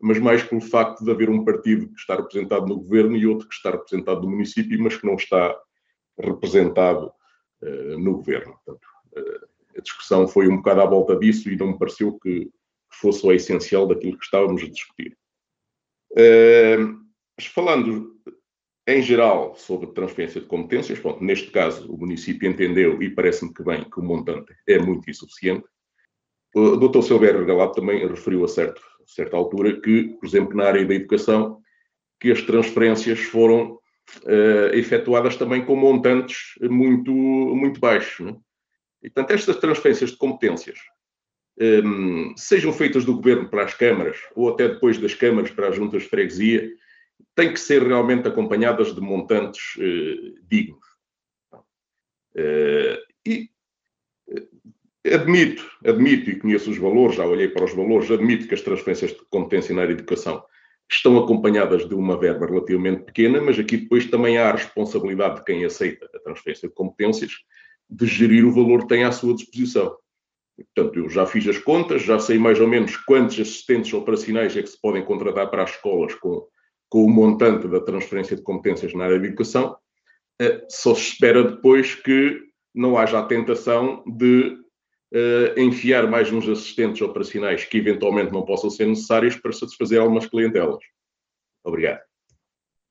mas 0.00 0.18
mais 0.18 0.42
pelo 0.42 0.60
facto 0.60 1.04
de 1.04 1.10
haver 1.10 1.28
um 1.28 1.44
partido 1.44 1.88
que 1.88 2.00
está 2.00 2.16
representado 2.16 2.66
no 2.66 2.76
governo 2.76 3.16
e 3.16 3.26
outro 3.26 3.46
que 3.46 3.54
está 3.54 3.70
representado 3.70 4.22
no 4.22 4.30
município, 4.30 4.82
mas 4.82 4.96
que 4.96 5.06
não 5.06 5.14
está 5.14 5.54
representado 6.18 7.12
uh, 7.62 7.98
no 7.98 8.14
governo. 8.14 8.58
Portanto, 8.64 8.86
uh, 9.16 9.78
a 9.78 9.80
discussão 9.82 10.26
foi 10.26 10.48
um 10.48 10.56
bocado 10.56 10.80
à 10.80 10.86
volta 10.86 11.14
disso 11.16 11.50
e 11.50 11.56
não 11.56 11.68
me 11.68 11.78
pareceu 11.78 12.18
que, 12.18 12.50
fosse 12.98 13.26
o 13.26 13.32
essencial 13.32 13.86
daquilo 13.86 14.16
que 14.16 14.24
estávamos 14.24 14.62
a 14.62 14.68
discutir. 14.68 15.14
Uh, 16.12 16.98
mas 17.36 17.46
falando 17.46 18.16
em 18.86 19.02
geral 19.02 19.54
sobre 19.56 19.88
transferência 19.88 20.40
de 20.40 20.46
competências, 20.46 20.98
bom, 21.00 21.18
neste 21.20 21.50
caso 21.50 21.92
o 21.92 21.98
município 21.98 22.48
entendeu 22.48 23.02
e 23.02 23.10
parece-me 23.10 23.52
que 23.52 23.62
bem 23.62 23.84
que 23.84 23.98
o 23.98 24.02
montante 24.02 24.54
é 24.66 24.78
muito 24.78 25.10
insuficiente. 25.10 25.64
O 26.54 26.76
Dr. 26.76 27.02
Silvério 27.02 27.44
Galado 27.44 27.72
também 27.72 28.06
referiu 28.06 28.44
a 28.44 28.48
certo 28.48 28.80
certa 29.06 29.36
altura 29.36 29.80
que, 29.80 30.16
por 30.20 30.26
exemplo, 30.26 30.56
na 30.56 30.64
área 30.64 30.84
da 30.84 30.94
educação, 30.94 31.60
que 32.20 32.30
as 32.30 32.42
transferências 32.42 33.20
foram 33.20 33.78
uh, 34.24 34.74
efetuadas 34.74 35.36
também 35.36 35.64
com 35.64 35.76
montantes 35.76 36.54
muito, 36.62 37.12
muito 37.12 37.78
baixos. 37.78 38.26
Né? 38.26 38.36
E, 39.02 39.10
portanto, 39.10 39.32
estas 39.32 39.56
transferências 39.56 40.10
de 40.10 40.16
competências, 40.16 40.78
um, 41.58 41.64
ehm, 41.64 42.34
sejam 42.36 42.72
feitas 42.72 43.04
do 43.04 43.14
governo 43.14 43.48
para 43.48 43.64
as 43.64 43.74
câmaras 43.74 44.18
ou 44.34 44.48
até 44.50 44.68
depois 44.68 44.98
das 44.98 45.14
câmaras 45.14 45.50
para 45.50 45.68
as 45.68 45.76
juntas 45.76 46.02
de 46.02 46.08
freguesia, 46.08 46.68
têm 47.34 47.52
que 47.52 47.60
ser 47.60 47.82
realmente 47.82 48.28
acompanhadas 48.28 48.94
de 48.94 49.00
montantes 49.00 49.76
uh, 49.76 50.46
dignos. 50.48 50.86
Uh, 52.34 52.98
e 53.26 53.50
Admito, 55.12 55.64
admito 55.84 56.30
e 56.30 56.36
conheço 56.36 56.68
os 56.68 56.78
valores, 56.78 57.16
já 57.16 57.24
olhei 57.24 57.46
para 57.46 57.64
os 57.64 57.72
valores, 57.72 58.10
admito 58.10 58.48
que 58.48 58.54
as 58.54 58.60
transferências 58.60 59.12
de 59.12 59.20
competência 59.30 59.72
na 59.72 59.82
área 59.82 59.94
de 59.94 60.00
educação 60.00 60.42
estão 60.90 61.16
acompanhadas 61.16 61.88
de 61.88 61.94
uma 61.94 62.18
verba 62.18 62.46
relativamente 62.46 63.04
pequena, 63.04 63.40
mas 63.40 63.58
aqui 63.58 63.76
depois 63.76 64.06
também 64.06 64.36
há 64.36 64.48
a 64.48 64.52
responsabilidade 64.52 65.36
de 65.36 65.44
quem 65.44 65.64
aceita 65.64 66.08
a 66.12 66.18
transferência 66.18 66.68
de 66.68 66.74
competências 66.74 67.32
de 67.88 68.06
gerir 68.06 68.44
o 68.44 68.52
valor 68.52 68.82
que 68.82 68.88
tem 68.88 69.04
à 69.04 69.12
sua 69.12 69.34
disposição. 69.34 69.96
portanto, 70.74 70.98
eu 70.98 71.08
já 71.08 71.24
fiz 71.24 71.46
as 71.46 71.58
contas, 71.58 72.02
já 72.02 72.18
sei 72.18 72.36
mais 72.36 72.58
ou 72.60 72.66
menos 72.66 72.96
quantos 72.96 73.38
assistentes 73.38 73.92
operacionais 73.92 74.56
é 74.56 74.62
que 74.62 74.68
se 74.68 74.80
podem 74.80 75.04
contratar 75.04 75.48
para 75.50 75.62
as 75.62 75.70
escolas 75.70 76.14
com, 76.14 76.48
com 76.96 77.04
o 77.04 77.10
montante 77.10 77.68
da 77.68 77.78
transferência 77.78 78.34
de 78.34 78.40
competências 78.40 78.94
na 78.94 79.04
área 79.04 79.20
de 79.20 79.26
educação. 79.26 79.76
Eh, 80.40 80.64
só 80.66 80.94
se 80.94 81.10
espera 81.10 81.44
depois 81.44 81.94
que 81.94 82.40
não 82.74 82.96
haja 82.96 83.18
a 83.18 83.26
tentação 83.26 84.02
de 84.06 84.56
uh, 85.12 85.60
enfiar 85.60 86.08
mais 86.08 86.32
uns 86.32 86.48
assistentes 86.48 87.02
operacionais 87.02 87.66
que 87.66 87.76
eventualmente 87.76 88.32
não 88.32 88.46
possam 88.46 88.70
ser 88.70 88.86
necessários 88.86 89.36
para 89.36 89.52
satisfazer 89.52 90.00
algumas 90.00 90.26
clientelas. 90.26 90.82
Obrigado. 91.62 92.00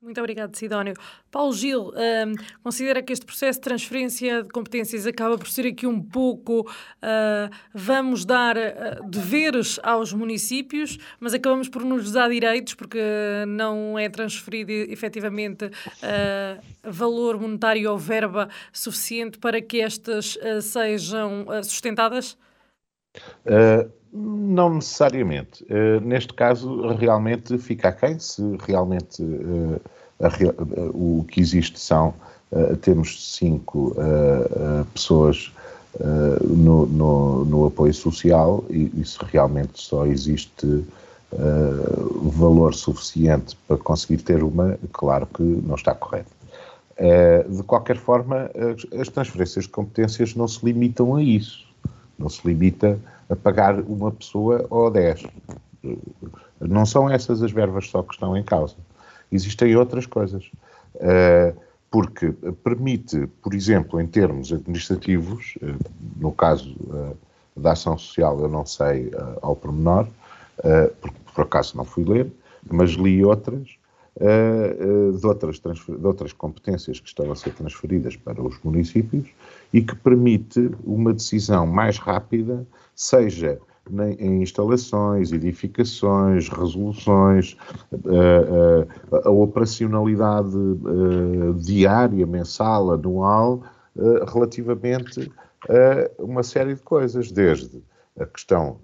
Muito 0.05 0.19
obrigado, 0.19 0.55
Sidónio. 0.55 0.93
Paulo 1.31 1.51
Gil, 1.51 1.89
um, 1.89 2.35
considera 2.61 3.01
que 3.01 3.11
este 3.11 3.25
processo 3.25 3.57
de 3.57 3.63
transferência 3.63 4.43
de 4.43 4.49
competências 4.49 5.07
acaba 5.07 5.35
por 5.35 5.47
ser 5.47 5.65
aqui 5.65 5.87
um 5.87 5.99
pouco 5.99 6.59
uh, 6.61 7.55
vamos 7.73 8.23
dar 8.23 8.55
uh, 8.55 9.09
deveres 9.09 9.79
aos 9.81 10.13
municípios, 10.13 10.99
mas 11.19 11.33
acabamos 11.33 11.67
por 11.67 11.83
nos 11.83 12.11
dar 12.11 12.29
direitos 12.29 12.75
porque 12.75 12.99
não 13.47 13.97
é 13.97 14.07
transferido 14.07 14.71
efetivamente 14.71 15.65
uh, 15.65 16.61
valor 16.83 17.41
monetário 17.41 17.89
ou 17.89 17.97
verba 17.97 18.47
suficiente 18.71 19.39
para 19.39 19.59
que 19.59 19.81
estas 19.81 20.37
sejam 20.61 21.47
sustentadas? 21.63 22.37
Não 24.11 24.75
necessariamente. 24.75 25.65
neste 26.01 26.33
caso, 26.33 26.87
realmente 26.95 27.57
fica 27.57 27.89
a 27.89 27.91
quem 27.91 28.17
se 28.17 28.41
realmente 28.65 29.23
a, 30.19 30.29
o 30.93 31.25
que 31.27 31.41
existe 31.41 31.79
são, 31.79 32.13
uh, 32.51 32.75
temos 32.77 33.35
cinco 33.35 33.95
uh, 33.97 34.85
pessoas 34.93 35.51
no, 36.43 36.85
no, 36.87 37.45
no, 37.45 37.67
apoio 37.67 37.93
social 37.93 38.65
e, 38.69 38.91
e 38.99 39.05
se 39.05 39.17
realmente 39.31 39.81
só 39.81 40.05
existe 40.05 40.83
valor 42.21 42.73
suficiente 42.73 43.57
para 43.65 43.77
conseguir 43.77 44.17
ter 44.17 44.43
uma, 44.43 44.77
claro 44.91 45.25
que 45.25 45.41
não 45.41 45.75
está 45.75 45.95
correto. 45.95 46.31
de 47.49 47.63
qualquer 47.63 47.95
forma, 47.95 48.51
as, 48.93 48.99
as 48.99 49.07
transferências 49.07 49.63
de 49.63 49.71
competências 49.71 50.35
não 50.35 50.49
se 50.49 50.65
limitam 50.65 51.15
a 51.15 51.23
isso. 51.23 51.65
Não 52.17 52.29
se 52.29 52.47
limita 52.47 52.99
a 53.29 53.35
pagar 53.35 53.79
uma 53.81 54.11
pessoa 54.11 54.65
ou 54.69 54.89
dez. 54.89 55.23
Não 56.59 56.85
são 56.85 57.09
essas 57.09 57.41
as 57.41 57.51
verbas 57.51 57.89
só 57.89 58.01
que 58.01 58.13
estão 58.13 58.35
em 58.35 58.43
causa. 58.43 58.75
Existem 59.31 59.75
outras 59.75 60.05
coisas. 60.05 60.49
Uh, 60.95 61.55
porque 61.91 62.31
permite, 62.63 63.27
por 63.41 63.53
exemplo, 63.53 64.01
em 64.01 64.07
termos 64.07 64.51
administrativos, 64.51 65.55
uh, 65.61 65.75
no 66.17 66.31
caso 66.31 66.75
uh, 66.87 67.17
da 67.55 67.71
ação 67.71 67.97
social, 67.97 68.39
eu 68.39 68.49
não 68.49 68.65
sei 68.65 69.11
ao 69.41 69.55
pormenor, 69.55 70.07
porque 70.99 71.17
por 71.33 71.43
acaso 71.43 71.77
não 71.77 71.85
fui 71.85 72.03
ler, 72.03 72.29
mas 72.69 72.91
li 72.91 73.23
outras, 73.23 73.77
de 74.19 75.25
outras, 75.25 75.57
de 75.57 76.05
outras 76.05 76.33
competências 76.33 76.99
que 76.99 77.07
estão 77.07 77.31
a 77.31 77.35
ser 77.35 77.53
transferidas 77.53 78.17
para 78.17 78.41
os 78.43 78.59
municípios 78.61 79.29
e 79.75 79.81
que 79.81 79.93
permite 79.93 80.71
uma 80.85 81.11
decisão 81.11 81.67
mais 81.67 81.97
rápida, 81.97 82.65
seja 82.95 83.59
em 84.17 84.41
instalações, 84.41 85.33
edificações, 85.33 86.47
resoluções, 86.47 87.57
a, 87.91 89.17
a, 89.17 89.27
a 89.27 89.29
operacionalidade 89.29 90.55
diária, 91.57 92.25
mensal, 92.25 92.93
anual, 92.93 93.63
relativamente 94.33 95.29
a 95.67 96.23
uma 96.23 96.41
série 96.41 96.75
de 96.75 96.81
coisas, 96.81 97.29
desde 97.29 97.83
a 98.17 98.25
questão 98.25 98.77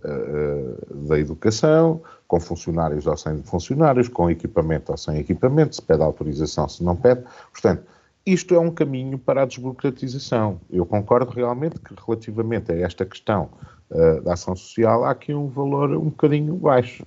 da 1.08 1.18
educação, 1.18 2.02
com 2.28 2.38
funcionários 2.38 3.08
ou 3.08 3.16
sem 3.16 3.42
funcionários, 3.44 4.10
com 4.10 4.30
equipamento 4.30 4.92
ou 4.92 4.98
sem 4.98 5.20
equipamento, 5.20 5.74
se 5.74 5.82
pede 5.82 6.04
autorização, 6.04 6.68
se 6.68 6.84
não 6.84 6.98
pede. 6.98 7.24
Portanto, 7.54 7.82
isto 8.26 8.53
é 8.53 8.59
um 8.59 8.69
caminho 8.69 9.17
para 9.17 9.43
a 9.43 9.45
desburocratização. 9.45 10.61
Eu 10.69 10.86
concordo 10.86 11.32
realmente 11.32 11.80
que, 11.80 11.93
relativamente 12.05 12.72
a 12.72 12.76
esta 12.78 13.05
questão 13.05 13.49
uh, 13.89 14.22
da 14.22 14.34
ação 14.34 14.55
social, 14.55 15.03
há 15.03 15.11
aqui 15.11 15.34
um 15.34 15.47
valor 15.47 15.91
um 15.91 16.05
bocadinho 16.05 16.55
baixo, 16.55 17.03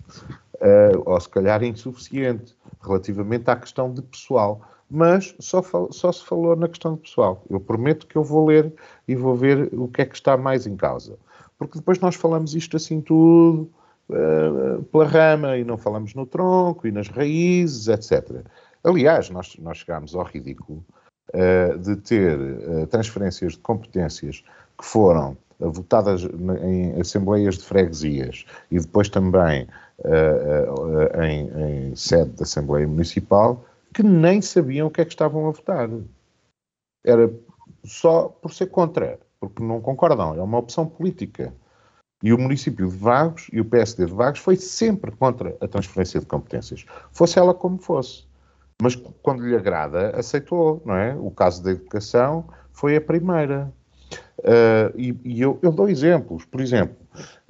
uh, 0.54 1.02
ou 1.04 1.20
se 1.20 1.28
calhar 1.28 1.62
insuficiente, 1.62 2.56
relativamente 2.82 3.48
à 3.48 3.56
questão 3.56 3.92
de 3.92 4.02
pessoal. 4.02 4.60
Mas 4.90 5.34
só, 5.38 5.62
só 5.90 6.12
se 6.12 6.24
falou 6.24 6.54
na 6.56 6.68
questão 6.68 6.94
de 6.94 7.00
pessoal. 7.00 7.42
Eu 7.48 7.60
prometo 7.60 8.06
que 8.06 8.16
eu 8.16 8.22
vou 8.22 8.46
ler 8.46 8.72
e 9.08 9.14
vou 9.14 9.34
ver 9.34 9.70
o 9.72 9.88
que 9.88 10.02
é 10.02 10.04
que 10.04 10.14
está 10.14 10.36
mais 10.36 10.66
em 10.66 10.76
causa. 10.76 11.16
Porque 11.58 11.78
depois 11.78 11.98
nós 12.00 12.16
falamos 12.16 12.54
isto 12.54 12.76
assim 12.76 13.00
tudo 13.00 13.70
uh, 14.08 14.82
pela 14.84 15.06
rama 15.06 15.56
e 15.56 15.64
não 15.64 15.78
falamos 15.78 16.12
no 16.14 16.26
tronco 16.26 16.86
e 16.86 16.92
nas 16.92 17.08
raízes, 17.08 17.88
etc. 17.88 18.44
Aliás, 18.82 19.30
nós, 19.30 19.56
nós 19.58 19.78
chegámos 19.78 20.14
ao 20.14 20.24
ridículo 20.24 20.84
de 21.80 21.96
ter 21.96 22.38
uh, 22.38 22.86
transferências 22.86 23.52
de 23.52 23.58
competências 23.58 24.44
que 24.78 24.84
foram 24.84 25.36
votadas 25.58 26.22
em 26.62 27.00
assembleias 27.00 27.56
de 27.56 27.64
freguesias 27.64 28.44
e 28.70 28.78
depois 28.78 29.08
também 29.08 29.68
em, 31.22 31.90
em, 31.90 31.96
sede 31.96 32.32
da 32.32 32.42
Assembleia 32.42 32.86
Municipal, 32.86 33.64
que 33.94 34.02
nem 34.02 34.42
sabiam 34.42 34.88
o 34.88 34.90
que 34.90 35.00
é 35.00 35.04
que 35.04 35.12
estavam 35.12 35.46
a 35.46 35.52
votar. 35.52 35.88
Era 37.04 37.32
só 37.84 38.28
por 38.28 38.52
ser 38.52 38.66
contra, 38.66 39.18
porque 39.38 39.62
não 39.62 39.80
concordam, 39.80 40.34
é 40.34 40.42
uma 40.42 40.58
opção 40.58 40.86
política. 40.86 41.54
E 42.22 42.32
o 42.32 42.38
município 42.38 42.88
de 42.88 42.96
Vagos 42.96 43.48
e 43.52 43.60
o 43.60 43.64
PSD 43.64 44.06
de 44.06 44.12
Vagos 44.12 44.40
foi 44.40 44.56
sempre 44.56 45.10
contra 45.12 45.56
a 45.60 45.68
transferência 45.68 46.18
de 46.20 46.26
competências, 46.26 46.86
fosse 47.12 47.38
ela 47.38 47.52
como 47.52 47.78
fosse. 47.78 48.24
Mas 48.82 48.96
quando 49.22 49.46
lhe 49.46 49.56
agrada, 49.56 50.10
aceitou, 50.16 50.82
não 50.84 50.96
é? 50.96 51.14
O 51.14 51.30
caso 51.30 51.62
da 51.62 51.70
educação 51.70 52.44
foi 52.72 52.96
a 52.96 53.00
primeira. 53.00 53.72
Uh, 54.38 54.92
e, 54.96 55.18
e 55.24 55.40
eu, 55.40 55.58
eu, 55.62 55.72
dou 55.72 55.88
exemplos. 55.88 56.44
Por 56.44 56.60
exemplo, 56.60 56.96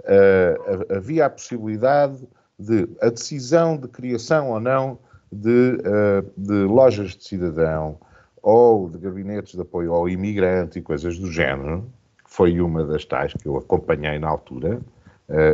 uh, 0.00 0.94
havia 0.96 1.26
a 1.26 1.30
possibilidade 1.30 2.28
de 2.58 2.88
a 3.00 3.08
decisão 3.08 3.76
de 3.76 3.88
criação 3.88 4.50
ou 4.50 4.60
não 4.60 4.98
de, 5.32 5.78
uh, 5.80 6.30
de 6.36 6.64
lojas 6.64 7.16
de 7.16 7.24
cidadão 7.24 7.98
ou 8.42 8.88
de 8.90 8.98
gabinetes 8.98 9.54
de 9.54 9.60
apoio 9.62 9.92
ao 9.92 10.08
imigrante 10.08 10.78
e 10.78 10.82
coisas 10.82 11.18
do 11.18 11.32
género, 11.32 11.90
que 12.22 12.30
foi 12.30 12.60
uma 12.60 12.84
das 12.84 13.04
tais 13.04 13.32
que 13.32 13.46
eu 13.48 13.56
acompanhei 13.56 14.18
na 14.18 14.28
altura, 14.28 14.80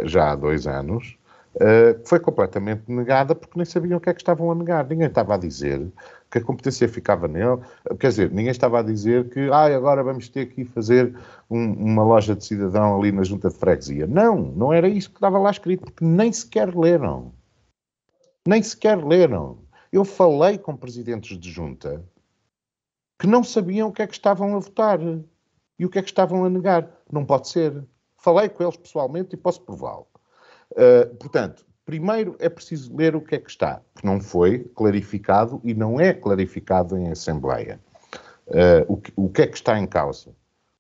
já 0.05 0.33
há 0.33 0.35
dois 0.35 0.67
anos, 0.67 1.17
uh, 1.61 2.01
foi 2.05 2.19
completamente 2.19 2.83
negada 2.89 3.35
porque 3.35 3.57
nem 3.57 3.65
sabiam 3.65 3.99
o 3.99 4.01
que 4.01 4.11
é 4.11 4.15
que 4.15 4.21
estavam 4.21 4.51
a 4.51 4.55
negar. 4.55 4.87
Ninguém 4.89 5.07
estava 5.07 5.35
a 5.35 5.39
dizer 5.39 5.87
que 6.31 6.39
a 6.39 6.41
competência 6.43 6.89
ficava 6.89 7.29
nele. 7.29 7.61
Quer 7.99 8.09
dizer, 8.09 8.31
ninguém 8.31 8.51
estava 8.51 8.81
a 8.81 8.83
dizer 8.83 9.29
que 9.31 9.51
ah, 9.51 9.75
agora 9.77 10.03
vamos 10.03 10.29
ter 10.29 10.47
que 10.47 10.65
fazer 10.65 11.15
um, 11.51 11.73
uma 11.73 12.05
loja 12.05 12.35
de 12.35 12.45
cidadão 12.45 12.99
ali 12.99 13.13
na 13.13 13.23
junta 13.23 13.49
de 13.49 13.57
freguesia. 13.57 14.07
Não, 14.07 14.37
não 14.37 14.73
era 14.73 14.89
isso 14.89 15.11
que 15.11 15.17
estava 15.17 15.39
lá 15.39 15.51
escrito, 15.51 15.85
porque 15.85 16.05
nem 16.05 16.33
sequer 16.33 16.75
leram. 16.75 17.33
Nem 18.47 18.63
sequer 18.63 19.05
leram. 19.05 19.59
Eu 19.93 20.05
falei 20.05 20.57
com 20.57 20.77
presidentes 20.77 21.37
de 21.39 21.51
junta 21.51 22.03
que 23.19 23.27
não 23.27 23.45
sabiam 23.45 23.89
o 23.89 23.93
que 23.93 24.01
é 24.01 24.07
que 24.07 24.15
estavam 24.15 24.57
a 24.57 24.61
votar 24.61 24.99
e 25.79 25.85
o 25.85 25.91
que 25.91 25.99
é 25.99 26.03
que 26.03 26.09
estavam 26.09 26.45
a 26.45 26.49
negar. 26.49 26.89
Não 27.13 27.25
pode 27.25 27.49
ser. 27.49 27.85
Falei 28.17 28.49
com 28.49 28.63
eles 28.63 28.77
pessoalmente 28.77 29.35
e 29.35 29.39
posso 29.39 29.61
prová-lo. 29.63 30.10
Uh, 30.73 31.15
portanto, 31.17 31.65
primeiro 31.85 32.37
é 32.39 32.49
preciso 32.49 32.95
ler 32.97 33.17
o 33.17 33.21
que 33.21 33.35
é 33.35 33.39
que 33.39 33.51
está, 33.51 33.81
que 33.97 34.05
não 34.05 34.21
foi 34.21 34.61
clarificado 34.75 35.61
e 35.65 35.75
não 35.75 36.01
é 36.01 36.13
clarificado 36.13 36.97
em 36.97 37.11
Assembleia. 37.11 37.81
Uh, 38.47 38.85
o, 38.89 38.97
que, 38.97 39.13
o, 39.17 39.29
que, 39.29 39.43
é 39.43 39.47
que 39.47 39.57
está 39.57 39.79
em 39.79 39.87
causa? 39.87 40.31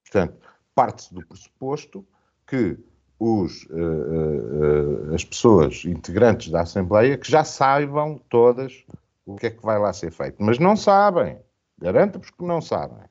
Portanto, 0.04 0.34
parte-se 0.74 1.14
do 1.14 1.26
pressuposto 1.26 2.04
que 2.46 2.78
os, 3.18 3.64
uh, 3.64 5.14
as 5.14 5.24
pessoas 5.24 5.84
integrantes 5.84 6.50
da 6.50 6.62
Assembleia 6.62 7.18
que 7.18 7.30
já 7.30 7.44
saibam 7.44 8.20
todas 8.28 8.84
o 9.26 9.36
que 9.36 9.46
é 9.46 9.50
que 9.50 9.62
vai 9.62 9.78
lá 9.78 9.92
ser 9.92 10.10
feito, 10.10 10.36
mas 10.40 10.58
não 10.58 10.76
sabem. 10.76 11.38
Garanto-vos 11.78 12.30
que 12.30 12.44
não 12.44 12.60
sabem. 12.60 13.04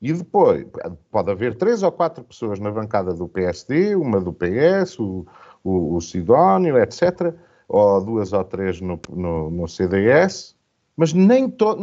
E 0.00 0.12
depois, 0.12 0.66
pode 1.10 1.30
haver 1.30 1.56
três 1.56 1.82
ou 1.82 1.90
quatro 1.90 2.22
pessoas 2.24 2.58
na 2.58 2.70
bancada 2.70 3.14
do 3.14 3.28
PSD, 3.28 3.96
uma 3.96 4.20
do 4.20 4.32
PS, 4.32 4.98
o, 4.98 5.26
o, 5.66 5.96
o 5.96 6.00
Sidónio, 6.00 6.78
etc., 6.78 7.34
ou 7.68 8.04
duas 8.04 8.32
ou 8.32 8.44
três 8.44 8.80
no, 8.80 9.00
no, 9.10 9.50
no 9.50 9.68
CDS, 9.68 10.54
mas 10.96 11.12
nem 11.12 11.50
to, 11.50 11.76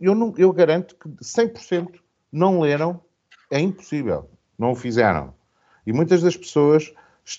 eu, 0.00 0.34
eu 0.36 0.52
garanto 0.52 0.96
que 0.96 1.08
100% 1.24 2.00
não 2.32 2.60
leram, 2.60 3.00
é 3.50 3.60
impossível, 3.60 4.28
não 4.58 4.72
o 4.72 4.74
fizeram. 4.74 5.32
E 5.86 5.92
muitas 5.92 6.22
das 6.22 6.36
pessoas 6.36 6.92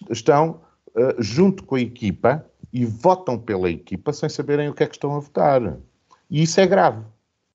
estão 0.10 0.62
uh, 0.96 1.22
junto 1.22 1.64
com 1.64 1.76
a 1.76 1.82
equipa 1.82 2.46
e 2.72 2.86
votam 2.86 3.38
pela 3.38 3.70
equipa 3.70 4.14
sem 4.14 4.30
saberem 4.30 4.70
o 4.70 4.74
que 4.74 4.84
é 4.84 4.88
que 4.88 4.96
estão 4.96 5.16
a 5.16 5.20
votar. 5.20 5.78
E 6.30 6.42
isso 6.42 6.60
é 6.60 6.66
grave. 6.66 7.04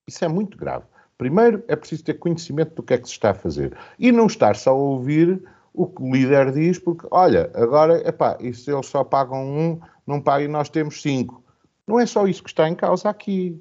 Isso 0.07 0.25
é 0.25 0.29
muito 0.29 0.59
grave. 0.59 0.85
Primeiro, 1.17 1.65
é 1.69 1.75
preciso 1.75 2.05
ter 2.05 2.15
conhecimento 2.15 2.75
do 2.75 2.83
que 2.83 2.95
é 2.95 2.99
que 2.99 3.09
se 3.09 3.15
está 3.15 3.31
a 3.31 3.35
fazer. 3.35 3.77
E 3.99 4.13
não 4.13 4.27
estar 4.27 4.57
só 4.57 4.71
a 4.71 4.75
ouvir 4.75 5.43
o 5.75 5.89
que 5.89 6.03
o 6.03 6.15
líder 6.15 6.53
diz, 6.53 6.79
porque, 6.79 7.07
olha, 7.11 7.51
agora, 7.53 8.09
epá, 8.09 8.39
e 8.41 8.55
se 8.55 8.71
eles 8.71 8.87
só 8.87 9.03
pagam 9.03 9.45
um, 9.45 9.81
não 10.07 10.23
e 10.41 10.49
nós 10.49 10.69
temos 10.69 11.03
cinco. 11.03 11.43
Não 11.87 11.99
é 11.99 12.07
só 12.07 12.27
isso 12.27 12.43
que 12.43 12.49
está 12.49 12.69
em 12.69 12.77
causa 12.77 13.11
aqui. 13.11 13.61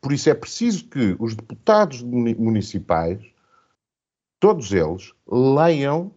Por 0.00 0.12
isso 0.12 0.28
é 0.28 0.34
preciso 0.34 0.86
que 0.86 1.16
os 1.18 1.34
deputados 1.34 2.02
municipais, 2.02 3.24
todos 4.40 4.72
eles, 4.72 5.14
leiam 5.26 6.10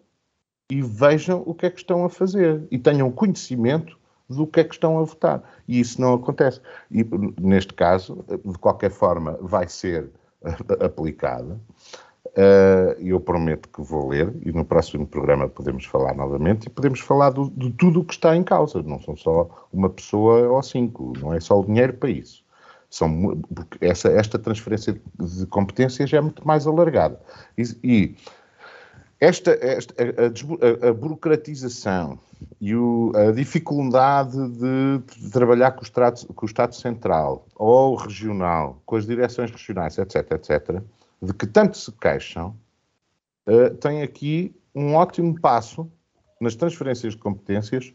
e 0.70 0.82
vejam 0.82 1.44
o 1.46 1.54
que 1.54 1.68
é 1.68 1.70
que 1.70 1.80
estão 1.80 2.04
a 2.04 2.10
fazer 2.10 2.68
e 2.70 2.78
tenham 2.78 3.12
conhecimento 3.12 3.98
do 4.28 4.46
que 4.46 4.60
é 4.60 4.64
que 4.64 4.74
estão 4.74 5.00
a 5.00 5.04
votar. 5.04 5.42
E 5.68 5.80
isso 5.80 6.02
não 6.02 6.16
acontece. 6.16 6.60
E, 6.92 7.06
neste 7.40 7.74
caso, 7.74 8.26
de 8.44 8.58
qualquer 8.58 8.92
forma, 8.92 9.38
vai 9.42 9.70
ser 9.70 10.12
aplicada. 10.84 11.60
Uh, 12.36 13.00
eu 13.00 13.20
prometo 13.20 13.70
que 13.70 13.82
vou 13.82 14.10
ler 14.10 14.34
e 14.46 14.52
no 14.52 14.64
próximo 14.66 15.08
programa 15.08 15.48
podemos 15.48 15.86
falar 15.86 16.16
novamente 16.16 16.66
e 16.66 16.70
podemos 16.70 17.00
falar 17.00 17.32
do, 17.32 17.50
de 17.50 17.72
tudo 17.72 18.02
o 18.02 18.06
que 18.06 18.14
está 18.14 18.36
em 18.36 18.44
causa. 18.44 18.82
Não 18.84 19.00
são 19.02 19.16
só 19.16 19.68
uma 19.72 19.90
pessoa 19.90 20.48
ou 20.50 20.62
cinco, 20.62 21.14
não 21.20 21.34
é 21.34 21.40
só 21.40 21.60
o 21.60 21.66
dinheiro 21.66 21.94
para 21.94 22.10
isso. 22.10 22.44
São, 22.90 23.42
porque 23.54 23.84
essa, 23.86 24.10
esta 24.10 24.40
transferência 24.40 25.00
de 25.20 25.46
competências 25.48 26.12
é 26.14 26.22
muito 26.22 26.48
mais 26.48 26.66
alargada. 26.66 27.20
E, 27.58 27.64
e 27.84 28.16
esta, 29.20 29.52
esta 29.62 29.94
a, 30.02 30.86
a, 30.86 30.90
a, 30.90 30.94
burocratização 30.94 32.20
e 32.62 32.76
o, 32.76 33.12
a 33.16 33.32
dificuldade 33.32 34.38
de, 34.50 35.00
de 35.20 35.32
trabalhar 35.32 35.72
com 35.72 35.82
o, 35.82 35.84
Estado, 35.84 36.28
com 36.34 36.46
o 36.46 36.48
Estado 36.48 36.76
Central 36.76 37.46
ou 37.56 37.96
regional, 37.96 38.82
com 38.86 38.96
as 38.96 39.06
direções 39.06 39.52
regionais, 39.52 39.98
etc., 39.98 40.32
etc., 40.34 40.82
de 41.22 41.34
que 41.34 41.48
tanto 41.48 41.78
se 41.78 41.92
queixam, 41.92 42.56
uh, 43.48 43.74
tem 43.76 44.02
aqui 44.02 44.56
um 44.74 44.96
ótimo 44.96 45.40
passo 45.40 45.92
nas 46.40 46.56
transferências 46.56 47.14
de 47.14 47.20
competências 47.20 47.94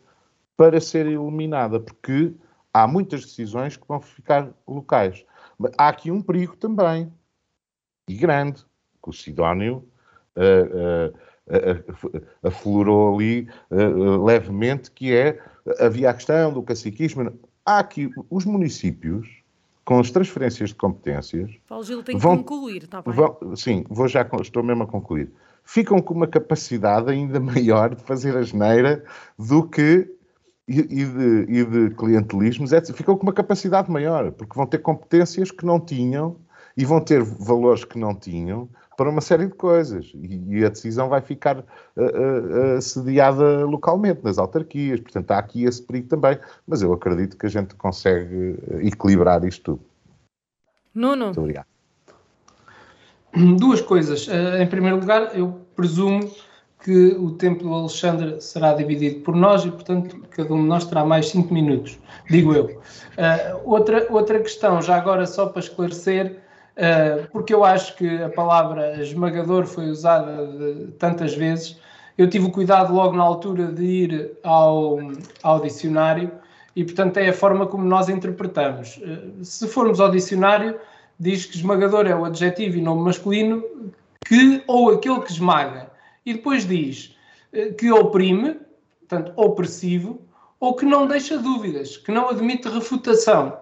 para 0.56 0.80
ser 0.80 1.06
eliminada, 1.06 1.78
porque 1.80 2.32
há 2.72 2.86
muitas 2.86 3.22
decisões 3.22 3.76
que 3.76 3.86
vão 3.86 4.00
ficar 4.00 4.52
locais. 4.66 5.24
Há 5.78 5.88
aqui 5.88 6.10
um 6.10 6.20
perigo 6.20 6.56
também, 6.56 7.12
e 8.08 8.14
grande, 8.14 8.64
que 9.02 9.10
o 9.10 9.12
Sidónio 9.12 9.88
uh, 10.36 11.08
uh, 11.08 12.26
aflorou 12.42 13.14
ali 13.14 13.48
levemente, 14.24 14.90
que 14.90 15.14
é, 15.14 15.40
havia 15.78 16.10
a 16.10 16.14
questão 16.14 16.52
do 16.52 16.62
caciquismo. 16.62 17.38
Há 17.64 17.78
aqui 17.78 18.10
os 18.30 18.44
municípios 18.44 19.41
com 19.84 19.98
as 19.98 20.10
transferências 20.10 20.70
de 20.70 20.76
competências. 20.76 21.50
Paulo 21.68 21.84
Gil 21.84 22.02
tem 22.02 22.16
vão, 22.16 22.38
que 22.38 22.44
concluir, 22.44 22.84
está 22.84 23.02
bem? 23.02 23.12
Vão, 23.12 23.56
sim, 23.56 23.84
vou 23.88 24.08
já, 24.08 24.28
estou 24.40 24.62
mesmo 24.62 24.84
a 24.84 24.86
concluir. 24.86 25.30
Ficam 25.64 26.00
com 26.00 26.14
uma 26.14 26.26
capacidade 26.26 27.10
ainda 27.10 27.38
maior 27.40 27.94
de 27.94 28.02
fazer 28.02 28.36
a 28.36 28.42
geneira 28.42 29.04
do 29.38 29.68
que. 29.68 30.08
E, 30.68 30.78
e, 30.78 31.04
de, 31.04 31.46
e 31.48 31.64
de 31.64 31.94
clientelismos, 31.96 32.72
etc. 32.72 32.94
ficam 32.94 33.16
com 33.16 33.24
uma 33.24 33.32
capacidade 33.32 33.90
maior, 33.90 34.30
porque 34.30 34.54
vão 34.54 34.64
ter 34.64 34.78
competências 34.78 35.50
que 35.50 35.66
não 35.66 35.80
tinham 35.80 36.36
e 36.76 36.84
vão 36.84 37.00
ter 37.00 37.20
valores 37.20 37.84
que 37.84 37.98
não 37.98 38.14
tinham 38.14 38.68
para 38.96 39.08
uma 39.08 39.20
série 39.20 39.46
de 39.46 39.54
coisas. 39.54 40.12
E, 40.14 40.58
e 40.58 40.64
a 40.64 40.68
decisão 40.68 41.08
vai 41.08 41.20
ficar 41.20 41.58
uh, 41.58 42.76
uh, 42.76 42.82
sediada 42.82 43.64
localmente, 43.64 44.20
nas 44.22 44.38
autarquias. 44.38 45.00
Portanto, 45.00 45.30
há 45.30 45.38
aqui 45.38 45.64
esse 45.64 45.82
perigo 45.82 46.08
também. 46.08 46.38
Mas 46.66 46.82
eu 46.82 46.92
acredito 46.92 47.36
que 47.36 47.46
a 47.46 47.50
gente 47.50 47.74
consegue 47.74 48.58
equilibrar 48.80 49.44
isto 49.44 49.62
tudo. 49.62 49.84
Nuno. 50.94 51.26
Muito 51.26 51.40
obrigado. 51.40 51.66
Duas 53.58 53.80
coisas. 53.80 54.28
Em 54.60 54.66
primeiro 54.66 54.98
lugar, 54.98 55.34
eu 55.34 55.60
presumo 55.74 56.30
que 56.84 57.14
o 57.14 57.30
tempo 57.32 57.62
do 57.62 57.72
Alexandre 57.72 58.40
será 58.40 58.74
dividido 58.74 59.20
por 59.20 59.36
nós 59.36 59.64
e, 59.64 59.70
portanto, 59.70 60.20
cada 60.30 60.52
um 60.52 60.62
de 60.62 60.68
nós 60.68 60.84
terá 60.84 61.04
mais 61.04 61.28
cinco 61.28 61.54
minutos, 61.54 61.98
digo 62.28 62.52
eu. 62.54 62.64
Uh, 62.66 63.60
outra, 63.64 64.06
outra 64.10 64.40
questão, 64.40 64.82
já 64.82 64.96
agora 64.96 65.24
só 65.26 65.46
para 65.46 65.60
esclarecer, 65.60 66.40
uh, 66.76 67.28
porque 67.30 67.54
eu 67.54 67.64
acho 67.64 67.96
que 67.96 68.22
a 68.22 68.28
palavra 68.28 69.00
esmagador 69.00 69.66
foi 69.66 69.90
usada 69.90 70.46
de, 70.46 70.92
tantas 70.92 71.34
vezes, 71.34 71.78
eu 72.16 72.28
tive 72.28 72.46
o 72.46 72.50
cuidado 72.50 72.92
logo 72.92 73.16
na 73.16 73.22
altura 73.22 73.66
de 73.66 73.84
ir 73.84 74.32
ao, 74.42 74.98
ao 75.42 75.60
dicionário 75.60 76.30
e, 76.76 76.84
portanto, 76.84 77.16
é 77.18 77.28
a 77.28 77.32
forma 77.32 77.66
como 77.66 77.84
nós 77.84 78.08
interpretamos. 78.08 78.98
Uh, 78.98 79.44
se 79.44 79.66
formos 79.66 80.00
ao 80.00 80.10
dicionário, 80.10 80.78
diz 81.18 81.46
que 81.46 81.56
esmagador 81.56 82.06
é 82.06 82.14
o 82.14 82.24
adjetivo 82.24 82.78
e 82.78 82.80
nome 82.80 83.02
masculino 83.02 83.62
que 84.24 84.62
ou 84.66 84.90
aquele 84.90 85.20
que 85.20 85.32
esmaga. 85.32 85.90
E 86.24 86.34
depois 86.34 86.66
diz 86.66 87.16
eh, 87.52 87.70
que 87.70 87.90
oprime, 87.90 88.58
portanto, 89.00 89.32
opressivo, 89.36 90.20
ou 90.58 90.74
que 90.74 90.84
não 90.84 91.06
deixa 91.06 91.38
dúvidas, 91.38 91.96
que 91.96 92.12
não 92.12 92.28
admite 92.28 92.68
refutação, 92.68 93.56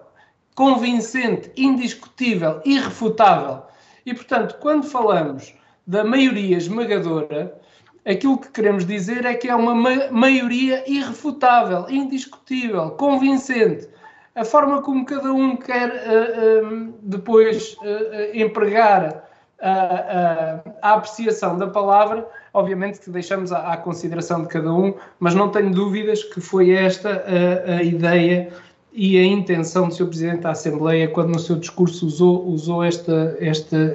convincente, 0.54 1.50
indiscutível, 1.56 2.60
irrefutável. 2.64 3.62
E, 4.04 4.14
portanto, 4.14 4.56
quando 4.60 4.84
falamos 4.84 5.54
da 5.86 6.04
maioria 6.04 6.56
esmagadora, 6.56 7.60
aquilo 8.06 8.38
que 8.38 8.50
queremos 8.50 8.84
dizer 8.84 9.24
é 9.24 9.34
que 9.34 9.48
é 9.48 9.54
uma 9.54 9.74
ma 9.74 10.10
maioria 10.10 10.84
irrefutável, 10.90 11.86
indiscutível, 11.88 12.90
convincente. 12.92 13.88
A 14.34 14.44
forma 14.44 14.80
como 14.82 15.04
cada 15.04 15.32
um 15.32 15.56
quer 15.56 15.90
uh, 15.90 16.66
uh, 16.66 16.94
depois 17.02 17.76
uh, 17.78 18.30
empregar 18.32 19.24
a, 19.60 20.60
a, 20.80 20.94
apreciação 20.94 21.58
da 21.58 21.66
palavra, 21.66 22.26
obviamente 22.54 23.00
que 23.00 23.10
deixamos 23.10 23.52
à, 23.52 23.72
à, 23.72 23.76
consideração 23.76 24.42
de 24.42 24.48
cada 24.48 24.72
um, 24.72 24.94
mas 25.18 25.34
não 25.34 25.50
tenho 25.50 25.70
dúvidas 25.70 26.24
que 26.24 26.40
foi 26.40 26.70
esta 26.70 27.24
a, 27.66 27.82
ideia 27.82 28.50
e 28.92 29.18
a 29.18 29.24
intenção 29.24 29.88
do 29.88 29.94
Sr. 29.94 30.06
Presidente 30.06 30.40
da 30.40 30.50
Assembleia 30.50 31.08
quando 31.08 31.30
no 31.30 31.38
seu 31.38 31.56
discurso 31.56 32.06
usou, 32.06 32.46
usou 32.46 32.84
este, 32.84 33.10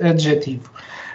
adjetivo. 0.02 0.72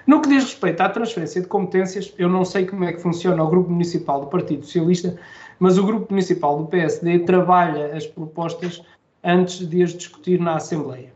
No 0.06 0.20
que 0.20 0.28
diz 0.28 0.44
respeito 0.44 0.80
à 0.80 0.88
transferência 0.88 1.40
de 1.40 1.46
competências, 1.46 2.12
eu 2.18 2.28
não 2.28 2.44
sei 2.44 2.66
como 2.66 2.84
é 2.84 2.92
que 2.92 3.00
funciona 3.00 3.42
o 3.42 3.48
Grupo 3.48 3.70
Municipal 3.70 4.20
do 4.20 4.26
Partido 4.26 4.64
Socialista, 4.64 5.16
mas 5.58 5.78
o 5.78 5.84
Grupo 5.84 6.06
Municipal 6.10 6.58
do 6.58 6.66
PSD 6.66 7.20
trabalha 7.20 7.94
as 7.94 8.06
propostas 8.06 8.82
antes 9.22 9.68
de 9.68 9.82
as 9.82 9.92
discutir 9.92 10.40
na 10.40 10.56
Assembleia. 10.56 11.12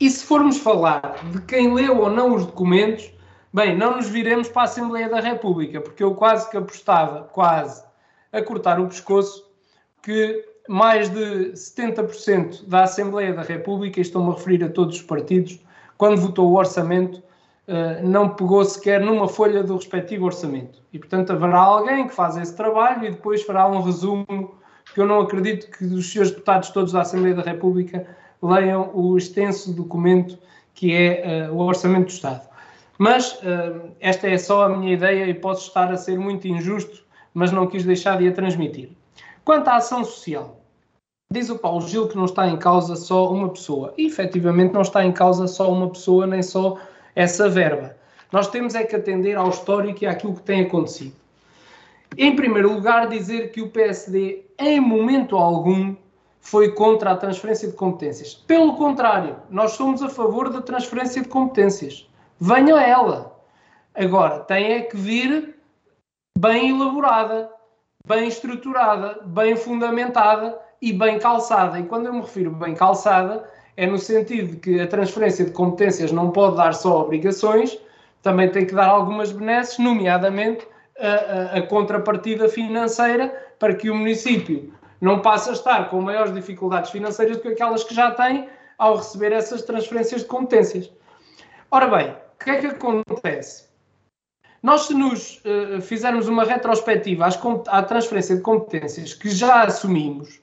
E 0.00 0.08
se 0.08 0.24
formos 0.24 0.58
falar 0.58 1.16
de 1.30 1.42
quem 1.42 1.74
leu 1.74 2.00
ou 2.00 2.10
não 2.10 2.34
os 2.34 2.46
documentos, 2.46 3.12
bem, 3.52 3.76
não 3.76 3.96
nos 3.96 4.08
viremos 4.08 4.48
para 4.48 4.62
a 4.62 4.64
Assembleia 4.64 5.08
da 5.08 5.20
República, 5.20 5.80
porque 5.80 6.02
eu 6.02 6.14
quase 6.14 6.50
que 6.50 6.56
apostava, 6.56 7.24
quase, 7.24 7.84
a 8.32 8.40
cortar 8.40 8.80
o 8.80 8.86
pescoço, 8.86 9.46
que 10.02 10.49
mais 10.70 11.08
de 11.08 11.50
70% 11.50 12.64
da 12.68 12.84
Assembleia 12.84 13.34
da 13.34 13.42
República, 13.42 13.98
e 13.98 14.02
estou-me 14.02 14.30
a 14.30 14.34
referir 14.34 14.62
a 14.62 14.68
todos 14.68 14.94
os 14.94 15.02
partidos, 15.02 15.58
quando 15.98 16.20
votou 16.20 16.48
o 16.48 16.54
orçamento, 16.56 17.20
eh, 17.66 18.00
não 18.04 18.28
pegou 18.28 18.64
sequer 18.64 19.00
numa 19.00 19.26
folha 19.26 19.64
do 19.64 19.74
respectivo 19.74 20.26
orçamento. 20.26 20.80
E, 20.92 20.98
portanto, 21.00 21.32
haverá 21.32 21.58
alguém 21.58 22.06
que 22.06 22.14
faz 22.14 22.36
esse 22.36 22.54
trabalho 22.56 23.04
e 23.04 23.10
depois 23.10 23.42
fará 23.42 23.66
um 23.66 23.80
resumo, 23.80 24.54
que 24.94 25.00
eu 25.00 25.06
não 25.08 25.18
acredito 25.18 25.68
que 25.76 25.84
os 25.86 26.12
senhores 26.12 26.30
deputados 26.30 26.70
todos 26.70 26.92
da 26.92 27.00
Assembleia 27.00 27.34
da 27.34 27.42
República 27.42 28.06
leiam 28.40 28.92
o 28.94 29.18
extenso 29.18 29.72
documento 29.72 30.38
que 30.72 30.94
é 30.94 31.48
uh, 31.50 31.52
o 31.52 31.58
Orçamento 31.58 32.06
do 32.06 32.12
Estado. 32.12 32.48
Mas 32.96 33.32
uh, 33.42 33.90
esta 33.98 34.28
é 34.28 34.38
só 34.38 34.66
a 34.66 34.68
minha 34.68 34.92
ideia 34.92 35.26
e 35.26 35.34
posso 35.34 35.66
estar 35.66 35.90
a 35.90 35.96
ser 35.96 36.16
muito 36.16 36.46
injusto, 36.46 37.02
mas 37.34 37.50
não 37.50 37.66
quis 37.66 37.84
deixar 37.84 38.18
de 38.18 38.28
a 38.28 38.32
transmitir. 38.32 38.90
Quanto 39.44 39.66
à 39.66 39.76
ação 39.76 40.04
social, 40.04 40.59
diz 41.32 41.48
o 41.48 41.58
Paulo 41.58 41.86
Gil 41.86 42.08
que 42.08 42.16
não 42.16 42.24
está 42.24 42.48
em 42.48 42.56
causa 42.56 42.96
só 42.96 43.32
uma 43.32 43.48
pessoa. 43.48 43.94
E 43.96 44.06
efetivamente 44.06 44.74
não 44.74 44.82
está 44.82 45.04
em 45.04 45.12
causa 45.12 45.46
só 45.46 45.70
uma 45.70 45.88
pessoa, 45.88 46.26
nem 46.26 46.42
só 46.42 46.76
essa 47.14 47.48
verba. 47.48 47.96
Nós 48.32 48.48
temos 48.48 48.74
é 48.74 48.82
que 48.82 48.96
atender 48.96 49.36
ao 49.36 49.48
histórico 49.48 50.02
e 50.02 50.08
àquilo 50.08 50.34
que 50.34 50.42
tem 50.42 50.62
acontecido. 50.62 51.14
Em 52.18 52.34
primeiro 52.34 52.72
lugar, 52.72 53.08
dizer 53.08 53.52
que 53.52 53.62
o 53.62 53.70
PSD, 53.70 54.44
em 54.58 54.80
momento 54.80 55.36
algum, 55.36 55.94
foi 56.40 56.72
contra 56.72 57.12
a 57.12 57.16
transferência 57.16 57.68
de 57.68 57.74
competências. 57.74 58.34
Pelo 58.34 58.74
contrário, 58.74 59.36
nós 59.48 59.72
somos 59.72 60.02
a 60.02 60.08
favor 60.08 60.50
da 60.50 60.60
transferência 60.60 61.22
de 61.22 61.28
competências. 61.28 62.08
Venha 62.40 62.80
ela. 62.80 63.40
Agora, 63.94 64.40
tem 64.40 64.72
é 64.72 64.80
que 64.82 64.96
vir 64.96 65.54
bem 66.36 66.70
elaborada, 66.70 67.48
bem 68.04 68.26
estruturada, 68.26 69.20
bem 69.24 69.54
fundamentada 69.54 70.58
e 70.80 70.92
bem 70.92 71.18
calçada. 71.18 71.78
E 71.78 71.84
quando 71.84 72.06
eu 72.06 72.12
me 72.12 72.20
refiro 72.20 72.50
bem 72.50 72.74
calçada, 72.74 73.44
é 73.76 73.86
no 73.86 73.98
sentido 73.98 74.52
de 74.52 74.56
que 74.56 74.80
a 74.80 74.86
transferência 74.86 75.44
de 75.44 75.52
competências 75.52 76.12
não 76.12 76.30
pode 76.30 76.56
dar 76.56 76.74
só 76.74 77.02
obrigações, 77.02 77.78
também 78.22 78.50
tem 78.50 78.66
que 78.66 78.74
dar 78.74 78.88
algumas 78.88 79.32
benesses, 79.32 79.78
nomeadamente 79.78 80.66
a, 80.98 81.08
a, 81.08 81.58
a 81.58 81.62
contrapartida 81.62 82.48
financeira, 82.48 83.28
para 83.58 83.74
que 83.74 83.90
o 83.90 83.94
município 83.94 84.72
não 85.00 85.20
passa 85.20 85.50
a 85.50 85.52
estar 85.54 85.88
com 85.88 86.00
maiores 86.00 86.34
dificuldades 86.34 86.90
financeiras 86.90 87.36
do 87.36 87.42
que 87.42 87.48
aquelas 87.48 87.84
que 87.84 87.94
já 87.94 88.10
tem 88.10 88.48
ao 88.76 88.96
receber 88.96 89.32
essas 89.32 89.62
transferências 89.62 90.22
de 90.22 90.26
competências. 90.26 90.90
Ora 91.70 91.86
bem, 91.86 92.10
o 92.10 92.44
que 92.44 92.50
é 92.50 92.56
que 92.56 92.66
acontece? 92.66 93.68
Nós, 94.62 94.82
se 94.82 94.94
nos 94.94 95.42
uh, 95.44 95.80
fizermos 95.80 96.28
uma 96.28 96.44
retrospectiva 96.44 97.26
às, 97.26 97.38
à 97.68 97.82
transferência 97.82 98.36
de 98.36 98.42
competências 98.42 99.14
que 99.14 99.30
já 99.30 99.62
assumimos, 99.62 100.39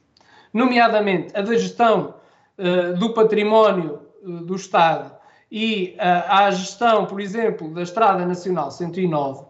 nomeadamente 0.58 1.36
a 1.38 1.42
da 1.42 1.54
gestão 1.56 2.16
uh, 2.58 2.98
do 2.98 3.14
património 3.14 4.02
uh, 4.24 4.42
do 4.42 4.56
Estado 4.56 5.16
e 5.50 5.96
à 5.98 6.52
gestão, 6.52 7.06
por 7.06 7.22
exemplo, 7.22 7.74
da 7.74 7.82
Estrada 7.82 8.26
Nacional 8.26 8.70
109, 8.70 9.46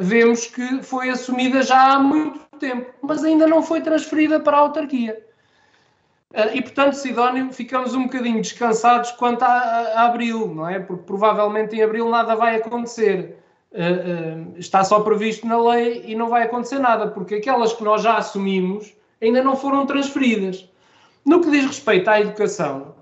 vemos 0.00 0.46
que 0.46 0.82
foi 0.82 1.08
assumida 1.08 1.62
já 1.62 1.92
há 1.92 2.00
muito 2.00 2.40
tempo, 2.58 2.92
mas 3.00 3.22
ainda 3.22 3.46
não 3.46 3.62
foi 3.62 3.80
transferida 3.80 4.40
para 4.40 4.56
a 4.56 4.60
autarquia. 4.60 5.24
Uh, 6.30 6.54
e, 6.54 6.60
portanto, 6.60 6.94
Sidónio, 6.94 7.50
ficamos 7.52 7.94
um 7.94 8.04
bocadinho 8.04 8.42
descansados 8.42 9.12
quanto 9.12 9.42
a, 9.42 9.46
a, 9.46 10.02
a, 10.02 10.06
abril, 10.06 10.52
não 10.54 10.68
é? 10.68 10.78
Porque 10.78 11.04
provavelmente 11.04 11.74
em 11.74 11.82
abril 11.82 12.08
nada 12.10 12.36
vai 12.36 12.56
acontecer. 12.56 13.38
Uh, 13.72 14.52
uh, 14.54 14.58
está 14.58 14.84
só 14.84 15.00
previsto 15.00 15.46
na 15.46 15.58
lei 15.58 16.04
e 16.06 16.14
não 16.14 16.28
vai 16.28 16.42
acontecer 16.42 16.78
nada, 16.78 17.08
porque 17.08 17.36
aquelas 17.36 17.72
que 17.72 17.82
nós 17.82 18.02
já 18.02 18.16
assumimos 18.16 18.94
ainda 19.20 19.42
não 19.42 19.56
foram 19.56 19.86
transferidas. 19.86 20.68
No 21.24 21.40
que 21.40 21.50
diz 21.50 21.66
respeito 21.66 22.08
à 22.08 22.20
educação, 22.20 22.94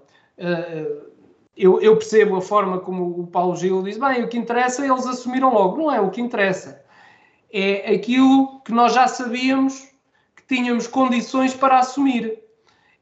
eu, 1.56 1.80
eu, 1.80 1.96
percebo 1.96 2.36
a 2.36 2.40
forma 2.40 2.80
como 2.80 3.20
o 3.20 3.26
Paulo 3.26 3.56
Gil 3.56 3.82
diz: 3.82 3.98
bem, 3.98 4.24
o 4.24 4.28
que 4.28 4.36
interessa 4.36 4.84
eles 4.84 5.06
assumiram 5.06 5.52
logo. 5.52 5.78
Não 5.78 5.92
é 5.92 6.00
o 6.00 6.10
que 6.10 6.20
interessa 6.20 6.84
é 7.52 7.94
aquilo 7.94 8.60
que 8.60 8.72
nós 8.72 8.92
já 8.92 9.08
sabíamos 9.08 9.88
que 10.36 10.42
tínhamos 10.46 10.86
condições 10.86 11.54
para 11.54 11.78
assumir. 11.78 12.38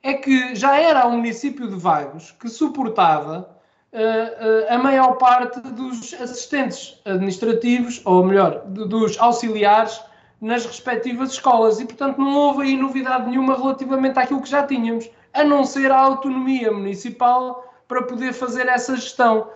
É 0.02 0.14
que 0.14 0.54
já 0.54 0.78
era 0.78 1.06
o 1.06 1.12
município 1.12 1.66
de 1.66 1.76
Vagos 1.76 2.30
que 2.32 2.48
suportava 2.48 3.58
uh, 3.92 4.72
a 4.72 4.78
maior 4.78 5.14
parte 5.14 5.60
dos 5.60 6.12
assistentes 6.14 7.00
administrativos, 7.04 8.02
ou 8.04 8.22
melhor, 8.24 8.64
dos 8.66 9.18
auxiliares 9.18 9.98
nas 10.40 10.66
respectivas 10.66 11.32
escolas. 11.32 11.80
E, 11.80 11.84
portanto, 11.84 12.18
não 12.18 12.34
houve 12.36 12.62
aí 12.62 12.76
novidade 12.76 13.28
nenhuma 13.28 13.56
relativamente 13.56 14.18
àquilo 14.18 14.42
que 14.42 14.48
já 14.48 14.62
tínhamos, 14.66 15.10
a 15.32 15.42
não 15.44 15.64
ser 15.64 15.90
a 15.90 15.98
autonomia 15.98 16.70
municipal 16.70 17.72
para 17.88 18.02
poder 18.02 18.32
fazer 18.32 18.68
essa 18.68 18.94
gestão. 18.96 19.48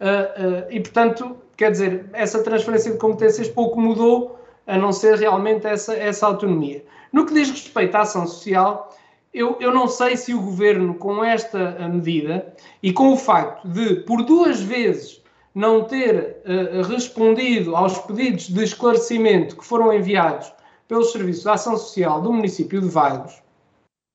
Uh, 0.00 0.70
e, 0.70 0.80
portanto, 0.80 1.36
quer 1.56 1.70
dizer, 1.70 2.10
essa 2.12 2.42
transferência 2.42 2.92
de 2.92 2.98
competências 2.98 3.48
pouco 3.48 3.80
mudou, 3.80 4.38
a 4.66 4.78
não 4.78 4.92
ser 4.92 5.18
realmente 5.18 5.66
essa, 5.66 5.94
essa 5.94 6.26
autonomia. 6.26 6.84
No 7.12 7.26
que 7.26 7.34
diz 7.34 7.50
respeito 7.50 7.94
à 7.94 8.00
ação 8.00 8.26
social, 8.26 8.94
eu, 9.32 9.56
eu 9.60 9.72
não 9.72 9.88
sei 9.88 10.16
se 10.16 10.32
o 10.32 10.40
governo, 10.40 10.94
com 10.94 11.22
esta 11.24 11.88
medida 11.88 12.54
e 12.82 12.92
com 12.92 13.12
o 13.12 13.16
facto 13.16 13.66
de, 13.68 13.96
por 13.96 14.22
duas 14.22 14.60
vezes, 14.60 15.20
não 15.54 15.84
ter 15.84 16.42
uh, 16.44 16.82
respondido 16.82 17.76
aos 17.76 17.98
pedidos 17.98 18.48
de 18.48 18.64
esclarecimento 18.64 19.56
que 19.56 19.64
foram 19.64 19.92
enviados 19.92 20.52
pelos 20.88 21.12
serviços 21.12 21.44
de 21.44 21.48
ação 21.48 21.76
social 21.76 22.20
do 22.20 22.32
município 22.32 22.80
de 22.80 22.88
Vagos, 22.88 23.40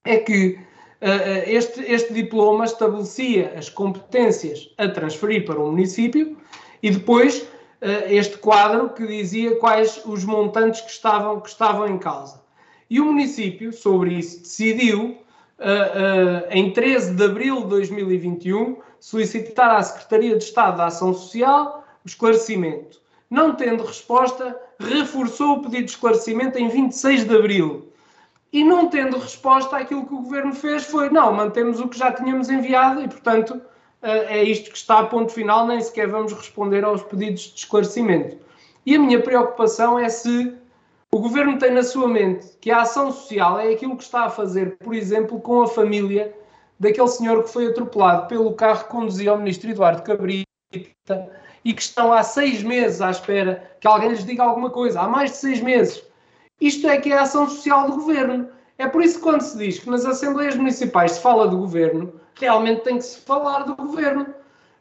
é 0.06 0.18
que 0.18 0.60
uh, 1.02 1.44
este, 1.46 1.82
este 1.82 2.14
diploma 2.14 2.66
estabelecia 2.66 3.54
as 3.58 3.70
competências 3.70 4.70
a 4.78 4.88
transferir 4.90 5.46
para 5.46 5.60
o 5.60 5.72
município 5.72 6.38
e 6.84 6.92
depois 6.92 7.42
uh, 7.42 7.48
este 8.08 8.38
quadro 8.38 8.90
que 8.90 9.08
dizia 9.08 9.56
quais 9.56 10.02
os 10.06 10.26
montantes 10.26 10.82
que 10.82 10.92
estavam, 10.92 11.40
que 11.40 11.50
estavam 11.50 11.88
em 11.88 11.98
causa. 11.98 12.42
E 12.90 13.00
o 13.00 13.06
município, 13.06 13.72
sobre 13.72 14.16
isso, 14.16 14.40
decidiu, 14.40 15.18
uh, 15.60 16.48
em 16.50 16.72
13 16.72 17.14
de 17.14 17.24
abril 17.24 17.62
de 17.62 17.70
2021, 17.70 18.78
solicitar 19.00 19.76
à 19.76 19.84
Secretaria 19.84 20.38
de 20.38 20.44
Estado 20.44 20.78
da 20.78 20.86
Ação 20.88 21.14
Social 21.14 21.84
esclarecimento. 22.06 23.00
Não 23.30 23.54
tendo 23.54 23.84
resposta, 23.84 24.60
reforçou 24.80 25.58
o 25.58 25.62
pedido 25.62 25.86
de 25.86 25.92
esclarecimento 25.92 26.58
em 26.58 26.68
26 26.68 27.26
de 27.26 27.36
abril. 27.36 27.90
E 28.52 28.64
não 28.64 28.88
tendo 28.88 29.20
resposta, 29.20 29.78
aquilo 29.78 30.08
que 30.08 30.14
o 30.14 30.22
governo 30.22 30.54
fez 30.54 30.86
foi: 30.86 31.10
não, 31.10 31.32
mantemos 31.32 31.80
o 31.80 31.88
que 31.88 32.00
já 32.00 32.12
tínhamos 32.12 32.50
enviado 32.50 33.02
e, 33.02 33.08
portanto, 33.08 33.62
é 34.02 34.44
isto 34.44 34.72
que 34.72 34.78
está 34.78 35.00
a 35.00 35.06
ponto 35.06 35.32
final, 35.32 35.68
nem 35.68 35.80
sequer 35.82 36.08
vamos 36.08 36.34
responder 36.34 36.84
aos 36.84 37.04
pedidos 37.04 37.42
de 37.42 37.60
esclarecimento. 37.60 38.38
E 38.86 38.96
a 38.96 39.00
minha 39.00 39.22
preocupação 39.22 40.00
é 40.00 40.10
se 40.10 40.54
o 41.12 41.20
governo 41.20 41.58
tem 41.58 41.72
na 41.72 41.84
sua 41.84 42.08
mente 42.08 42.48
que 42.62 42.70
a 42.70 42.82
ação 42.82 43.12
social 43.12 43.60
é 43.60 43.74
aquilo 43.74 43.98
que 43.98 44.04
está 44.04 44.26
a 44.26 44.30
fazer, 44.30 44.78
por 44.78 44.94
exemplo, 44.94 45.40
com 45.42 45.64
a 45.64 45.68
família 45.68 46.34
daquele 46.80 47.08
senhor 47.08 47.44
que 47.44 47.50
foi 47.50 47.68
atropelado 47.68 48.28
pelo 48.28 48.54
carro 48.54 48.84
que 48.84 48.92
conduzia 48.92 49.32
ao 49.32 49.38
ministro 49.38 49.70
Eduardo 49.70 50.04
Cabrita 50.04 50.46
e 51.66 51.74
que 51.74 51.82
estão 51.82 52.14
há 52.14 52.24
seis 52.24 52.64
meses 52.64 53.02
à 53.02 53.10
espera 53.10 53.72
que 53.82 53.88
alguém 53.88 54.10
lhes 54.10 54.24
diga 54.24 54.44
alguma 54.44 54.70
coisa, 54.70 55.02
há 55.02 55.08
mais 55.08 55.32
de 55.32 55.38
seis 55.38 55.62
meses. 55.62 56.04
Isto 56.62 56.88
é 56.88 56.98
que 56.98 57.12
é 57.12 57.18
a 57.18 57.24
ação 57.24 57.50
social 57.50 57.90
do 57.90 57.96
governo. 57.96 58.48
É 58.78 58.88
por 58.88 59.02
isso 59.02 59.18
que 59.18 59.24
quando 59.24 59.42
se 59.42 59.58
diz 59.58 59.80
que 59.80 59.90
nas 59.90 60.06
Assembleias 60.06 60.56
Municipais 60.56 61.14
se 61.14 61.22
fala 61.22 61.48
do 61.48 61.58
governo, 61.58 62.14
realmente 62.36 62.82
tem 62.82 62.98
que 62.98 63.04
se 63.04 63.20
falar 63.22 63.64
do 63.64 63.76
governo. 63.76 64.24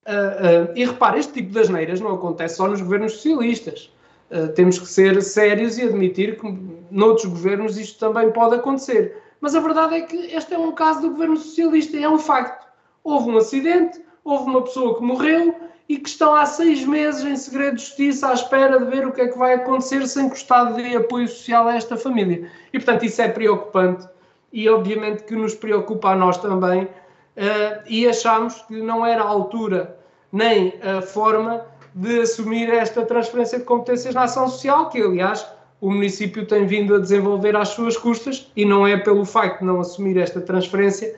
Uh, 0.06 0.70
uh, 0.70 0.72
e 0.74 0.84
repare, 0.84 1.18
este 1.18 1.32
tipo 1.34 1.52
de 1.52 1.58
asneiras 1.58 2.00
não 2.00 2.14
acontece 2.14 2.56
só 2.56 2.68
nos 2.68 2.80
governos 2.80 3.12
socialistas. 3.12 3.90
Uh, 4.30 4.48
temos 4.54 4.78
que 4.78 4.86
ser 4.86 5.22
sérios 5.22 5.78
e 5.78 5.84
admitir 5.84 6.38
que 6.38 6.46
noutros 6.90 7.26
governos 7.26 7.78
isto 7.78 7.98
também 7.98 8.30
pode 8.30 8.56
acontecer. 8.56 9.16
Mas 9.40 9.54
a 9.54 9.60
verdade 9.60 9.94
é 9.94 10.00
que 10.02 10.16
este 10.34 10.54
é 10.54 10.58
um 10.58 10.72
caso 10.72 11.00
do 11.00 11.10
governo 11.10 11.36
socialista, 11.36 11.96
é 11.96 12.08
um 12.08 12.18
facto. 12.18 12.66
Houve 13.04 13.30
um 13.30 13.38
acidente, 13.38 14.00
houve 14.24 14.50
uma 14.50 14.62
pessoa 14.62 14.96
que 14.98 15.02
morreu 15.02 15.54
e 15.88 15.96
que 15.96 16.08
estão 16.08 16.34
há 16.34 16.44
seis 16.44 16.84
meses 16.84 17.24
em 17.24 17.34
segredo 17.36 17.76
de 17.76 17.82
justiça 17.82 18.28
à 18.28 18.34
espera 18.34 18.78
de 18.78 18.84
ver 18.90 19.06
o 19.06 19.12
que 19.12 19.22
é 19.22 19.28
que 19.28 19.38
vai 19.38 19.54
acontecer 19.54 20.06
sem 20.06 20.28
custar 20.28 20.74
de 20.74 20.96
apoio 20.96 21.26
social 21.26 21.66
a 21.66 21.76
esta 21.76 21.96
família. 21.96 22.50
E, 22.72 22.78
portanto, 22.78 23.04
isso 23.04 23.22
é 23.22 23.28
preocupante 23.28 24.06
e, 24.52 24.68
obviamente, 24.68 25.22
que 25.22 25.34
nos 25.34 25.54
preocupa 25.54 26.10
a 26.10 26.16
nós 26.16 26.36
também 26.36 26.84
uh, 26.84 27.82
e 27.86 28.06
achamos 28.06 28.60
que 28.62 28.82
não 28.82 29.06
era 29.06 29.22
a 29.22 29.26
altura 29.26 29.98
nem 30.30 30.74
a 30.82 31.00
forma 31.00 31.64
de 31.94 32.20
assumir 32.20 32.68
esta 32.70 33.04
transferência 33.04 33.58
de 33.58 33.64
competências 33.64 34.14
na 34.14 34.24
ação 34.24 34.48
social, 34.48 34.88
que, 34.88 35.00
aliás, 35.00 35.46
o 35.80 35.90
município 35.90 36.46
tem 36.46 36.66
vindo 36.66 36.94
a 36.94 36.98
desenvolver 36.98 37.54
às 37.56 37.68
suas 37.68 37.96
custas 37.96 38.50
e 38.56 38.64
não 38.64 38.86
é 38.86 38.96
pelo 38.96 39.24
facto 39.24 39.60
de 39.60 39.66
não 39.66 39.80
assumir 39.80 40.16
esta 40.18 40.40
transferência 40.40 41.14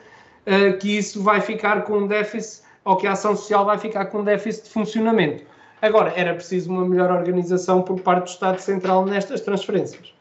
uh, 0.46 0.76
que 0.78 0.98
isso 0.98 1.22
vai 1.22 1.40
ficar 1.40 1.82
com 1.84 1.98
um 1.98 2.06
déficit 2.06 2.62
ou 2.84 2.96
que 2.96 3.06
a 3.06 3.12
ação 3.12 3.36
social 3.36 3.64
vai 3.64 3.78
ficar 3.78 4.06
com 4.06 4.24
déficit 4.24 4.64
de 4.64 4.70
funcionamento. 4.70 5.44
Agora, 5.82 6.12
era 6.14 6.34
preciso 6.34 6.70
uma 6.70 6.84
melhor 6.84 7.10
organização 7.10 7.82
por 7.82 8.00
parte 8.00 8.24
do 8.24 8.28
Estado 8.28 8.58
Central 8.58 9.06
nestas 9.06 9.40
transferências. 9.40 10.12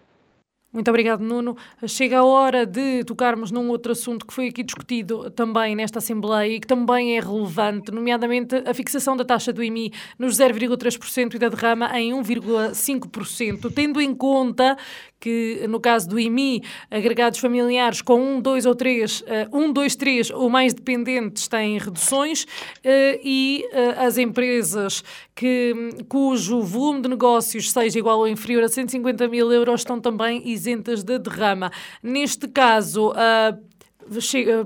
Muito 0.72 0.88
obrigado, 0.90 1.22
Nuno. 1.22 1.58
Chega 1.88 2.20
a 2.20 2.24
hora 2.24 2.64
de 2.64 3.04
tocarmos 3.04 3.50
num 3.50 3.70
outro 3.70 3.92
assunto 3.92 4.24
que 4.24 4.32
foi 4.32 4.50
aqui 4.50 4.62
discutido 4.62 5.32
também 5.32 5.76
nesta 5.76 5.98
Assembleia 5.98 6.58
e 6.58 6.60
que 6.60 6.68
também 6.68 7.18
é 7.18 7.20
relevante, 7.20 7.92
nomeadamente 7.92 8.56
a 8.56 8.72
fixação 8.72 9.18
da 9.18 9.26
taxa 9.26 9.52
do 9.52 9.64
IMI 9.64 9.92
nos 10.20 10.38
0,3% 10.38 11.34
e 11.34 11.40
da 11.40 11.50
derrama 11.50 11.90
em 12.00 12.14
1,5%, 12.14 13.74
tendo 13.74 14.00
em 14.00 14.14
conta 14.14 14.78
que 15.20 15.66
no 15.68 15.80
caso 15.80 16.08
do 16.08 16.20
IMI, 16.20 16.64
agregados 16.90 17.40
familiares 17.40 18.02
com 18.02 18.20
um, 18.20 18.42
dois 18.42 18.66
ou 18.66 18.74
três, 18.74 19.22
uh, 19.22 19.26
um, 19.52 19.72
dois, 19.72 19.96
três 19.96 20.30
ou 20.30 20.50
mais 20.50 20.74
dependentes 20.74 21.48
têm 21.48 21.78
reduções 21.78 22.44
uh, 22.44 23.20
e 23.24 23.66
uh, 23.74 24.06
as 24.06 24.18
empresas 24.18 25.04
que, 25.36 25.74
cujo 26.08 26.62
volume 26.62 27.02
de 27.02 27.10
negócios 27.10 27.72
seja 27.72 28.00
igual 28.00 28.20
ou 28.20 28.28
inferior 28.28 28.64
a 28.64 28.70
150 28.70 29.28
mil 29.28 29.52
euros 29.52 29.82
estão 29.82 30.00
também 30.00 30.42
isentas 30.60 31.04
de 31.04 31.18
derrama. 31.18 31.72
Neste 32.04 32.48
caso, 32.48 33.14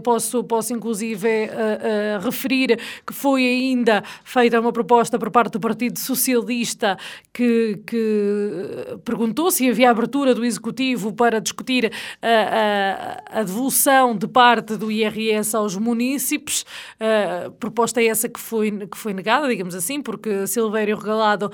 posso, 0.04 0.44
posso 0.44 0.74
inclusive 0.74 1.28
uh, 1.28 2.20
uh, 2.20 2.26
referir 2.26 2.80
que 3.06 3.14
foi 3.14 3.46
ainda 3.46 4.04
feita 4.24 4.60
uma 4.60 4.72
proposta 4.72 5.20
por 5.20 5.30
parte 5.32 5.54
do 5.54 5.60
Partido 5.60 6.00
Socialista 6.00 6.98
que, 7.34 7.80
que 7.86 8.98
perguntou 9.04 9.52
se 9.52 9.70
havia 9.70 9.90
abertura 9.90 10.34
do 10.34 10.46
Executivo 10.46 11.14
para 11.14 11.40
discutir 11.40 11.92
a, 12.22 13.28
a, 13.32 13.40
a 13.40 13.44
devolução 13.44 14.16
de 14.16 14.28
parte 14.28 14.78
do 14.78 14.92
IRS 14.92 15.56
aos 15.56 15.76
munícipes. 15.78 16.66
Uh, 17.00 17.52
proposta 17.54 18.02
essa 18.02 18.30
que 18.30 18.40
foi, 18.40 18.72
que 18.88 18.98
foi 18.98 19.14
negada, 19.14 19.48
digamos 19.48 19.76
assim, 19.76 20.02
porque 20.02 20.48
Silvério 20.48 20.98
Regalado 20.98 21.52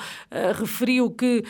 referiu 0.58 1.10
que 1.12 1.44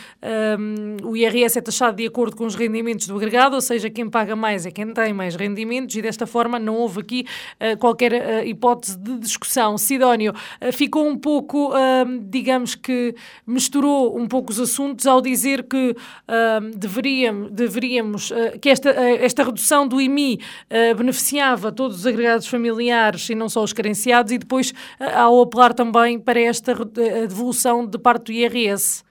um, 0.60 1.10
o 1.10 1.18
IRS 1.18 1.58
é 1.58 1.62
taxado 1.62 1.98
de 1.98 2.06
acordo 2.06 2.36
com 2.36 2.46
os 2.46 2.56
rendimentos 2.56 3.08
do 3.08 3.16
agregado, 3.16 3.56
ou 3.56 3.62
seja, 3.62 3.90
quem 3.90 4.10
paga 4.10 4.36
mais 4.36 4.66
é 4.66 4.72
quem 4.72 4.94
tem 4.94 5.14
mais 5.14 5.36
rendimentos 5.36 5.96
e 5.96 6.02
desta 6.02 6.26
forma 6.30 6.60
não 6.60 6.76
houve 6.76 7.02
aqui 7.02 7.26
uh, 7.60 7.78
qualquer 7.78 8.14
uh, 8.14 8.48
hipótese 8.48 8.98
de 8.98 9.20
discussão. 9.20 9.78
Sidónio 9.78 10.32
uh, 10.32 10.72
ficou 10.72 11.08
um 11.08 11.18
pouco, 11.18 11.74
digamos 12.22 12.76
que 12.76 13.16
misturou 13.46 14.18
um 14.18 14.28
pouco 14.28 14.52
os 14.52 14.60
assuntos 14.60 15.06
ao 15.06 15.22
dizer 15.22 15.64
que 15.64 15.96
deveríamos, 16.76 17.52
deveríamos 17.52 18.34
que 18.62 18.70
esta, 18.70 18.90
esta 18.90 19.44
redução 19.44 19.88
do 19.88 20.00
IMI 20.00 20.40
beneficiava 20.96 21.72
todos 21.72 22.00
os 22.00 22.06
agregados 22.06 22.48
familiares 22.48 23.30
e 23.30 23.36
não 23.36 23.50
só 23.50 23.64
os 23.64 23.74
carenciados 23.74 24.32
e 24.32 24.38
depois 24.38 24.74
ao 25.16 25.42
apelar 25.42 25.74
também 25.74 26.20
para 26.20 26.40
esta 26.40 26.74
devolução 27.28 27.86
de 27.86 27.98
parte 27.98 28.26
do 28.26 28.32
IRS. 28.32 29.04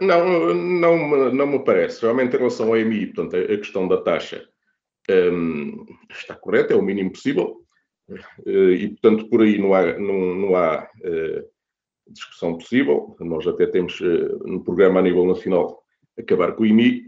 Não, 0.00 0.54
não, 0.54 1.32
não 1.32 1.46
me 1.46 1.58
parece. 1.58 2.02
Realmente, 2.02 2.34
em 2.34 2.38
relação 2.38 2.68
ao 2.68 2.76
IMI, 2.76 3.06
portanto, 3.06 3.36
a 3.36 3.56
questão 3.56 3.88
da 3.88 3.96
taxa 3.96 4.44
um, 5.10 5.84
está 6.10 6.34
correto, 6.34 6.72
é 6.72 6.76
o 6.76 6.82
mínimo 6.82 7.12
possível, 7.12 7.62
uh, 8.46 8.70
e 8.70 8.88
portanto 8.88 9.28
por 9.28 9.42
aí 9.42 9.58
não 9.58 9.74
há, 9.74 9.98
não, 9.98 10.34
não 10.34 10.56
há 10.56 10.84
uh, 10.84 11.50
discussão 12.08 12.56
possível. 12.56 13.16
Nós 13.20 13.46
até 13.46 13.66
temos 13.66 14.00
uh, 14.00 14.38
no 14.46 14.62
programa 14.62 15.00
a 15.00 15.02
nível 15.02 15.26
nacional 15.26 15.82
acabar 16.18 16.52
com 16.52 16.62
o 16.62 16.66
IMI. 16.66 17.04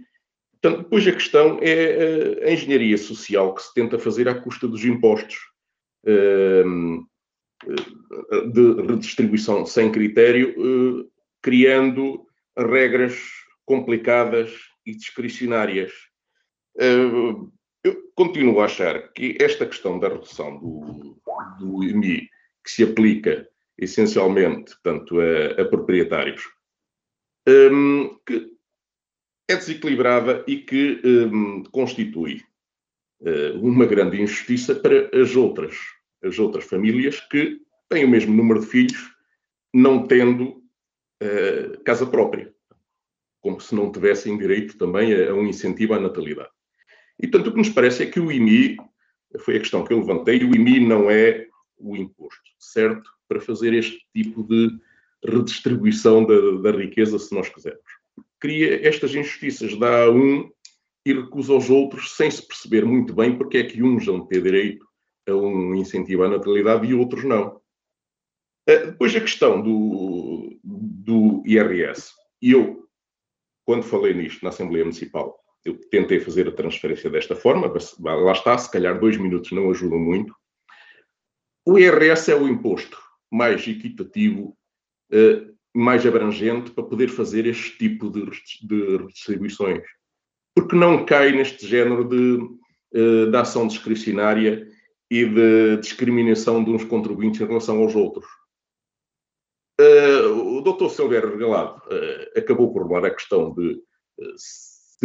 Portanto, 0.61 0.85
depois 0.85 1.07
a 1.07 1.13
questão 1.13 1.59
é 1.61 2.47
a 2.49 2.51
engenharia 2.51 2.97
social 2.97 3.55
que 3.55 3.63
se 3.63 3.75
tenta 3.75 3.99
fazer 3.99 4.29
à 4.29 4.35
custa 4.35 4.67
dos 4.67 4.83
impostos 4.83 5.37
de 8.51 8.83
redistribuição 8.89 9.67
sem 9.67 9.93
critério, 9.93 10.55
criando 11.43 12.27
regras 12.57 13.21
complicadas 13.67 14.55
e 14.87 14.95
discricionárias. 14.95 15.93
Eu 17.85 18.11
continuo 18.14 18.61
a 18.61 18.64
achar 18.64 19.12
que 19.12 19.37
esta 19.39 19.66
questão 19.66 19.99
da 19.99 20.09
redução 20.09 20.59
do, 20.59 21.20
do 21.59 21.85
IMI, 21.85 22.30
que 22.64 22.70
se 22.70 22.82
aplica 22.82 23.47
essencialmente 23.76 24.74
tanto 24.82 25.20
a, 25.20 25.61
a 25.61 25.64
proprietários, 25.66 26.43
um, 27.47 28.18
que 28.26 28.51
é 29.49 29.57
desequilibrada 29.57 30.43
e 30.47 30.57
que 30.57 31.03
um, 31.05 31.62
constitui 31.64 32.43
uh, 33.20 33.61
uma 33.61 33.85
grande 33.85 34.18
injustiça 34.18 34.74
para 34.74 35.11
as 35.14 35.37
outras, 35.37 35.76
as 36.22 36.39
outras 36.39 36.64
famílias 36.64 37.20
que 37.20 37.61
têm 37.91 38.07
o 38.07 38.09
mesmo 38.09 38.35
número 38.35 38.61
de 38.61 38.66
filhos, 38.66 39.14
não 39.74 40.07
tendo 40.07 40.62
uh, 41.22 41.85
casa 41.85 42.07
própria, 42.07 42.55
como 43.43 43.61
se 43.61 43.74
não 43.74 43.93
tivessem 43.93 44.39
direito 44.39 44.78
também 44.78 45.12
a, 45.12 45.32
a 45.32 45.35
um 45.35 45.47
incentivo 45.47 45.93
à 45.93 46.01
natalidade. 46.01 46.54
E, 47.21 47.27
portanto, 47.27 47.49
o 47.49 47.53
que 47.53 47.59
nos 47.59 47.69
parece 47.69 48.03
é 48.03 48.07
que 48.07 48.21
o 48.21 48.31
IMI, 48.31 48.77
foi 49.41 49.57
a 49.57 49.61
questão 49.61 49.85
que 49.85 49.93
eu 49.93 49.99
levantei, 49.99 50.45
o 50.45 50.55
IMI 50.55 50.81
não 50.81 51.11
é 51.11 51.47
o 51.79 51.97
imposto, 51.97 52.43
certo? 52.59 53.11
Para 53.29 53.41
fazer 53.41 53.73
este 53.75 53.99
tipo 54.15 54.43
de 54.43 54.71
redistribuição 55.25 56.25
da, 56.25 56.71
da 56.71 56.77
riqueza, 56.77 57.19
se 57.19 57.35
nós 57.35 57.49
quisermos. 57.49 57.83
Cria 58.39 58.87
estas 58.87 59.15
injustiças, 59.15 59.77
dá 59.79 60.05
a 60.05 60.11
um 60.11 60.51
e 61.07 61.12
recusa 61.12 61.53
aos 61.53 61.69
outros, 61.71 62.12
sem 62.12 62.31
se 62.31 62.47
perceber 62.47 62.85
muito 62.85 63.15
bem 63.15 63.37
porque 63.37 63.59
é 63.59 63.65
que 63.65 63.83
uns 63.83 64.07
vão 64.07 64.27
ter 64.27 64.43
direito 64.43 64.87
a 65.29 65.35
um 65.35 65.75
incentivo 65.75 66.25
à 66.25 66.29
natalidade 66.29 66.87
e 66.87 66.95
outros 66.95 67.25
não. 67.25 67.61
Uh, 68.69 68.87
depois 68.87 69.15
a 69.15 69.21
questão 69.21 69.61
do, 69.61 70.59
do 70.62 71.43
IRS. 71.47 72.12
Eu, 72.41 72.89
quando 73.65 73.83
falei 73.83 74.15
nisto 74.15 74.43
na 74.43 74.49
Assembleia 74.49 74.85
Municipal, 74.85 75.39
eu 75.65 75.81
tentei 75.91 76.21
fazer 76.21 76.47
a 76.47 76.53
transferência 76.53 77.09
desta 77.09 77.35
forma, 77.35 77.73
lá 78.01 78.33
está, 78.33 78.57
se 78.59 78.71
calhar 78.71 79.01
dois 79.01 79.17
minutos 79.17 79.51
não 79.51 79.71
ajudam 79.71 79.99
muito. 79.99 80.35
O 81.67 81.79
IRS 81.79 82.31
é 82.31 82.37
o 82.37 82.47
imposto 82.47 82.99
mais 83.33 83.67
equitativo, 83.67 84.57
eh, 85.11 85.47
mais 85.75 86.07
abrangente 86.07 86.71
para 86.71 86.85
poder 86.85 87.09
fazer 87.09 87.47
este 87.47 87.79
tipo 87.79 88.11
de, 88.11 88.25
redistribuições. 88.99 89.83
Porque 90.55 90.77
não 90.77 91.07
cai 91.07 91.33
neste 91.33 91.67
género 91.67 92.05
de, 92.05 92.39
eh, 92.93 93.27
de 93.31 93.37
ação 93.37 93.67
discricionária 93.67 94.69
e 95.11 95.25
de 95.25 95.79
discriminação 95.79 96.62
de 96.62 96.71
uns 96.71 96.85
contribuintes 96.85 97.41
em 97.41 97.47
relação 97.47 97.79
aos 97.79 97.95
outros. 97.95 98.27
Uh, 99.81 100.59
o 100.59 100.61
Dr. 100.61 100.89
Silveira 100.89 101.29
Regalado 101.29 101.83
acabou 102.37 102.73
por 102.73 102.85
levar 102.85 103.05
a 103.05 103.11
questão 103.11 103.53
de 103.53 103.83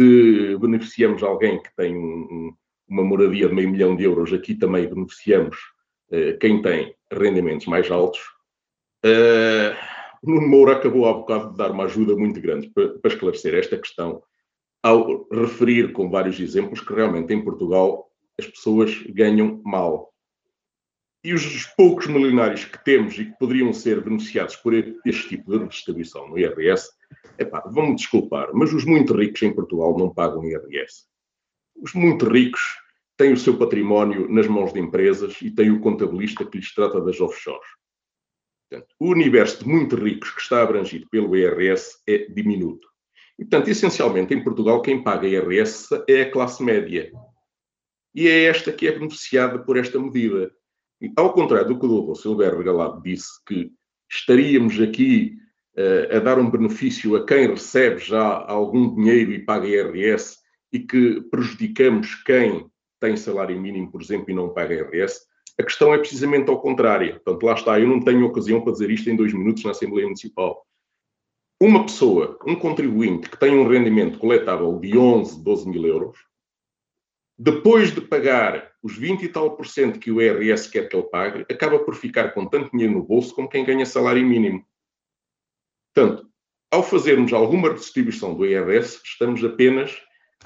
se 0.00 0.56
beneficiamos 0.56 1.22
alguém 1.22 1.62
que 1.62 1.76
tem 1.76 1.94
um, 1.94 2.54
uma 2.88 3.04
moradia 3.04 3.48
de 3.48 3.54
meio 3.54 3.68
milhão 3.68 3.94
de 3.94 4.04
euros, 4.04 4.32
aqui 4.32 4.54
também 4.54 4.88
beneficiamos 4.88 5.58
uh, 6.10 6.38
quem 6.38 6.62
tem 6.62 6.94
rendimentos 7.12 7.66
mais 7.66 7.90
altos. 7.90 8.18
Uh, 9.04 9.76
Nuno 10.22 10.48
Moura 10.48 10.76
acabou 10.76 11.06
há 11.06 11.12
bocado 11.12 11.50
de 11.50 11.58
dar 11.58 11.70
uma 11.70 11.84
ajuda 11.84 12.16
muito 12.16 12.40
grande 12.40 12.70
para, 12.70 12.98
para 12.98 13.12
esclarecer 13.12 13.54
esta 13.54 13.76
questão, 13.76 14.22
ao 14.82 15.28
referir 15.30 15.92
com 15.92 16.08
vários 16.08 16.40
exemplos 16.40 16.80
que 16.80 16.94
realmente 16.94 17.34
em 17.34 17.44
Portugal 17.44 18.10
as 18.38 18.46
pessoas 18.46 19.02
ganham 19.08 19.60
mal. 19.66 20.14
E 21.22 21.34
os 21.34 21.66
poucos 21.76 22.06
milionários 22.06 22.64
que 22.64 22.82
temos 22.82 23.18
e 23.18 23.26
que 23.26 23.38
poderiam 23.38 23.70
ser 23.74 24.00
beneficiados 24.00 24.56
por 24.56 24.72
este 24.72 25.28
tipo 25.28 25.50
de 25.50 25.58
redistribuição 25.58 26.26
no 26.28 26.38
IRS 26.38 26.88
Epá, 27.38 27.62
vão-me 27.66 27.96
desculpar, 27.96 28.50
mas 28.52 28.72
os 28.72 28.84
muito 28.84 29.14
ricos 29.14 29.42
em 29.42 29.54
Portugal 29.54 29.96
não 29.96 30.12
pagam 30.12 30.44
IRS. 30.44 31.06
Os 31.76 31.94
muito 31.94 32.26
ricos 32.28 32.60
têm 33.16 33.32
o 33.32 33.36
seu 33.36 33.56
património 33.56 34.28
nas 34.28 34.46
mãos 34.46 34.72
de 34.72 34.80
empresas 34.80 35.40
e 35.42 35.50
têm 35.50 35.70
o 35.70 35.80
contabilista 35.80 36.44
que 36.44 36.58
lhes 36.58 36.74
trata 36.74 37.00
das 37.00 37.20
offshores. 37.20 37.66
Portanto, 38.68 38.94
o 38.98 39.08
universo 39.08 39.64
de 39.64 39.68
muito 39.68 39.96
ricos 39.96 40.30
que 40.30 40.40
está 40.40 40.62
abrangido 40.62 41.08
pelo 41.10 41.36
IRS 41.36 41.98
é 42.06 42.18
diminuto. 42.26 42.88
E, 43.38 43.44
portanto, 43.44 43.68
essencialmente, 43.68 44.34
em 44.34 44.44
Portugal, 44.44 44.82
quem 44.82 45.02
paga 45.02 45.26
IRS 45.26 45.88
é 46.06 46.22
a 46.22 46.30
classe 46.30 46.62
média. 46.62 47.10
E 48.14 48.28
é 48.28 48.44
esta 48.44 48.70
que 48.70 48.86
é 48.86 48.92
beneficiada 48.92 49.58
por 49.58 49.76
esta 49.76 49.98
medida. 49.98 50.52
E, 51.00 51.10
ao 51.16 51.32
contrário 51.32 51.68
do 51.68 51.78
que 51.78 51.86
o 51.86 52.02
Dr. 52.02 52.20
Silvério 52.20 52.58
Regalado 52.58 53.02
disse, 53.02 53.30
que 53.46 53.72
estaríamos 54.10 54.78
aqui 54.78 55.39
a 56.14 56.18
dar 56.18 56.38
um 56.38 56.50
benefício 56.50 57.16
a 57.16 57.24
quem 57.24 57.48
recebe 57.48 57.98
já 57.98 58.44
algum 58.46 58.94
dinheiro 58.94 59.32
e 59.32 59.38
paga 59.38 59.66
IRS 59.66 60.38
e 60.72 60.80
que 60.80 61.20
prejudicamos 61.30 62.14
quem 62.24 62.70
tem 63.00 63.16
salário 63.16 63.58
mínimo, 63.60 63.90
por 63.90 64.02
exemplo, 64.02 64.30
e 64.30 64.34
não 64.34 64.50
paga 64.50 64.74
IRS. 64.74 65.20
A 65.58 65.62
questão 65.62 65.92
é 65.94 65.98
precisamente 65.98 66.50
ao 66.50 66.60
contrário. 66.60 67.20
Portanto, 67.20 67.42
lá 67.44 67.54
está, 67.54 67.80
eu 67.80 67.86
não 67.86 68.00
tenho 68.00 68.26
ocasião 68.26 68.60
para 68.60 68.72
dizer 68.72 68.90
isto 68.90 69.10
em 69.10 69.16
dois 69.16 69.32
minutos 69.32 69.64
na 69.64 69.70
Assembleia 69.70 70.06
Municipal. 70.06 70.64
Uma 71.60 71.84
pessoa, 71.84 72.38
um 72.46 72.54
contribuinte 72.54 73.28
que 73.28 73.38
tem 73.38 73.54
um 73.54 73.68
rendimento 73.68 74.18
coletável 74.18 74.78
de 74.78 74.96
11, 74.96 75.42
12 75.42 75.68
mil 75.68 75.86
euros, 75.86 76.16
depois 77.38 77.94
de 77.94 78.00
pagar 78.00 78.70
os 78.82 78.96
20 78.96 79.22
e 79.22 79.28
tal 79.28 79.56
por 79.56 79.66
cento 79.66 79.98
que 79.98 80.10
o 80.10 80.20
IRS 80.20 80.70
quer 80.70 80.88
que 80.88 80.96
ele 80.96 81.08
pague, 81.08 81.40
acaba 81.50 81.78
por 81.78 81.94
ficar 81.94 82.32
com 82.32 82.46
tanto 82.46 82.70
dinheiro 82.70 82.94
no 82.94 83.02
bolso 83.02 83.34
como 83.34 83.48
quem 83.48 83.64
ganha 83.64 83.84
salário 83.84 84.24
mínimo. 84.24 84.64
Portanto, 85.94 86.26
ao 86.70 86.82
fazermos 86.82 87.32
alguma 87.32 87.68
redistribuição 87.68 88.34
do 88.34 88.46
IRS, 88.46 89.00
estamos 89.04 89.42
apenas 89.44 89.96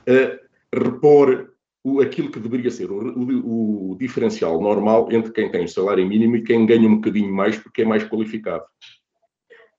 a 0.08 0.76
repor 0.76 1.54
o, 1.82 2.00
aquilo 2.00 2.30
que 2.30 2.40
deveria 2.40 2.70
ser 2.70 2.90
o, 2.90 2.96
o, 2.96 3.92
o, 3.92 3.98
diferencial 3.98 4.60
normal 4.60 5.12
entre 5.12 5.32
quem 5.32 5.50
tem 5.50 5.64
o 5.64 5.68
salário 5.68 6.06
mínimo 6.06 6.36
e 6.36 6.42
quem 6.42 6.64
ganha 6.64 6.88
um 6.88 6.96
bocadinho 6.96 7.32
mais 7.32 7.58
porque 7.58 7.82
é 7.82 7.84
mais 7.84 8.02
qualificado. 8.04 8.64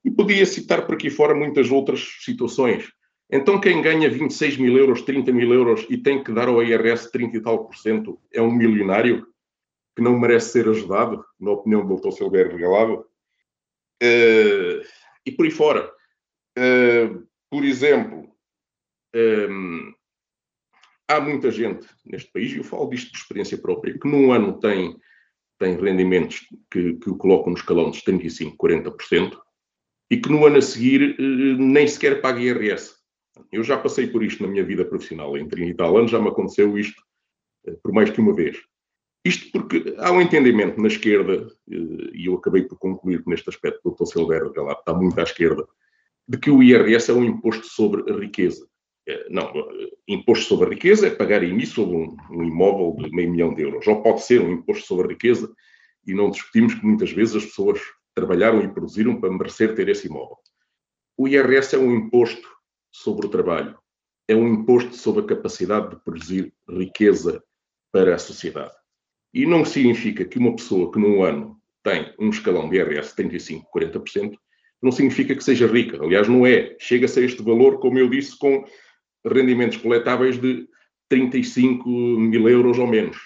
E 0.04 0.12
podia 0.12 0.46
citar 0.46 0.86
por 0.86 0.94
aqui 0.94 1.10
fora 1.10 1.34
muitas 1.34 1.72
outras 1.72 2.18
situações. 2.22 2.94
Então, 3.28 3.60
quem 3.60 3.82
ganha 3.82 4.08
26 4.08 4.58
mil 4.58 4.78
euros, 4.78 5.02
30 5.02 5.32
mil 5.32 5.52
euros 5.52 5.88
e 5.90 5.98
tem 5.98 6.24
que 6.24 6.32
dar 6.32 6.48
ao 6.48 6.62
IRS 6.62 7.12
30 7.12 7.38
e 7.38 7.42
tal 7.42 7.66
por 7.66 7.76
cento 7.76 8.20
é 8.32 8.40
um 8.40 8.52
milionário 8.52 9.26
que 9.96 10.04
não 10.04 10.20
merece 10.20 10.52
ser 10.52 10.70
ajudado, 10.70 11.26
na 11.40 11.52
opinião 11.52 11.84
do 11.84 11.96
Dr. 11.96 12.12
Silveira 12.12 12.52
Regalado. 12.52 13.06
Uh, 14.04 14.86
e 15.26 15.32
por 15.32 15.46
aí 15.46 15.52
fora. 15.52 15.92
Uh, 16.58 17.26
por 17.50 17.64
exemplo, 17.64 18.30
um, 19.16 19.94
há 21.08 21.20
muita 21.20 21.52
gente 21.52 21.88
neste 22.06 22.32
país, 22.32 22.52
e 22.52 22.58
eu 22.58 22.64
falo 22.64 22.90
disto 22.90 23.12
de 23.12 23.18
experiência 23.18 23.58
própria, 23.58 23.98
que 23.98 24.08
num 24.08 24.32
ano 24.32 24.60
tem, 24.60 24.96
tem 25.60 25.80
rendimentos 25.80 26.48
que, 26.72 26.94
que 26.96 27.10
o 27.10 27.18
colocam 27.18 27.52
no 27.52 27.58
escalão 27.58 27.90
dos 27.90 28.02
35%, 28.04 28.56
40%, 28.58 29.38
e 30.10 30.18
que 30.18 30.30
no 30.30 30.46
ano 30.46 30.58
a 30.58 30.62
seguir 30.62 31.16
eh, 31.20 31.58
nem 31.58 31.88
sequer 31.88 32.22
paga 32.22 32.40
IRS. 32.40 32.96
Eu 33.52 33.64
já 33.64 33.78
passei 33.78 34.08
por 34.08 34.24
isto 34.24 34.44
na 34.44 34.50
minha 34.50 34.64
vida 34.64 34.86
profissional, 34.86 35.38
em 35.38 35.48
30 35.48 35.78
tal 35.78 35.98
anos 35.98 36.12
já 36.12 36.20
me 36.20 36.30
aconteceu 36.30 36.78
isto 36.78 37.02
eh, 37.66 37.78
por 37.82 37.92
mais 37.92 38.10
que 38.10 38.22
uma 38.22 38.34
vez. 38.34 38.58
Isto 39.26 39.52
porque 39.52 39.96
há 39.98 40.12
um 40.12 40.22
entendimento 40.22 40.80
na 40.80 40.88
esquerda, 40.88 41.52
eh, 41.70 42.12
e 42.14 42.28
eu 42.28 42.36
acabei 42.36 42.62
por 42.62 42.78
concluir 42.78 43.24
neste 43.26 43.50
aspecto 43.50 43.82
o 43.84 43.92
Dr. 43.92 44.06
Silveira 44.06 44.52
Galato 44.52 44.82
está 44.82 44.94
muito 44.94 45.20
à 45.20 45.24
esquerda, 45.24 45.68
de 46.28 46.38
que 46.38 46.52
o 46.52 46.62
IRS 46.62 47.10
é 47.10 47.14
um 47.14 47.24
imposto 47.24 47.66
sobre 47.66 48.12
a 48.12 48.18
riqueza. 48.18 48.68
Não, 49.30 49.54
imposto 50.08 50.46
sobre 50.46 50.66
a 50.66 50.70
riqueza 50.70 51.06
é 51.06 51.12
pagar 51.12 51.44
IMI 51.44 51.66
sobre 51.68 51.96
um, 51.96 52.18
um 52.32 52.44
imóvel 52.44 52.96
de 53.04 53.16
meio 53.16 53.32
milhão 53.32 53.54
de 53.54 53.62
euros. 53.62 53.86
Ou 53.86 54.02
pode 54.02 54.24
ser 54.24 54.42
um 54.42 54.52
imposto 54.52 54.88
sobre 54.88 55.06
a 55.06 55.10
riqueza, 55.10 55.54
e 56.08 56.14
não 56.14 56.32
discutimos 56.32 56.74
que 56.74 56.86
muitas 56.86 57.12
vezes 57.12 57.36
as 57.36 57.46
pessoas 57.46 57.80
trabalharam 58.14 58.64
e 58.64 58.68
produziram 58.68 59.20
para 59.20 59.32
merecer 59.32 59.76
ter 59.76 59.90
esse 59.90 60.08
imóvel. 60.08 60.38
O 61.18 61.28
IRS 61.28 61.76
é 61.76 61.80
um 61.80 61.96
imposto 61.96 62.48
sobre 62.92 63.28
o 63.28 63.30
trabalho, 63.30 63.78
é 64.28 64.36
um 64.36 64.48
imposto 64.48 64.96
sobre 64.96 65.24
a 65.24 65.28
capacidade 65.28 65.90
de 65.90 66.04
produzir 66.04 66.54
riqueza 66.68 67.44
para 67.92 68.16
a 68.16 68.20
sociedade. 68.20 68.74
E 69.36 69.46
não 69.46 69.66
significa 69.66 70.24
que 70.24 70.40
uma 70.40 70.56
pessoa 70.56 70.90
que 70.90 70.98
num 70.98 71.22
ano 71.22 71.60
tem 71.84 72.16
um 72.18 72.30
escalão 72.30 72.70
de 72.70 72.78
IRS 72.78 73.14
de 73.14 73.24
35%, 73.24 73.66
40%, 73.76 74.38
não 74.82 74.94
significa 74.94 75.36
que 75.36 75.44
seja 75.44 75.68
rica. 75.68 76.02
Aliás, 76.02 76.30
não 76.30 76.46
é. 76.46 76.74
Chega-se 76.80 77.20
a 77.20 77.24
este 77.24 77.44
valor, 77.44 77.80
como 77.80 78.00
eu 78.00 78.10
disse, 78.10 78.38
com 78.38 78.66
rendimentos 79.26 79.78
coletáveis 79.78 80.40
de 80.40 80.66
35 81.10 81.90
mil 81.90 82.48
euros 82.48 82.80
ou 82.80 82.88
menos. 82.88 83.18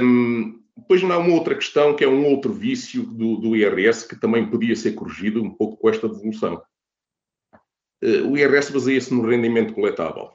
Um, 0.00 0.62
depois 0.76 1.02
há 1.02 1.18
uma 1.18 1.34
outra 1.34 1.56
questão, 1.56 1.96
que 1.96 2.04
é 2.04 2.08
um 2.08 2.24
outro 2.26 2.52
vício 2.52 3.02
do, 3.02 3.38
do 3.38 3.56
IRS, 3.56 4.06
que 4.06 4.14
também 4.14 4.48
podia 4.48 4.76
ser 4.76 4.92
corrigido 4.92 5.42
um 5.42 5.50
pouco 5.50 5.76
com 5.78 5.90
esta 5.90 6.08
devolução. 6.08 6.62
Uh, 8.04 8.30
o 8.30 8.38
IRS 8.38 8.72
baseia-se 8.72 9.12
no 9.12 9.26
rendimento 9.26 9.74
coletável. 9.74 10.30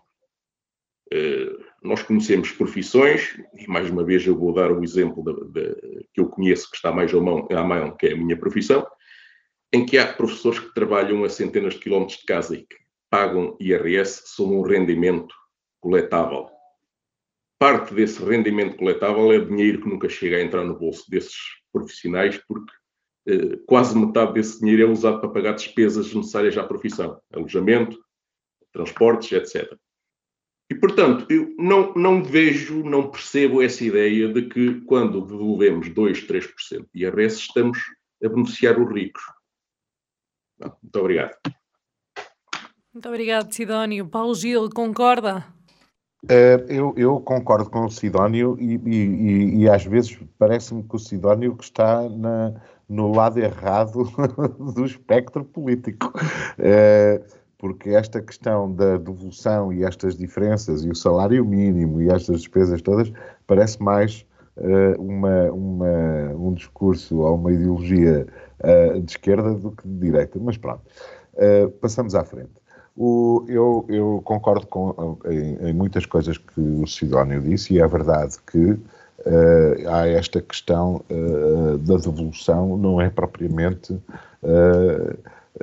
Uh, 1.13 1.62
nós 1.83 2.01
conhecemos 2.01 2.51
profissões, 2.51 3.37
e 3.55 3.67
mais 3.67 3.89
uma 3.89 4.03
vez 4.03 4.25
eu 4.25 4.37
vou 4.37 4.53
dar 4.53 4.71
o 4.71 4.83
exemplo 4.83 5.23
de, 5.23 5.51
de, 5.51 6.07
que 6.13 6.21
eu 6.21 6.27
conheço, 6.27 6.69
que 6.69 6.77
está 6.77 6.91
mais 6.91 7.13
à 7.13 7.19
mão, 7.19 7.47
à 7.51 7.63
mão, 7.63 7.95
que 7.95 8.07
é 8.07 8.13
a 8.13 8.17
minha 8.17 8.37
profissão, 8.37 8.85
em 9.71 9.85
que 9.85 9.97
há 9.97 10.13
professores 10.13 10.59
que 10.59 10.73
trabalham 10.73 11.23
a 11.23 11.29
centenas 11.29 11.73
de 11.73 11.79
quilómetros 11.79 12.19
de 12.19 12.25
casa 12.25 12.55
e 12.55 12.63
que 12.63 12.75
pagam 13.09 13.57
IRS 13.59 14.23
sob 14.25 14.53
um 14.53 14.61
rendimento 14.61 15.33
coletável 15.81 16.53
parte 17.63 17.93
desse 17.93 18.21
rendimento 18.21 18.75
coletável 18.75 19.31
é 19.31 19.39
dinheiro 19.39 19.81
que 19.81 19.87
nunca 19.87 20.09
chega 20.09 20.35
a 20.35 20.41
entrar 20.41 20.65
no 20.65 20.77
bolso 20.77 21.09
desses 21.09 21.37
profissionais, 21.71 22.37
porque 22.45 22.73
eh, 23.25 23.57
quase 23.65 23.97
metade 23.97 24.33
desse 24.33 24.59
dinheiro 24.59 24.81
é 24.81 24.85
usado 24.85 25.21
para 25.21 25.29
pagar 25.29 25.53
despesas 25.53 26.13
necessárias 26.13 26.57
à 26.57 26.63
profissão, 26.65 27.21
alojamento, 27.31 27.97
transportes, 28.73 29.31
etc. 29.31 29.77
E, 30.73 30.75
portanto, 30.75 31.27
eu 31.29 31.53
não, 31.59 31.93
não 31.93 32.23
vejo, 32.23 32.83
não 32.83 33.07
percebo 33.11 33.61
essa 33.61 33.83
ideia 33.83 34.27
de 34.33 34.41
que 34.41 34.81
quando 34.81 35.21
devolvemos 35.21 35.87
2, 35.87 36.25
3% 36.25 36.87
de 36.91 37.03
IRS 37.03 37.37
estamos 37.37 37.77
a 38.23 38.27
beneficiar 38.27 38.81
os 38.81 38.91
ricos. 38.91 39.21
Muito 40.59 40.99
obrigado. 40.99 41.35
Muito 42.91 43.07
obrigado, 43.07 43.53
Sidónio. 43.53 44.07
Paulo 44.07 44.33
Gil, 44.33 44.67
concorda? 44.71 45.45
Uh, 46.23 46.65
eu, 46.67 46.93
eu, 46.97 47.19
concordo 47.19 47.69
com 47.69 47.85
o 47.85 47.91
Sidónio 47.91 48.57
e, 48.59 48.75
e, 48.83 49.57
e 49.59 49.69
às 49.69 49.85
vezes 49.85 50.17
parece-me 50.39 50.81
que 50.81 50.95
o 50.95 50.99
Sidónio 50.99 51.55
que 51.55 51.65
está 51.65 52.09
na, 52.09 52.59
no 52.89 53.13
lado 53.13 53.39
errado 53.39 54.09
do 54.73 54.85
espectro 54.85 55.45
político. 55.45 56.11
Uh, 56.57 57.42
porque 57.63 57.91
esta 57.91 58.21
questão 58.21 58.69
da 58.73 58.97
devolução 58.97 59.71
e 59.71 59.85
estas 59.85 60.17
diferenças 60.17 60.83
e 60.83 60.89
o 60.89 60.95
salário 60.95 61.45
mínimo 61.45 62.01
e 62.01 62.09
estas 62.09 62.39
despesas 62.41 62.81
todas 62.81 63.09
parece 63.47 63.81
mais 63.81 64.25
uh, 64.57 65.01
uma, 65.01 65.49
uma, 65.49 66.35
um 66.35 66.53
discurso 66.53 67.19
ou 67.19 67.35
uma 67.35 67.53
ideologia 67.53 68.27
de 69.03 69.11
esquerda 69.11 69.53
do 69.53 69.71
que 69.71 69.87
de 69.87 69.97
direita. 69.97 70.39
Mas 70.41 70.57
pronto, 70.57 70.81
passamos 71.81 72.15
à 72.15 72.23
frente. 72.23 72.51
O, 72.95 73.45
eu, 73.47 73.85
eu, 73.87 74.21
concordo 74.23 74.67
com, 74.67 75.17
em, 75.25 75.69
em, 75.69 75.73
muitas 75.73 76.05
coisas 76.05 76.37
que 76.37 76.59
o 76.59 76.85
Sidónio 76.85 77.41
disse, 77.41 77.73
e 77.73 77.79
é 77.79 77.87
verdade 77.87 78.35
que 78.45 78.59
uh, 78.63 79.89
há 79.89 80.07
esta 80.07 80.41
questão 80.41 81.03
uh, 81.09 81.77
da 81.79 81.95
devolução, 81.95 82.77
não 82.77 83.01
é 83.01 83.09
propriamente. 83.09 83.93
Uh, 84.43 85.17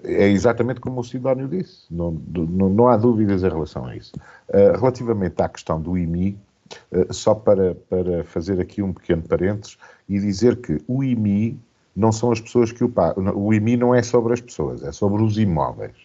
é 0.05 0.29
exatamente 0.29 0.81
como 0.81 1.01
o 1.01 1.05
Sidónio 1.05 1.49
disse, 1.49 1.85
não, 1.91 2.13
não, 2.13 2.69
não, 2.69 2.89
há 2.89 2.97
dúvidas 2.97 3.43
em 3.43 3.49
relação 3.49 3.87
a 3.87 3.97
isso. 3.97 4.13
relativamente 4.53 5.41
à 5.43 5.49
questão 5.49 5.81
do 5.81 5.99
IMI, 5.99 6.39
só 7.11 7.35
para, 7.35 7.75
para 7.75 8.23
fazer 8.25 8.61
aqui 8.61 8.83
um 8.83 8.93
pequeno 8.93 9.23
parênteses 9.23 9.77
e 10.09 10.19
dizer 10.21 10.61
que 10.61 10.79
o 10.87 11.03
IMI 11.03 11.59
não 11.95 12.13
são 12.13 12.31
as 12.31 12.41
pessoas 12.41 12.71
que 12.71 12.85
o 12.85 12.89
pagam. 12.89 13.37
O 13.37 13.53
IMI 13.53 13.77
não 13.77 13.95
é 13.95 14.03
sobre 14.03 14.33
as 14.33 14.41
pessoas, 14.41 14.83
é 14.83 14.93
sobre 14.93 15.23
os 15.23 15.37
imóveis. 15.37 15.97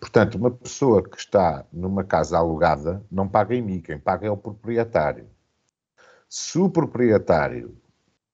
Portanto, 0.00 0.36
uma 0.36 0.50
pessoa 0.50 1.02
que 1.02 1.18
está 1.18 1.64
numa 1.70 2.02
casa 2.02 2.38
alugada 2.38 3.02
não 3.12 3.28
paga 3.28 3.60
mim, 3.60 3.80
quem 3.80 3.98
paga 3.98 4.26
é 4.26 4.30
o 4.30 4.36
proprietário. 4.36 5.26
Se 6.26 6.58
o 6.58 6.70
proprietário 6.70 7.76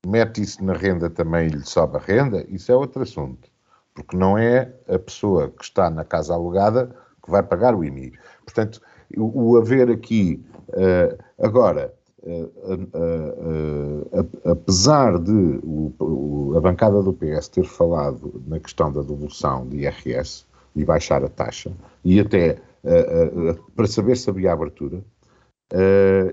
mete 0.06 0.40
isso 0.40 0.64
na 0.64 0.74
renda 0.74 1.10
também 1.10 1.48
lhe 1.48 1.64
sobe 1.64 1.96
a 1.96 2.00
renda, 2.00 2.46
isso 2.48 2.70
é 2.70 2.76
outro 2.76 3.02
assunto. 3.02 3.50
Porque 3.96 4.16
não 4.16 4.38
é 4.38 4.72
a 4.88 4.98
pessoa 4.98 5.48
que 5.48 5.64
está 5.64 5.90
na 5.90 6.04
casa 6.04 6.34
alugada 6.34 6.94
que 7.24 7.30
vai 7.30 7.42
pagar 7.42 7.74
o 7.74 7.84
IMI. 7.84 8.12
Portanto, 8.44 8.80
o, 9.16 9.52
o 9.52 9.56
haver 9.56 9.90
aqui. 9.90 10.44
Uh, 10.68 11.18
agora, 11.42 11.92
uh, 12.22 12.52
uh, 12.94 14.50
apesar 14.50 15.18
de 15.18 15.60
o, 15.62 16.54
a 16.56 16.60
bancada 16.60 17.02
do 17.02 17.12
PS 17.12 17.48
ter 17.48 17.64
falado 17.64 18.42
na 18.46 18.60
questão 18.60 18.92
da 18.92 19.00
devolução 19.00 19.66
de 19.68 19.78
IRS, 19.78 20.46
e 20.74 20.84
baixar 20.84 21.24
a 21.24 21.28
taxa, 21.28 21.72
e 22.04 22.20
até 22.20 22.58
uh, 22.84 23.72
para 23.74 23.86
saber 23.86 24.16
se 24.16 24.28
havia 24.28 24.52
abertura, 24.52 25.02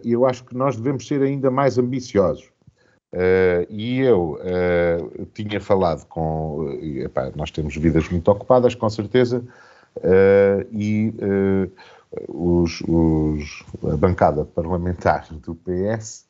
eu 0.04 0.28
acho 0.28 0.44
que 0.44 0.56
nós 0.56 0.76
devemos 0.76 1.08
ser 1.08 1.24
ainda 1.24 1.50
mais 1.50 1.80
ambiciosos. 1.80 2.52
E 3.70 4.00
eu 4.00 4.40
tinha 5.34 5.60
falado 5.62 6.06
com. 6.08 6.68
Epá, 6.82 7.32
nós 7.36 7.52
temos 7.52 7.76
vidas 7.76 8.10
muito 8.10 8.30
ocupadas, 8.30 8.74
com 8.76 8.90
certeza, 8.90 9.44
e 10.72 11.14
os, 12.28 12.82
os, 12.88 13.64
a 13.92 13.98
bancada 13.98 14.46
parlamentar 14.46 15.28
do 15.32 15.56
PS 15.56 16.26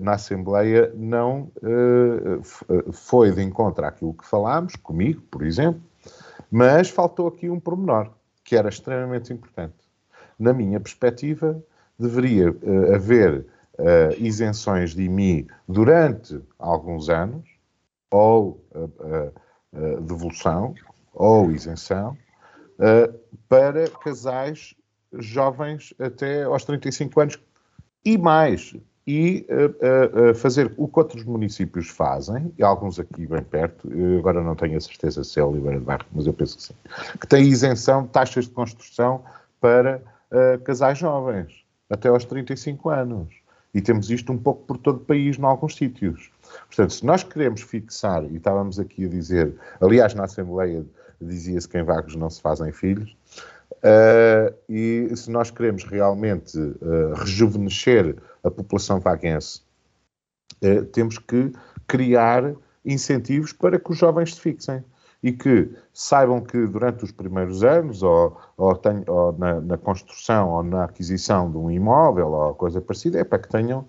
na 0.00 0.14
Assembleia 0.14 0.92
não 0.96 1.50
foi 2.92 3.30
de 3.30 3.42
encontro 3.42 3.84
àquilo 3.86 4.14
que 4.14 4.26
falámos, 4.26 4.74
comigo, 4.76 5.22
por 5.30 5.44
exemplo, 5.44 5.80
mas 6.50 6.90
faltou 6.90 7.28
aqui 7.28 7.48
um 7.48 7.60
pormenor, 7.60 8.10
que 8.42 8.56
era 8.56 8.68
extremamente 8.68 9.32
importante. 9.32 9.74
Na 10.36 10.52
minha 10.52 10.80
perspectiva, 10.80 11.62
deveria 11.96 12.48
haver 12.92 13.46
isenções 14.18 14.94
de 14.94 15.04
IMI 15.04 15.46
durante 15.68 16.40
alguns 16.58 17.08
anos, 17.08 17.48
ou 18.10 18.62
devolução, 20.00 20.74
ou 21.12 21.50
isenção, 21.50 22.16
para 23.48 23.88
casais 23.88 24.74
jovens 25.12 25.94
até 25.98 26.44
aos 26.44 26.64
35 26.64 27.20
anos 27.20 27.38
e 28.04 28.16
mais. 28.16 28.74
E 29.06 29.46
uh, 29.48 30.30
uh, 30.30 30.34
fazer 30.34 30.72
o 30.76 30.86
que 30.86 30.98
outros 30.98 31.24
municípios 31.24 31.88
fazem, 31.88 32.52
e 32.56 32.62
alguns 32.62 33.00
aqui 33.00 33.26
bem 33.26 33.42
perto, 33.42 33.88
agora 34.18 34.42
não 34.42 34.54
tenho 34.54 34.76
a 34.76 34.80
certeza 34.80 35.24
se 35.24 35.40
é 35.40 35.44
Oliveira 35.44 35.78
de 35.78 35.84
Barro, 35.84 36.04
mas 36.12 36.26
eu 36.26 36.32
penso 36.32 36.58
que 36.58 36.62
sim, 36.62 36.74
que 37.18 37.26
tem 37.26 37.44
isenção 37.44 38.02
de 38.04 38.10
taxas 38.10 38.44
de 38.44 38.50
construção 38.50 39.24
para 39.60 40.00
uh, 40.30 40.60
casais 40.62 40.98
jovens, 40.98 41.52
até 41.88 42.08
aos 42.08 42.24
35 42.24 42.90
anos. 42.90 43.39
E 43.72 43.80
temos 43.80 44.10
isto 44.10 44.32
um 44.32 44.38
pouco 44.38 44.64
por 44.66 44.78
todo 44.78 44.96
o 44.96 45.04
país, 45.04 45.38
em 45.38 45.44
alguns 45.44 45.76
sítios. 45.76 46.30
Portanto, 46.66 46.92
se 46.92 47.06
nós 47.06 47.22
queremos 47.22 47.62
fixar, 47.62 48.24
e 48.24 48.36
estávamos 48.36 48.78
aqui 48.80 49.04
a 49.04 49.08
dizer, 49.08 49.54
aliás, 49.80 50.14
na 50.14 50.24
Assembleia 50.24 50.84
dizia-se 51.20 51.68
que 51.68 51.78
em 51.78 51.84
vagos 51.84 52.16
não 52.16 52.28
se 52.28 52.40
fazem 52.40 52.72
filhos, 52.72 53.16
Uh, 53.80 54.54
e 54.68 55.10
se 55.16 55.30
nós 55.30 55.50
queremos 55.50 55.84
realmente 55.84 56.58
uh, 56.58 57.14
rejuvenescer 57.14 58.14
a 58.44 58.50
população 58.50 59.00
vaguense, 59.00 59.62
uh, 60.62 60.84
temos 60.86 61.16
que 61.18 61.50
criar 61.86 62.52
incentivos 62.84 63.54
para 63.54 63.78
que 63.78 63.90
os 63.90 63.96
jovens 63.96 64.34
se 64.34 64.40
fixem 64.40 64.84
e 65.22 65.32
que 65.32 65.70
saibam 65.92 66.40
que 66.40 66.66
durante 66.66 67.04
os 67.04 67.12
primeiros 67.12 67.62
anos, 67.62 68.02
ou, 68.02 68.36
ou, 68.56 68.74
tenho, 68.76 69.04
ou 69.06 69.32
na, 69.32 69.60
na, 69.60 69.76
construção 69.76 70.48
ou 70.50 70.62
na 70.62 70.84
aquisição 70.84 71.50
de 71.50 71.58
um 71.58 71.70
imóvel 71.70 72.28
ou 72.28 72.54
coisa 72.54 72.80
parecida, 72.80 73.18
é 73.18 73.24
para 73.24 73.38
que 73.38 73.48
tenham, 73.48 73.84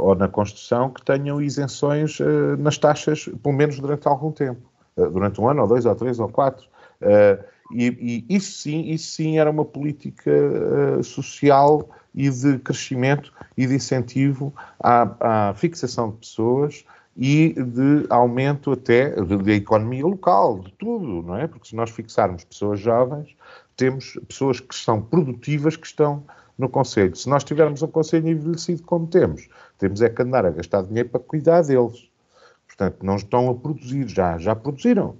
ou 0.00 0.14
na 0.14 0.28
construção, 0.28 0.90
que 0.90 1.04
tenham 1.04 1.40
isenções 1.40 2.18
nas 2.58 2.78
taxas, 2.78 3.28
pelo 3.42 3.56
menos 3.56 3.80
durante 3.80 4.06
algum 4.06 4.30
tempo, 4.30 4.60
durante 4.96 5.40
um 5.40 5.48
ano, 5.48 5.62
ou 5.62 5.68
dois, 5.68 5.84
ou 5.84 5.94
três, 5.96 6.20
ou 6.20 6.28
quatro. 6.28 6.64
Uh, 7.02 7.42
e, 7.74 8.24
e, 8.28 8.36
isso 8.36 8.60
sim, 8.60 8.82
isso 8.90 9.12
sim 9.12 9.38
era 9.38 9.50
uma 9.50 9.64
política 9.64 10.30
uh, 10.30 11.02
social 11.02 11.88
e 12.14 12.28
de 12.28 12.58
crescimento 12.58 13.32
e 13.56 13.66
de 13.66 13.74
incentivo 13.74 14.54
à, 14.78 15.48
à, 15.48 15.54
fixação 15.54 16.10
de 16.10 16.18
pessoas 16.18 16.84
e 17.16 17.52
de 17.52 18.06
aumento 18.08 18.72
até 18.72 19.10
da 19.10 19.52
economia 19.52 20.04
local, 20.06 20.60
de 20.60 20.72
tudo, 20.72 21.22
não 21.22 21.36
é? 21.36 21.46
Porque 21.46 21.68
se 21.68 21.76
nós 21.76 21.90
fixarmos 21.90 22.44
pessoas 22.44 22.80
jovens, 22.80 23.36
temos 23.76 24.18
pessoas 24.26 24.60
que 24.60 24.74
são 24.74 25.00
produtivas 25.02 25.76
que 25.76 25.86
estão 25.86 26.24
no 26.58 26.68
Conselho. 26.68 27.14
Se 27.16 27.28
nós 27.28 27.44
tivermos 27.44 27.82
um 27.82 27.88
Conselho 27.88 28.28
envelhecido 28.28 28.82
como 28.84 29.06
temos, 29.06 29.48
temos 29.78 30.00
é 30.00 30.08
que 30.08 30.22
andar 30.22 30.46
a 30.46 30.50
gastar 30.50 30.82
dinheiro 30.82 31.08
para 31.08 31.20
cuidar 31.20 31.62
deles. 31.62 32.08
Portanto, 32.66 32.98
não 33.02 33.16
estão 33.16 33.50
a 33.50 33.54
produzir 33.54 34.08
já, 34.08 34.38
já 34.38 34.54
produziram. 34.54 35.16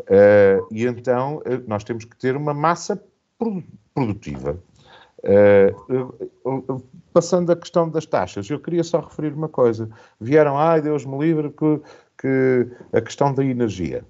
Uh, 0.00 0.66
e 0.72 0.86
então 0.86 1.36
uh, 1.38 1.62
nós 1.66 1.84
temos 1.84 2.04
que 2.04 2.16
ter 2.16 2.36
uma 2.36 2.54
massa 2.54 3.00
produtiva. 3.94 4.58
Uh, 5.22 6.82
passando 7.12 7.52
a 7.52 7.56
questão 7.56 7.88
das 7.88 8.06
taxas, 8.06 8.48
eu 8.48 8.58
queria 8.58 8.82
só 8.82 9.00
referir 9.00 9.32
uma 9.32 9.48
coisa. 9.48 9.88
Vieram, 10.20 10.56
ai 10.56 10.80
Deus 10.80 11.04
me 11.04 11.18
livre, 11.18 11.50
que, 11.50 11.80
que 12.18 12.68
a 12.92 13.00
questão 13.00 13.34
da 13.34 13.44
energia, 13.44 14.04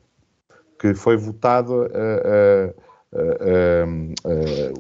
que 0.79 0.95
foi 0.95 1.17
votado 1.17 1.89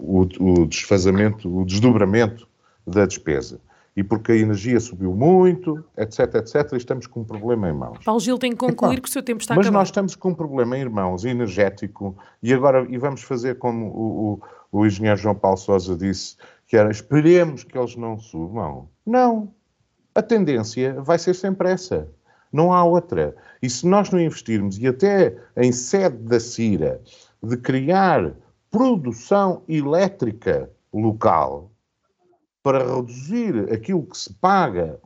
o, 0.00 0.20
o 0.40 0.66
desfazamento, 0.66 1.60
o 1.60 1.64
desdobramento 1.64 2.46
da 2.86 3.06
despesa 3.06 3.60
e 3.96 4.04
porque 4.04 4.32
a 4.32 4.36
energia 4.36 4.78
subiu 4.78 5.14
muito, 5.14 5.84
etc, 5.96 6.34
etc, 6.36 6.72
e 6.72 6.76
estamos 6.76 7.06
com 7.06 7.20
um 7.20 7.24
problema 7.24 7.68
em 7.68 7.72
mãos. 7.72 7.98
Paulo 8.04 8.20
Gil 8.20 8.38
tem 8.38 8.52
que 8.52 8.58
concluir 8.58 8.94
Epá, 8.94 9.02
que 9.02 9.08
o 9.08 9.12
seu 9.12 9.22
tempo 9.22 9.40
está 9.40 9.54
Mas 9.54 9.66
acabado. 9.66 9.80
nós 9.80 9.88
estamos 9.88 10.14
com 10.14 10.30
um 10.30 10.34
problema 10.34 10.78
em 10.78 10.88
mãos, 10.88 11.24
energético, 11.24 12.16
e 12.42 12.54
agora 12.54 12.86
e 12.88 12.96
vamos 12.96 13.22
fazer 13.22 13.58
como 13.58 13.86
o, 13.86 14.40
o, 14.72 14.80
o 14.80 14.86
engenheiro 14.86 15.18
João 15.18 15.34
Paulo 15.34 15.56
Sousa 15.56 15.96
disse, 15.96 16.36
que 16.66 16.76
era 16.76 16.90
esperemos 16.90 17.64
que 17.64 17.76
eles 17.76 17.96
não 17.96 18.16
subam. 18.16 18.88
Não. 19.04 19.52
A 20.14 20.22
tendência 20.22 21.00
vai 21.00 21.18
ser 21.18 21.34
sempre 21.34 21.70
essa. 21.70 22.08
Não 22.52 22.72
há 22.72 22.84
outra. 22.84 23.34
E 23.62 23.68
se 23.68 23.86
nós 23.86 24.10
não 24.10 24.20
investirmos, 24.20 24.78
e 24.78 24.86
até 24.86 25.36
em 25.56 25.72
sede 25.72 26.16
da 26.18 26.40
CIRA, 26.40 27.00
de 27.42 27.56
criar 27.56 28.32
produção 28.70 29.62
elétrica 29.68 30.70
local, 30.92 31.70
para 32.70 32.84
reduzir 32.84 33.68
aquilo 33.72 34.04
que 34.04 34.16
se 34.16 34.32
paga 34.34 35.00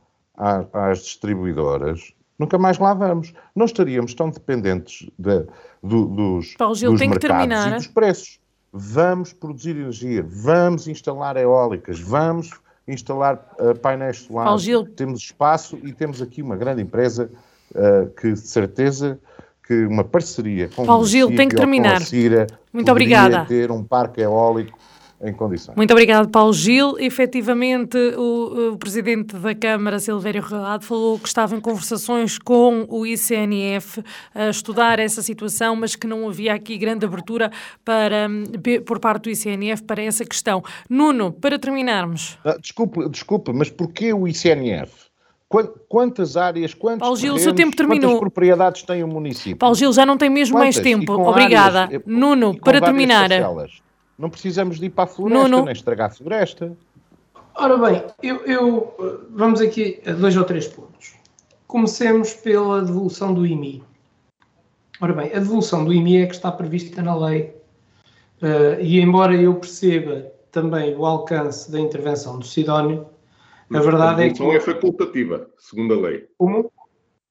às 0.71 0.99
distribuidoras, 0.99 2.13
nunca 2.37 2.59
mais 2.59 2.77
lá 2.77 2.93
vamos. 2.93 3.33
Não 3.55 3.65
estaríamos 3.65 4.13
tão 4.13 4.29
dependentes 4.29 5.09
de, 5.17 5.47
do, 5.81 6.05
dos, 6.05 6.53
Paulo 6.57 6.75
Gil, 6.75 6.91
dos 6.91 7.01
mercados 7.01 7.65
e 7.65 7.71
dos 7.71 7.87
preços. 7.87 8.39
Vamos 8.71 9.33
produzir 9.33 9.71
energia, 9.71 10.23
vamos 10.27 10.87
instalar 10.87 11.37
eólicas, 11.37 11.99
vamos 11.99 12.51
instalar 12.87 13.55
uh, 13.59 13.73
painéis 13.79 14.17
solares. 14.17 14.61
Gil... 14.61 14.85
Temos 14.85 15.21
espaço 15.21 15.79
e 15.81 15.91
temos 15.91 16.21
aqui 16.21 16.43
uma 16.43 16.55
grande 16.55 16.83
empresa 16.83 17.31
uh, 17.71 18.11
que, 18.11 18.33
de 18.33 18.39
certeza, 18.47 19.19
que 19.65 19.85
uma 19.87 20.03
parceria 20.03 20.69
com 20.75 20.85
Paulo 20.85 21.07
Gil, 21.07 21.35
tem 21.35 21.49
que 21.49 21.55
terminar. 21.55 22.01
Cira, 22.01 22.45
Muito 22.71 22.91
obrigada. 22.91 23.43
ter 23.45 23.71
um 23.71 23.83
parque 23.83 24.21
eólico 24.21 24.77
em 25.21 25.33
condições. 25.33 25.75
Muito 25.75 25.91
obrigado, 25.91 26.29
Paulo 26.29 26.53
Gil. 26.53 26.97
Efetivamente, 26.99 27.97
o, 28.17 28.73
o 28.73 28.77
Presidente 28.77 29.35
da 29.35 29.55
Câmara, 29.55 29.99
Silvério 29.99 30.41
Relado, 30.41 30.83
falou 30.83 31.17
que 31.17 31.27
estava 31.27 31.55
em 31.55 31.61
conversações 31.61 32.37
com 32.37 32.85
o 32.89 33.05
ICNF 33.05 34.03
a 34.33 34.49
estudar 34.49 34.99
essa 34.99 35.21
situação, 35.21 35.75
mas 35.75 35.95
que 35.95 36.05
não 36.07 36.27
havia 36.27 36.53
aqui 36.53 36.77
grande 36.77 37.05
abertura 37.05 37.51
para, 37.83 38.27
por 38.85 38.99
parte 38.99 39.23
do 39.23 39.29
ICNF 39.29 39.83
para 39.83 40.01
essa 40.01 40.25
questão. 40.25 40.63
Nuno, 40.89 41.31
para 41.31 41.57
terminarmos. 41.57 42.37
Ah, 42.43 42.57
desculpe, 42.59 43.07
desculpe, 43.09 43.53
mas 43.53 43.69
porquê 43.69 44.13
o 44.13 44.27
ICNF? 44.27 45.05
Quantas 45.87 46.35
áreas, 46.35 46.73
quantos 46.73 46.99
Paulo 46.99 47.15
Gil, 47.15 47.35
terrenos, 47.35 47.43
seu 47.43 47.53
tempo 47.53 47.75
terminou. 47.77 48.09
quantas 48.09 48.19
propriedades 48.19 48.83
tem 48.83 49.03
o 49.03 49.07
município? 49.07 49.55
Paulo 49.55 49.75
Gil, 49.75 49.93
já 49.93 50.05
não 50.05 50.17
tem 50.17 50.29
mesmo 50.29 50.57
quantas? 50.57 50.75
mais 50.75 50.83
tempo. 50.83 51.13
Obrigada. 51.13 51.83
Áreas, 51.83 52.01
Nuno, 52.05 52.59
para 52.59 52.81
terminar. 52.81 53.29
Parcelas. 53.29 53.84
Não 54.17 54.29
precisamos 54.29 54.79
de 54.79 54.85
ir 54.85 54.89
para 54.89 55.03
a 55.03 55.07
floresta, 55.07 55.47
não, 55.47 55.57
não. 55.57 55.65
nem 55.65 55.73
estragar 55.73 56.09
a 56.09 56.13
floresta. 56.13 56.75
Ora 57.55 57.77
bem, 57.77 58.03
eu, 58.21 58.45
eu, 58.45 59.25
vamos 59.29 59.61
aqui 59.61 60.01
a 60.05 60.11
dois 60.11 60.35
ou 60.35 60.43
três 60.43 60.67
pontos. 60.67 61.15
Comecemos 61.67 62.33
pela 62.33 62.81
devolução 62.81 63.33
do 63.33 63.45
IMI. 63.45 63.83
Ora 65.01 65.13
bem, 65.13 65.27
a 65.27 65.39
devolução 65.39 65.83
do 65.83 65.93
IMI 65.93 66.17
é 66.17 66.25
que 66.27 66.35
está 66.35 66.51
prevista 66.51 67.01
na 67.01 67.15
lei. 67.15 67.55
Uh, 68.41 68.79
e 68.81 68.99
embora 68.99 69.35
eu 69.35 69.55
perceba 69.55 70.31
também 70.51 70.95
o 70.95 71.05
alcance 71.05 71.71
da 71.71 71.79
intervenção 71.79 72.39
do 72.39 72.45
Sidónio, 72.45 73.07
a 73.73 73.79
verdade 73.79 74.23
é 74.23 74.29
que. 74.29 74.31
A 74.31 74.33
devolução 74.33 74.53
é 74.53 74.59
facultativa, 74.59 75.49
segundo 75.57 75.93
a 75.93 75.97
lei. 75.97 76.27
Como? 76.37 76.71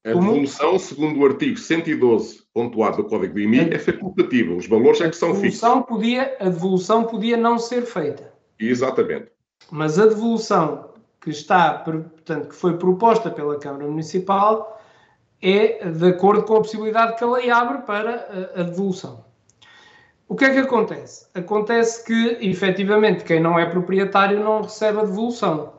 A 0.06 0.12
devolução, 0.12 0.78
segundo 0.78 1.18
o 1.20 1.24
artigo 1.24 1.56
112.A 1.56 2.90
do 2.90 3.04
Código 3.04 3.32
do 3.32 3.40
IMI, 3.40 3.70
é 3.70 3.78
facultativa. 3.78 4.54
Os 4.54 4.66
valores 4.66 5.00
é 5.00 5.08
que 5.08 5.16
são 5.16 5.34
fixos. 5.34 5.66
Podia, 5.88 6.36
a 6.38 6.44
devolução 6.44 7.04
podia 7.04 7.38
não 7.38 7.58
ser 7.58 7.86
feita. 7.86 8.30
Exatamente. 8.60 9.32
Mas 9.70 9.98
a 9.98 10.04
devolução 10.04 10.90
que 11.22 11.30
está, 11.30 11.72
portanto, 11.78 12.48
que 12.48 12.54
foi 12.54 12.76
proposta 12.76 13.30
pela 13.30 13.58
Câmara 13.58 13.86
Municipal 13.86 14.78
é 15.40 15.88
de 15.88 16.08
acordo 16.08 16.42
com 16.42 16.56
a 16.56 16.60
possibilidade 16.60 17.16
que 17.16 17.24
a 17.24 17.30
lei 17.30 17.50
abre 17.50 17.78
para 17.78 18.50
a, 18.56 18.60
a 18.60 18.62
devolução. 18.64 19.24
O 20.28 20.34
que 20.34 20.44
é 20.44 20.50
que 20.50 20.58
acontece? 20.58 21.28
Acontece 21.32 22.04
que, 22.04 22.46
efetivamente, 22.46 23.24
quem 23.24 23.40
não 23.40 23.58
é 23.58 23.64
proprietário 23.64 24.38
não 24.38 24.60
recebe 24.60 24.98
a 24.98 25.04
devolução. 25.04 25.72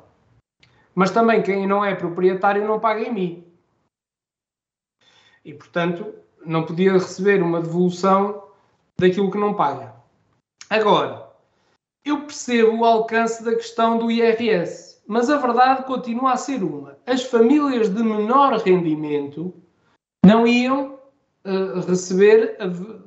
Mas 0.95 1.11
também 1.11 1.43
quem 1.43 1.67
não 1.67 1.85
é 1.85 1.93
proprietário 1.93 2.65
não 2.67 2.79
paga 2.79 3.01
IMI 3.01 3.45
e, 5.45 5.53
portanto, 5.53 6.13
não 6.43 6.63
podia 6.63 6.93
receber 6.93 7.41
uma 7.41 7.61
devolução 7.61 8.43
daquilo 8.99 9.31
que 9.31 9.37
não 9.37 9.53
paga. 9.53 9.93
Agora, 10.69 11.29
eu 12.03 12.21
percebo 12.21 12.79
o 12.79 12.85
alcance 12.85 13.43
da 13.43 13.53
questão 13.55 13.97
do 13.99 14.09
IRS, 14.09 15.01
mas 15.07 15.29
a 15.29 15.37
verdade 15.37 15.83
continua 15.83 16.33
a 16.33 16.37
ser 16.37 16.63
uma. 16.63 16.97
As 17.05 17.23
famílias 17.23 17.89
de 17.89 18.03
menor 18.03 18.57
rendimento 18.57 19.53
não 20.25 20.47
iam 20.47 20.99
uh, 21.45 21.79
receber 21.87 22.57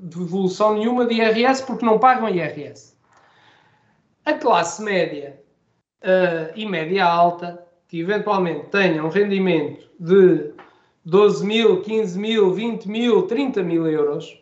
devolução 0.01 0.75
nenhuma 0.75 1.05
de 1.07 1.15
IRS 1.15 1.65
porque 1.65 1.85
não 1.85 1.99
pagam 1.99 2.29
IRS. 2.29 2.97
A 4.25 4.35
classe 4.35 4.83
média 4.83 5.41
uh, 6.03 6.53
e 6.55 6.65
média 6.65 7.05
alta 7.05 7.67
que 7.89 8.01
eventualmente 8.01 8.67
tenha 8.67 9.03
um 9.03 9.09
rendimento 9.09 9.89
de 9.99 10.53
12 11.09 11.47
mil, 11.47 11.81
15 11.81 12.19
mil, 12.19 12.53
20 12.53 12.87
mil, 12.87 13.23
30 13.23 13.63
mil 13.63 13.87
euros, 13.87 14.39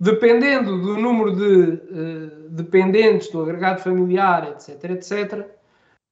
dependendo 0.00 0.76
do 0.82 0.96
número 0.96 1.36
de 1.36 1.44
uh, 1.44 2.48
dependentes 2.50 3.28
do 3.28 3.42
agregado 3.42 3.80
familiar, 3.80 4.48
etc., 4.48 4.90
etc., 4.90 5.46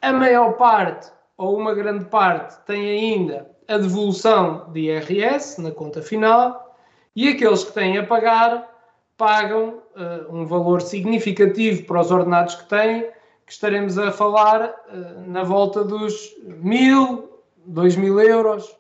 a 0.01 0.13
maior 0.13 0.53
parte 0.53 1.11
ou 1.37 1.59
uma 1.59 1.75
grande 1.75 2.05
parte 2.05 2.65
tem 2.65 2.91
ainda 2.91 3.51
a 3.67 3.77
devolução 3.77 4.71
de 4.73 4.83
IRS 4.83 5.61
na 5.61 5.73
conta 5.73 6.01
final 6.01 6.77
e 7.17 7.29
aqueles 7.29 7.65
que 7.65 7.73
têm 7.73 7.99
a 7.99 8.07
pagar 8.07 8.69
pagam 9.17 9.83
uh, 9.97 10.33
um 10.33 10.47
valor 10.47 10.81
significativo 10.81 11.85
para 11.87 12.01
os 12.01 12.13
ordenados 12.13 12.55
que 12.55 12.69
têm, 12.69 13.03
que 13.45 13.53
estaremos 13.53 13.99
a 13.99 14.13
falar 14.13 14.69
uh, 14.69 15.29
na 15.29 15.43
volta 15.43 15.83
dos 15.83 16.37
mil, 16.47 17.29
dois 17.67 17.97
mil 17.97 18.21
euros, 18.21 18.79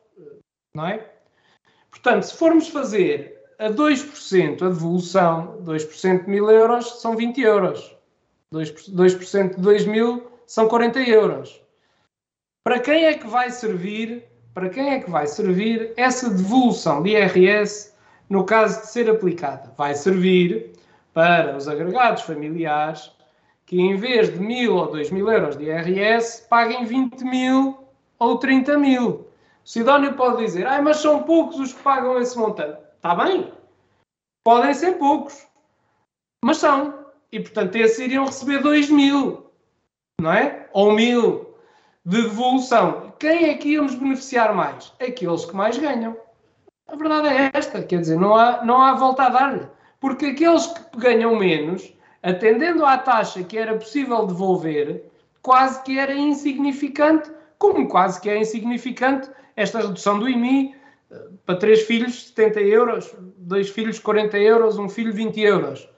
não 0.75 0.87
é? 0.87 1.07
Portanto, 1.91 2.25
se 2.25 2.37
formos 2.37 2.69
fazer 2.69 3.41
a 3.59 3.69
2% 3.69 4.63
a 4.63 4.69
devolução, 4.69 5.59
2% 5.63 6.25
de 6.25 6.31
1000 6.31 6.51
euros 6.51 7.01
são 7.01 7.17
20 7.17 7.41
euros. 7.41 7.97
2%, 8.55 8.95
2% 8.95 9.55
de 9.57 9.61
2 9.61 9.87
mil 9.87 10.31
são 10.47 10.69
40 10.69 11.01
euros. 11.01 11.61
Para 12.65 12.81
quem 12.81 13.05
é 13.05 13.15
que 13.15 13.27
vai 13.27 13.51
servir, 13.51 14.25
para 14.55 14.69
quem 14.69 14.95
é 14.95 15.01
que 15.01 15.11
vai 15.11 15.27
servir 15.27 15.93
essa 15.97 16.29
devolução 16.31 17.03
de 17.03 17.11
IRS 17.11 17.95
no 18.29 18.45
caso 18.45 18.81
de 18.81 18.87
ser 18.89 19.09
aplicada? 19.11 19.73
Vai 19.77 19.95
servir 19.95 20.73
para 21.13 21.57
os 21.57 21.69
agregados 21.69 22.23
familiares 22.23 23.13
que 23.67 23.81
em 23.81 23.97
vez 23.97 24.33
de 24.33 24.41
mil 24.41 24.75
ou 24.75 24.91
dois 24.91 25.11
mil 25.11 25.31
euros 25.31 25.57
de 25.57 25.65
IRS 25.65 26.47
paguem 26.49 26.85
20 26.85 27.23
mil 27.23 27.79
ou 28.19 28.39
30 28.39 28.79
mil. 28.79 29.30
Sidónio 29.65 30.15
pode 30.15 30.45
dizer, 30.45 30.67
ah, 30.67 30.81
mas 30.81 30.99
são 30.99 31.23
poucos 31.23 31.59
os 31.59 31.73
que 31.73 31.83
pagam 31.83 32.19
esse 32.19 32.39
montante. 32.39 32.79
Está 32.97 33.15
bem, 33.15 33.53
podem 34.45 34.75
ser 34.75 34.99
poucos, 34.99 35.47
mas 36.45 36.59
são. 36.59 37.07
E 37.33 37.41
portanto, 37.41 37.77
esses 37.77 37.99
iriam 37.99 38.27
receber 38.27 38.61
2 38.61 38.91
mil, 38.91 39.51
não 40.21 40.33
é? 40.33 40.69
Ou 40.73 40.93
mil 40.93 41.55
de 42.05 42.23
devolução. 42.23 43.13
Quem 43.19 43.51
é 43.51 43.55
que 43.55 43.71
íamos 43.71 43.95
beneficiar 43.95 44.55
mais? 44.55 44.93
Aqueles 45.01 45.45
que 45.45 45.55
mais 45.55 45.79
ganham. 45.79 46.17
A 46.89 46.97
verdade 46.97 47.29
é 47.29 47.51
esta, 47.55 47.83
quer 47.83 48.01
dizer, 48.01 48.19
não 48.19 48.35
há, 48.35 48.65
não 48.65 48.81
há 48.81 48.95
volta 48.95 49.25
a 49.25 49.29
dar-lhe. 49.29 49.69
Porque 50.01 50.27
aqueles 50.27 50.67
que 50.67 50.99
ganham 50.99 51.37
menos, 51.37 51.93
atendendo 52.23 52.85
à 52.85 52.99
taxa 52.99 53.45
que 53.45 53.57
era 53.57 53.77
possível 53.77 54.27
devolver, 54.27 55.05
quase 55.43 55.83
que 55.83 55.99
era 55.99 56.15
insignificante, 56.15 57.31
como 57.59 57.87
quase 57.87 58.21
que 58.21 58.29
é 58.29 58.39
insignificante 58.39 59.31
esta 59.61 59.81
redução 59.81 60.19
do 60.19 60.29
IMI 60.29 60.75
eh, 61.11 61.15
para 61.45 61.57
três 61.57 61.83
filhos 61.83 62.29
70 62.29 62.61
euros, 62.61 63.15
dois 63.37 63.69
filhos 63.69 63.99
40 63.99 64.39
euros, 64.39 64.79
um 64.79 64.89
filho 64.89 65.13
20 65.13 65.41
euros. 65.41 65.89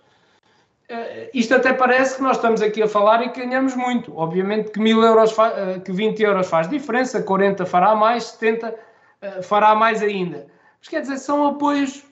Uh, 0.91 1.31
isto 1.33 1.55
até 1.55 1.73
parece 1.73 2.17
que 2.17 2.23
nós 2.23 2.37
estamos 2.37 2.61
aqui 2.61 2.83
a 2.83 2.89
falar 2.89 3.25
e 3.25 3.29
ganhamos 3.31 3.75
muito. 3.75 4.15
Obviamente 4.15 4.71
que, 4.73 4.81
mil 4.81 5.03
euros 5.03 5.33
uh, 5.33 5.81
que 5.83 5.91
20 5.91 6.23
euros 6.23 6.49
faz 6.49 6.69
diferença, 6.69 7.23
40 7.23 7.65
fará 7.65 7.95
mais, 7.95 8.25
70 8.25 8.69
uh, 8.69 9.43
fará 9.43 9.75
mais 9.75 10.03
ainda. 10.03 10.47
Mas 10.79 10.89
quer 10.89 11.01
dizer, 11.01 11.17
são 11.19 11.47
apoios 11.47 12.05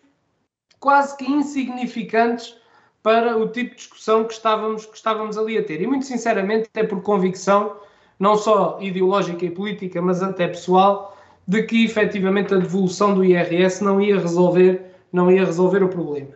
quase 0.78 1.14
que 1.16 1.30
insignificantes 1.30 2.57
para 3.03 3.36
o 3.36 3.48
tipo 3.48 3.70
de 3.70 3.76
discussão 3.76 4.24
que 4.24 4.32
estávamos, 4.32 4.86
que 4.86 4.96
estávamos 4.96 5.36
ali 5.36 5.59
a 5.59 5.64
ter. 5.64 5.82
E 5.82 5.86
muito 5.86 6.07
sinceramente, 6.07 6.68
até 6.70 6.84
por 6.84 7.03
convicção, 7.03 7.76
não 8.18 8.36
só 8.36 8.78
ideológica 8.80 9.44
e 9.44 9.51
política, 9.51 10.01
mas 10.01 10.22
até 10.22 10.48
pessoal, 10.48 11.16
de 11.47 11.62
que 11.62 11.84
efetivamente 11.84 12.55
a 12.55 12.59
devolução 12.59 13.14
do 13.14 13.24
IRS 13.24 13.82
não 13.82 14.01
ia 14.01 14.18
resolver, 14.18 14.95
não 15.12 15.30
ia 15.30 15.45
resolver 15.45 15.82
o 15.82 15.88
problema. 15.88 16.34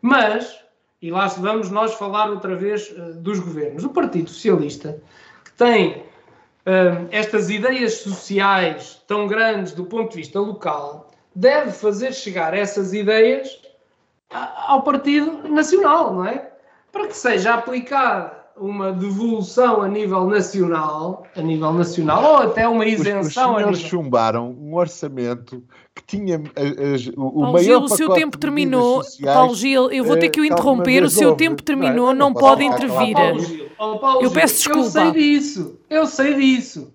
Mas, 0.00 0.58
e 1.02 1.10
lá 1.10 1.26
vamos 1.26 1.70
nós 1.70 1.94
falar 1.94 2.30
outra 2.30 2.56
vez 2.56 2.90
uh, 2.90 3.14
dos 3.14 3.38
governos, 3.38 3.84
o 3.84 3.90
Partido 3.90 4.30
Socialista, 4.30 5.02
que 5.44 5.52
tem 5.52 5.98
uh, 5.98 7.06
estas 7.10 7.50
ideias 7.50 7.94
sociais 7.98 9.02
tão 9.06 9.26
grandes 9.26 9.72
do 9.72 9.84
ponto 9.84 10.10
de 10.10 10.16
vista 10.18 10.40
local, 10.40 11.10
deve 11.34 11.70
fazer 11.70 12.12
chegar 12.14 12.54
essas 12.54 12.92
ideias 12.92 13.60
ao 14.30 14.82
Partido 14.82 15.48
Nacional, 15.48 16.14
não 16.14 16.24
é? 16.24 16.50
Para 16.92 17.08
que 17.08 17.16
seja 17.16 17.54
aplicada 17.54 18.39
uma 18.60 18.92
devolução 18.92 19.80
a 19.80 19.88
nível 19.88 20.26
nacional, 20.26 21.26
a 21.34 21.40
nível 21.40 21.72
nacional, 21.72 22.22
ou 22.22 22.36
até 22.36 22.68
uma 22.68 22.84
isenção. 22.84 23.20
Os, 23.20 23.26
os 23.26 23.32
senhores 23.32 23.78
nível... 23.78 23.90
chumbaram 23.90 24.50
um 24.50 24.74
orçamento 24.74 25.64
que 25.94 26.04
tinha 26.04 26.36
as, 26.36 27.06
o 27.08 27.14
Paulo 27.14 27.52
maior 27.52 27.62
Gil, 27.62 27.80
o 27.80 27.88
seu 27.88 28.10
tempo 28.10 28.36
terminou. 28.36 29.02
Sociais, 29.02 29.34
Paulo 29.34 29.54
Gil, 29.54 29.90
eu 29.90 30.04
vou 30.04 30.18
ter 30.18 30.28
que 30.28 30.40
o 30.40 30.44
interromper, 30.44 31.02
o 31.02 31.10
seu 31.10 31.34
tempo 31.34 31.62
terminou, 31.62 32.08
não, 32.08 32.14
não, 32.14 32.26
não 32.28 32.34
pode 32.34 32.62
intervir. 32.62 33.14
Paulo 33.14 33.40
Gil, 33.40 33.68
oh, 33.78 33.98
Paulo 33.98 34.22
eu 34.22 34.30
peço 34.30 34.54
desculpa. 34.56 34.80
Eu 34.80 34.90
sei 34.90 35.12
disso, 35.12 35.80
eu 35.88 36.06
sei 36.06 36.34
disso. 36.34 36.94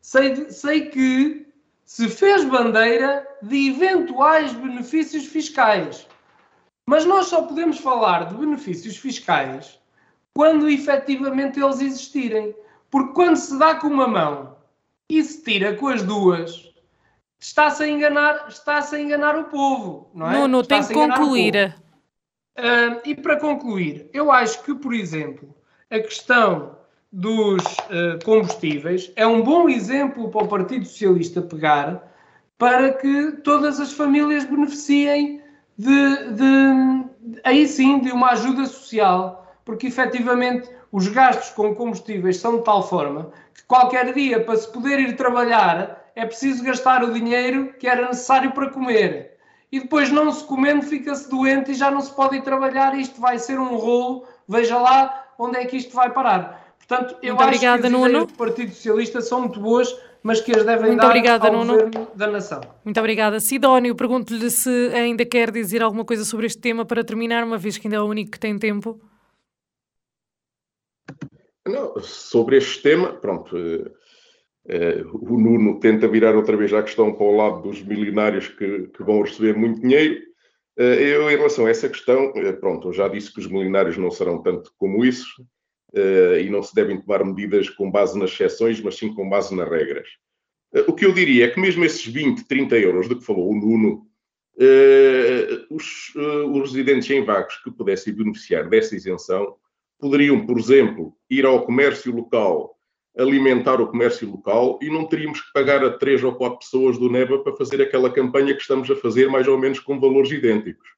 Sei, 0.00 0.50
sei 0.50 0.80
que 0.86 1.46
se 1.84 2.08
fez 2.08 2.44
bandeira 2.44 3.28
de 3.42 3.68
eventuais 3.68 4.54
benefícios 4.54 5.26
fiscais. 5.26 6.06
Mas 6.86 7.04
nós 7.04 7.26
só 7.26 7.42
podemos 7.42 7.78
falar 7.78 8.24
de 8.24 8.34
benefícios 8.34 8.96
fiscais 8.96 9.78
quando 10.38 10.68
efetivamente 10.68 11.58
eles 11.58 11.80
existirem. 11.80 12.54
Porque 12.88 13.12
quando 13.12 13.34
se 13.34 13.58
dá 13.58 13.74
com 13.74 13.88
uma 13.88 14.06
mão 14.06 14.56
e 15.10 15.20
se 15.20 15.42
tira 15.42 15.74
com 15.74 15.88
as 15.88 16.04
duas, 16.04 16.72
está-se 17.40 17.82
a 17.82 17.88
enganar, 17.88 18.46
está-se 18.48 18.94
a 18.94 19.00
enganar 19.00 19.36
o 19.36 19.46
povo, 19.46 20.08
não 20.14 20.30
é? 20.30 20.34
Não, 20.34 20.46
não 20.46 20.62
tem 20.62 20.80
que 20.86 20.94
concluir. 20.94 21.74
Uh, 22.56 23.00
e 23.04 23.16
para 23.16 23.34
concluir, 23.40 24.08
eu 24.12 24.30
acho 24.30 24.62
que, 24.62 24.76
por 24.76 24.94
exemplo, 24.94 25.52
a 25.90 25.98
questão 25.98 26.76
dos 27.10 27.60
uh, 27.64 28.24
combustíveis 28.24 29.10
é 29.16 29.26
um 29.26 29.42
bom 29.42 29.68
exemplo 29.68 30.30
para 30.30 30.44
o 30.44 30.48
Partido 30.48 30.84
Socialista 30.84 31.42
pegar 31.42 32.14
para 32.56 32.92
que 32.92 33.32
todas 33.42 33.80
as 33.80 33.92
famílias 33.92 34.44
beneficiem 34.44 35.42
de, 35.76 36.32
de 36.32 37.40
aí 37.42 37.66
sim 37.66 37.98
de 37.98 38.12
uma 38.12 38.30
ajuda 38.30 38.64
social 38.66 39.47
porque 39.68 39.88
efetivamente 39.88 40.66
os 40.90 41.08
gastos 41.08 41.50
com 41.50 41.74
combustíveis 41.74 42.38
são 42.38 42.56
de 42.56 42.64
tal 42.64 42.88
forma 42.88 43.30
que 43.52 43.62
qualquer 43.64 44.14
dia, 44.14 44.42
para 44.42 44.56
se 44.56 44.72
poder 44.72 44.98
ir 44.98 45.14
trabalhar, 45.14 46.10
é 46.16 46.24
preciso 46.24 46.64
gastar 46.64 47.04
o 47.04 47.12
dinheiro 47.12 47.74
que 47.78 47.86
era 47.86 48.06
necessário 48.06 48.52
para 48.52 48.70
comer. 48.70 49.36
E 49.70 49.78
depois, 49.78 50.10
não 50.10 50.32
se 50.32 50.42
comendo, 50.44 50.86
fica-se 50.86 51.28
doente 51.28 51.72
e 51.72 51.74
já 51.74 51.90
não 51.90 52.00
se 52.00 52.10
pode 52.16 52.36
ir 52.36 52.40
trabalhar. 52.40 52.98
Isto 52.98 53.20
vai 53.20 53.38
ser 53.38 53.60
um 53.60 53.76
rolo. 53.76 54.24
Veja 54.48 54.78
lá 54.78 55.26
onde 55.38 55.58
é 55.58 55.66
que 55.66 55.76
isto 55.76 55.94
vai 55.94 56.14
parar. 56.14 56.74
Portanto, 56.78 57.16
eu 57.22 57.34
muito 57.34 57.40
acho 57.40 57.48
obrigada, 57.48 57.80
que 57.82 57.86
as 57.88 57.92
Nuno. 57.92 58.24
do 58.24 58.32
Partido 58.32 58.70
Socialista 58.70 59.20
são 59.20 59.40
muito 59.40 59.60
boas, 59.60 59.94
mas 60.22 60.40
que 60.40 60.56
as 60.56 60.64
devem 60.64 60.86
muito 60.86 61.00
dar 61.02 61.08
obrigada, 61.08 61.46
ao 61.46 61.52
Nuno. 61.52 61.74
governo 61.74 62.08
da 62.14 62.26
nação. 62.26 62.62
Muito 62.82 62.98
obrigada. 62.98 63.38
Sidónio, 63.38 63.94
pergunto-lhe 63.94 64.48
se 64.48 64.90
ainda 64.94 65.26
quer 65.26 65.50
dizer 65.50 65.82
alguma 65.82 66.06
coisa 66.06 66.24
sobre 66.24 66.46
este 66.46 66.58
tema 66.58 66.86
para 66.86 67.04
terminar, 67.04 67.44
uma 67.44 67.58
vez 67.58 67.76
que 67.76 67.86
ainda 67.86 67.98
é 67.98 68.00
o 68.00 68.06
único 68.06 68.30
que 68.30 68.40
tem 68.40 68.58
tempo. 68.58 68.98
Não, 71.68 72.00
sobre 72.00 72.56
este 72.56 72.82
tema, 72.82 73.12
pronto, 73.12 73.54
uh, 73.54 73.90
uh, 74.66 75.34
o 75.34 75.38
Nuno 75.38 75.78
tenta 75.78 76.08
virar 76.08 76.34
outra 76.34 76.56
vez 76.56 76.72
a 76.72 76.82
questão 76.82 77.12
para 77.12 77.26
o 77.26 77.36
lado 77.36 77.62
dos 77.62 77.82
milionários 77.82 78.48
que, 78.48 78.88
que 78.88 79.02
vão 79.02 79.20
receber 79.20 79.54
muito 79.54 79.80
dinheiro. 79.80 80.18
Uh, 80.78 80.82
eu, 80.82 81.30
em 81.30 81.36
relação 81.36 81.66
a 81.66 81.70
essa 81.70 81.88
questão, 81.88 82.32
pronto, 82.58 82.88
eu 82.88 82.92
já 82.92 83.06
disse 83.06 83.32
que 83.32 83.40
os 83.40 83.46
milionários 83.46 83.98
não 83.98 84.10
serão 84.10 84.42
tanto 84.42 84.72
como 84.78 85.04
isso 85.04 85.46
e 86.36 86.50
não 86.50 86.62
se 86.62 86.74
devem 86.74 87.00
tomar 87.00 87.24
medidas 87.24 87.70
com 87.70 87.90
base 87.90 88.18
nas 88.18 88.30
exceções, 88.30 88.78
mas 88.78 88.98
sim 88.98 89.14
com 89.14 89.26
base 89.26 89.54
nas 89.56 89.70
regras. 89.70 90.06
o 90.86 90.92
que 90.92 91.06
eu 91.06 91.14
diria 91.14 91.46
é 91.46 91.48
que 91.48 91.58
mesmo 91.58 91.82
esses 91.82 92.04
20, 92.04 92.46
30 92.46 92.76
euros 92.76 93.08
de 93.08 93.14
que 93.14 93.24
falou 93.24 93.50
o 93.50 93.54
Nuno, 93.54 94.06
os, 95.70 96.14
os 96.14 96.60
residentes 96.72 97.08
em 97.08 97.24
vagos 97.24 97.56
que 97.64 97.70
pudessem 97.70 98.12
beneficiar 98.12 98.68
dessa 98.68 98.94
isenção 98.94 99.56
poderiam, 99.98 100.46
por 100.46 100.58
exemplo, 100.58 101.14
ir 101.28 101.44
ao 101.44 101.64
comércio 101.64 102.14
local, 102.14 102.78
alimentar 103.16 103.80
o 103.80 103.88
comércio 103.88 104.30
local 104.30 104.78
e 104.80 104.88
não 104.88 105.06
teríamos 105.06 105.40
que 105.40 105.52
pagar 105.52 105.84
a 105.84 105.90
três 105.90 106.22
ou 106.22 106.34
quatro 106.34 106.60
pessoas 106.60 106.96
do 106.98 107.10
NEBA 107.10 107.42
para 107.42 107.56
fazer 107.56 107.82
aquela 107.82 108.10
campanha 108.10 108.54
que 108.54 108.60
estamos 108.60 108.88
a 108.90 108.96
fazer, 108.96 109.28
mais 109.28 109.48
ou 109.48 109.58
menos 109.58 109.80
com 109.80 109.98
valores 109.98 110.30
idênticos. 110.30 110.88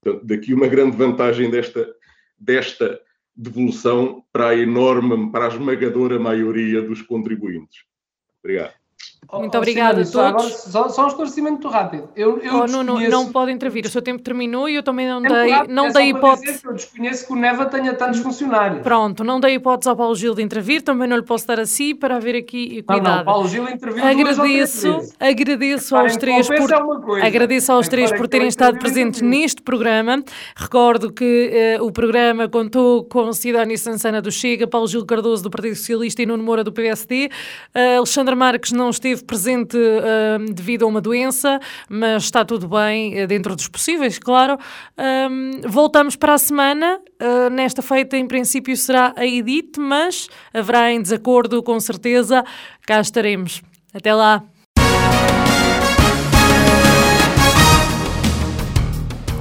Portanto, 0.00 0.24
daqui 0.24 0.54
uma 0.54 0.68
grande 0.68 0.96
vantagem 0.96 1.50
desta, 1.50 1.92
desta 2.38 3.00
devolução 3.34 4.24
para 4.32 4.50
a 4.50 4.56
enorme, 4.56 5.30
para 5.32 5.46
a 5.46 5.48
esmagadora 5.48 6.18
maioria 6.18 6.80
dos 6.80 7.02
contribuintes. 7.02 7.84
Obrigado. 8.42 8.74
Muito 9.32 9.54
oh, 9.54 9.58
obrigada 9.58 10.02
a 10.02 10.04
todos. 10.04 10.16
Agora, 10.16 10.48
só, 10.50 10.88
só, 10.88 11.04
um 11.04 11.08
esclarecimento 11.08 11.68
rápido. 11.68 12.08
Eu, 12.14 12.38
eu 12.38 12.60
oh, 12.60 12.66
não, 12.66 12.84
não 12.84 13.32
pode 13.32 13.50
intervir, 13.50 13.84
o 13.84 13.88
seu 13.88 14.00
tempo 14.00 14.22
terminou 14.22 14.68
e 14.68 14.76
eu 14.76 14.82
também 14.84 15.08
não 15.08 15.20
dei, 15.20 15.50
rápido, 15.50 15.74
não 15.74 15.86
é 15.86 15.92
dei 15.92 16.10
hipótese. 16.10 16.60
eu 16.64 16.72
desconheço 16.72 17.26
que 17.26 17.32
o 17.32 17.36
Neva 17.36 17.66
tenha 17.66 17.92
tantos 17.94 18.20
funcionários. 18.20 18.82
Pronto, 18.82 19.24
não 19.24 19.40
dei 19.40 19.54
hipótese 19.54 19.88
ao 19.88 19.96
Paulo 19.96 20.14
Gil 20.14 20.34
de 20.34 20.42
intervir, 20.42 20.80
também 20.82 21.08
não 21.08 21.16
lhe 21.16 21.24
posso 21.24 21.46
dar 21.46 21.58
assim 21.58 21.94
para 21.94 22.16
haver 22.16 22.36
aqui 22.36 22.82
cuidado. 22.82 23.02
Não, 23.02 23.16
não, 23.16 23.24
Paulo 23.24 23.48
Gil 23.48 23.68
interviu 23.68 24.04
agradeço, 24.04 24.98
agradeço 25.18 25.96
aos 25.96 26.16
três 26.16 26.46
por, 26.46 27.18
é 27.18 27.26
agradeço 27.26 27.72
aos 27.72 27.88
três 27.88 28.12
por 28.12 28.28
terem 28.28 28.46
estado 28.46 28.78
presentes 28.78 29.22
neste 29.22 29.60
programa. 29.60 30.22
Recordo 30.54 31.12
que 31.12 31.78
uh, 31.80 31.84
o 31.84 31.90
programa 31.90 32.48
contou 32.48 33.02
com 33.04 33.32
Sidónia 33.32 33.76
Sansana 33.76 34.22
do 34.22 34.30
Chega, 34.30 34.68
Paulo 34.68 34.86
Gil 34.86 35.04
Cardoso 35.04 35.42
do 35.42 35.50
Partido 35.50 35.74
Socialista 35.74 36.22
e 36.22 36.26
Nuno 36.26 36.44
Moura 36.44 36.62
do 36.62 36.70
PSD. 36.70 37.26
Uh, 37.26 37.78
eh, 37.78 37.96
Alexandre 37.96 38.34
Marques 38.34 38.72
não 38.72 38.90
esteve 38.90 39.05
presente 39.14 39.76
uh, 39.76 40.52
devido 40.52 40.84
a 40.84 40.88
uma 40.88 41.00
doença, 41.00 41.60
mas 41.88 42.24
está 42.24 42.44
tudo 42.44 42.68
bem 42.68 43.22
uh, 43.22 43.26
dentro 43.26 43.54
dos 43.54 43.68
possíveis, 43.68 44.18
claro. 44.18 44.58
voltamos 45.66 46.16
para 46.16 46.34
a 46.34 46.38
semana. 46.38 47.00
Uh, 47.20 47.50
nesta 47.50 47.82
feita, 47.82 48.16
em 48.16 48.26
princípio, 48.26 48.76
será 48.76 49.12
a 49.16 49.26
Edith, 49.26 49.78
mas 49.78 50.28
haverá 50.52 50.92
em 50.92 51.00
desacordo, 51.00 51.62
com 51.62 51.78
certeza. 51.78 52.44
Cá 52.86 53.00
estaremos. 53.00 53.62
Até 53.94 54.14
lá. 54.14 54.42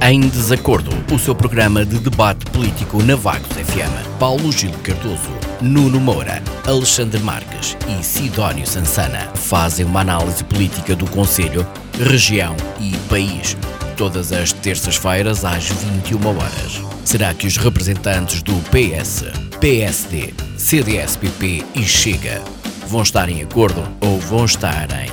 Em 0.08 0.20
Desacordo, 0.20 0.92
o 1.12 1.18
seu 1.18 1.34
programa 1.34 1.84
de 1.84 1.98
debate 1.98 2.46
político 2.52 3.02
na 3.02 3.16
Vagos 3.16 3.48
FM. 3.48 4.20
Paulo 4.20 4.52
Gil 4.52 4.72
Cardoso, 4.84 5.32
Nuno 5.66 6.00
Moura, 6.00 6.44
Alexandre 6.68 7.20
Marques 7.22 7.76
e 7.90 8.04
Sidónio 8.04 8.68
Sansana 8.68 9.32
fazem 9.34 9.84
uma 9.84 10.02
análise 10.02 10.44
política 10.44 10.96
do 10.96 11.10
Conselho, 11.10 11.66
região 11.98 12.56
e 12.80 12.96
país. 13.10 13.58
Todas 13.98 14.32
as 14.32 14.54
terças-feiras 14.54 15.44
às 15.44 15.68
21 15.68 16.38
horas. 16.38 16.82
Será 17.04 17.34
que 17.34 17.48
os 17.48 17.58
representantes 17.58 18.44
do 18.44 18.54
PS, 18.70 19.24
PSD, 19.60 20.36
CDS-PP 20.56 21.66
e 21.74 21.84
Chega 21.84 22.44
vão 22.88 23.02
estar 23.02 23.28
em 23.28 23.42
acordo 23.42 23.84
ou 24.02 24.20
vão 24.20 24.46
estar 24.46 24.88
em 24.92 25.10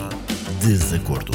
desacordo? 0.61 1.33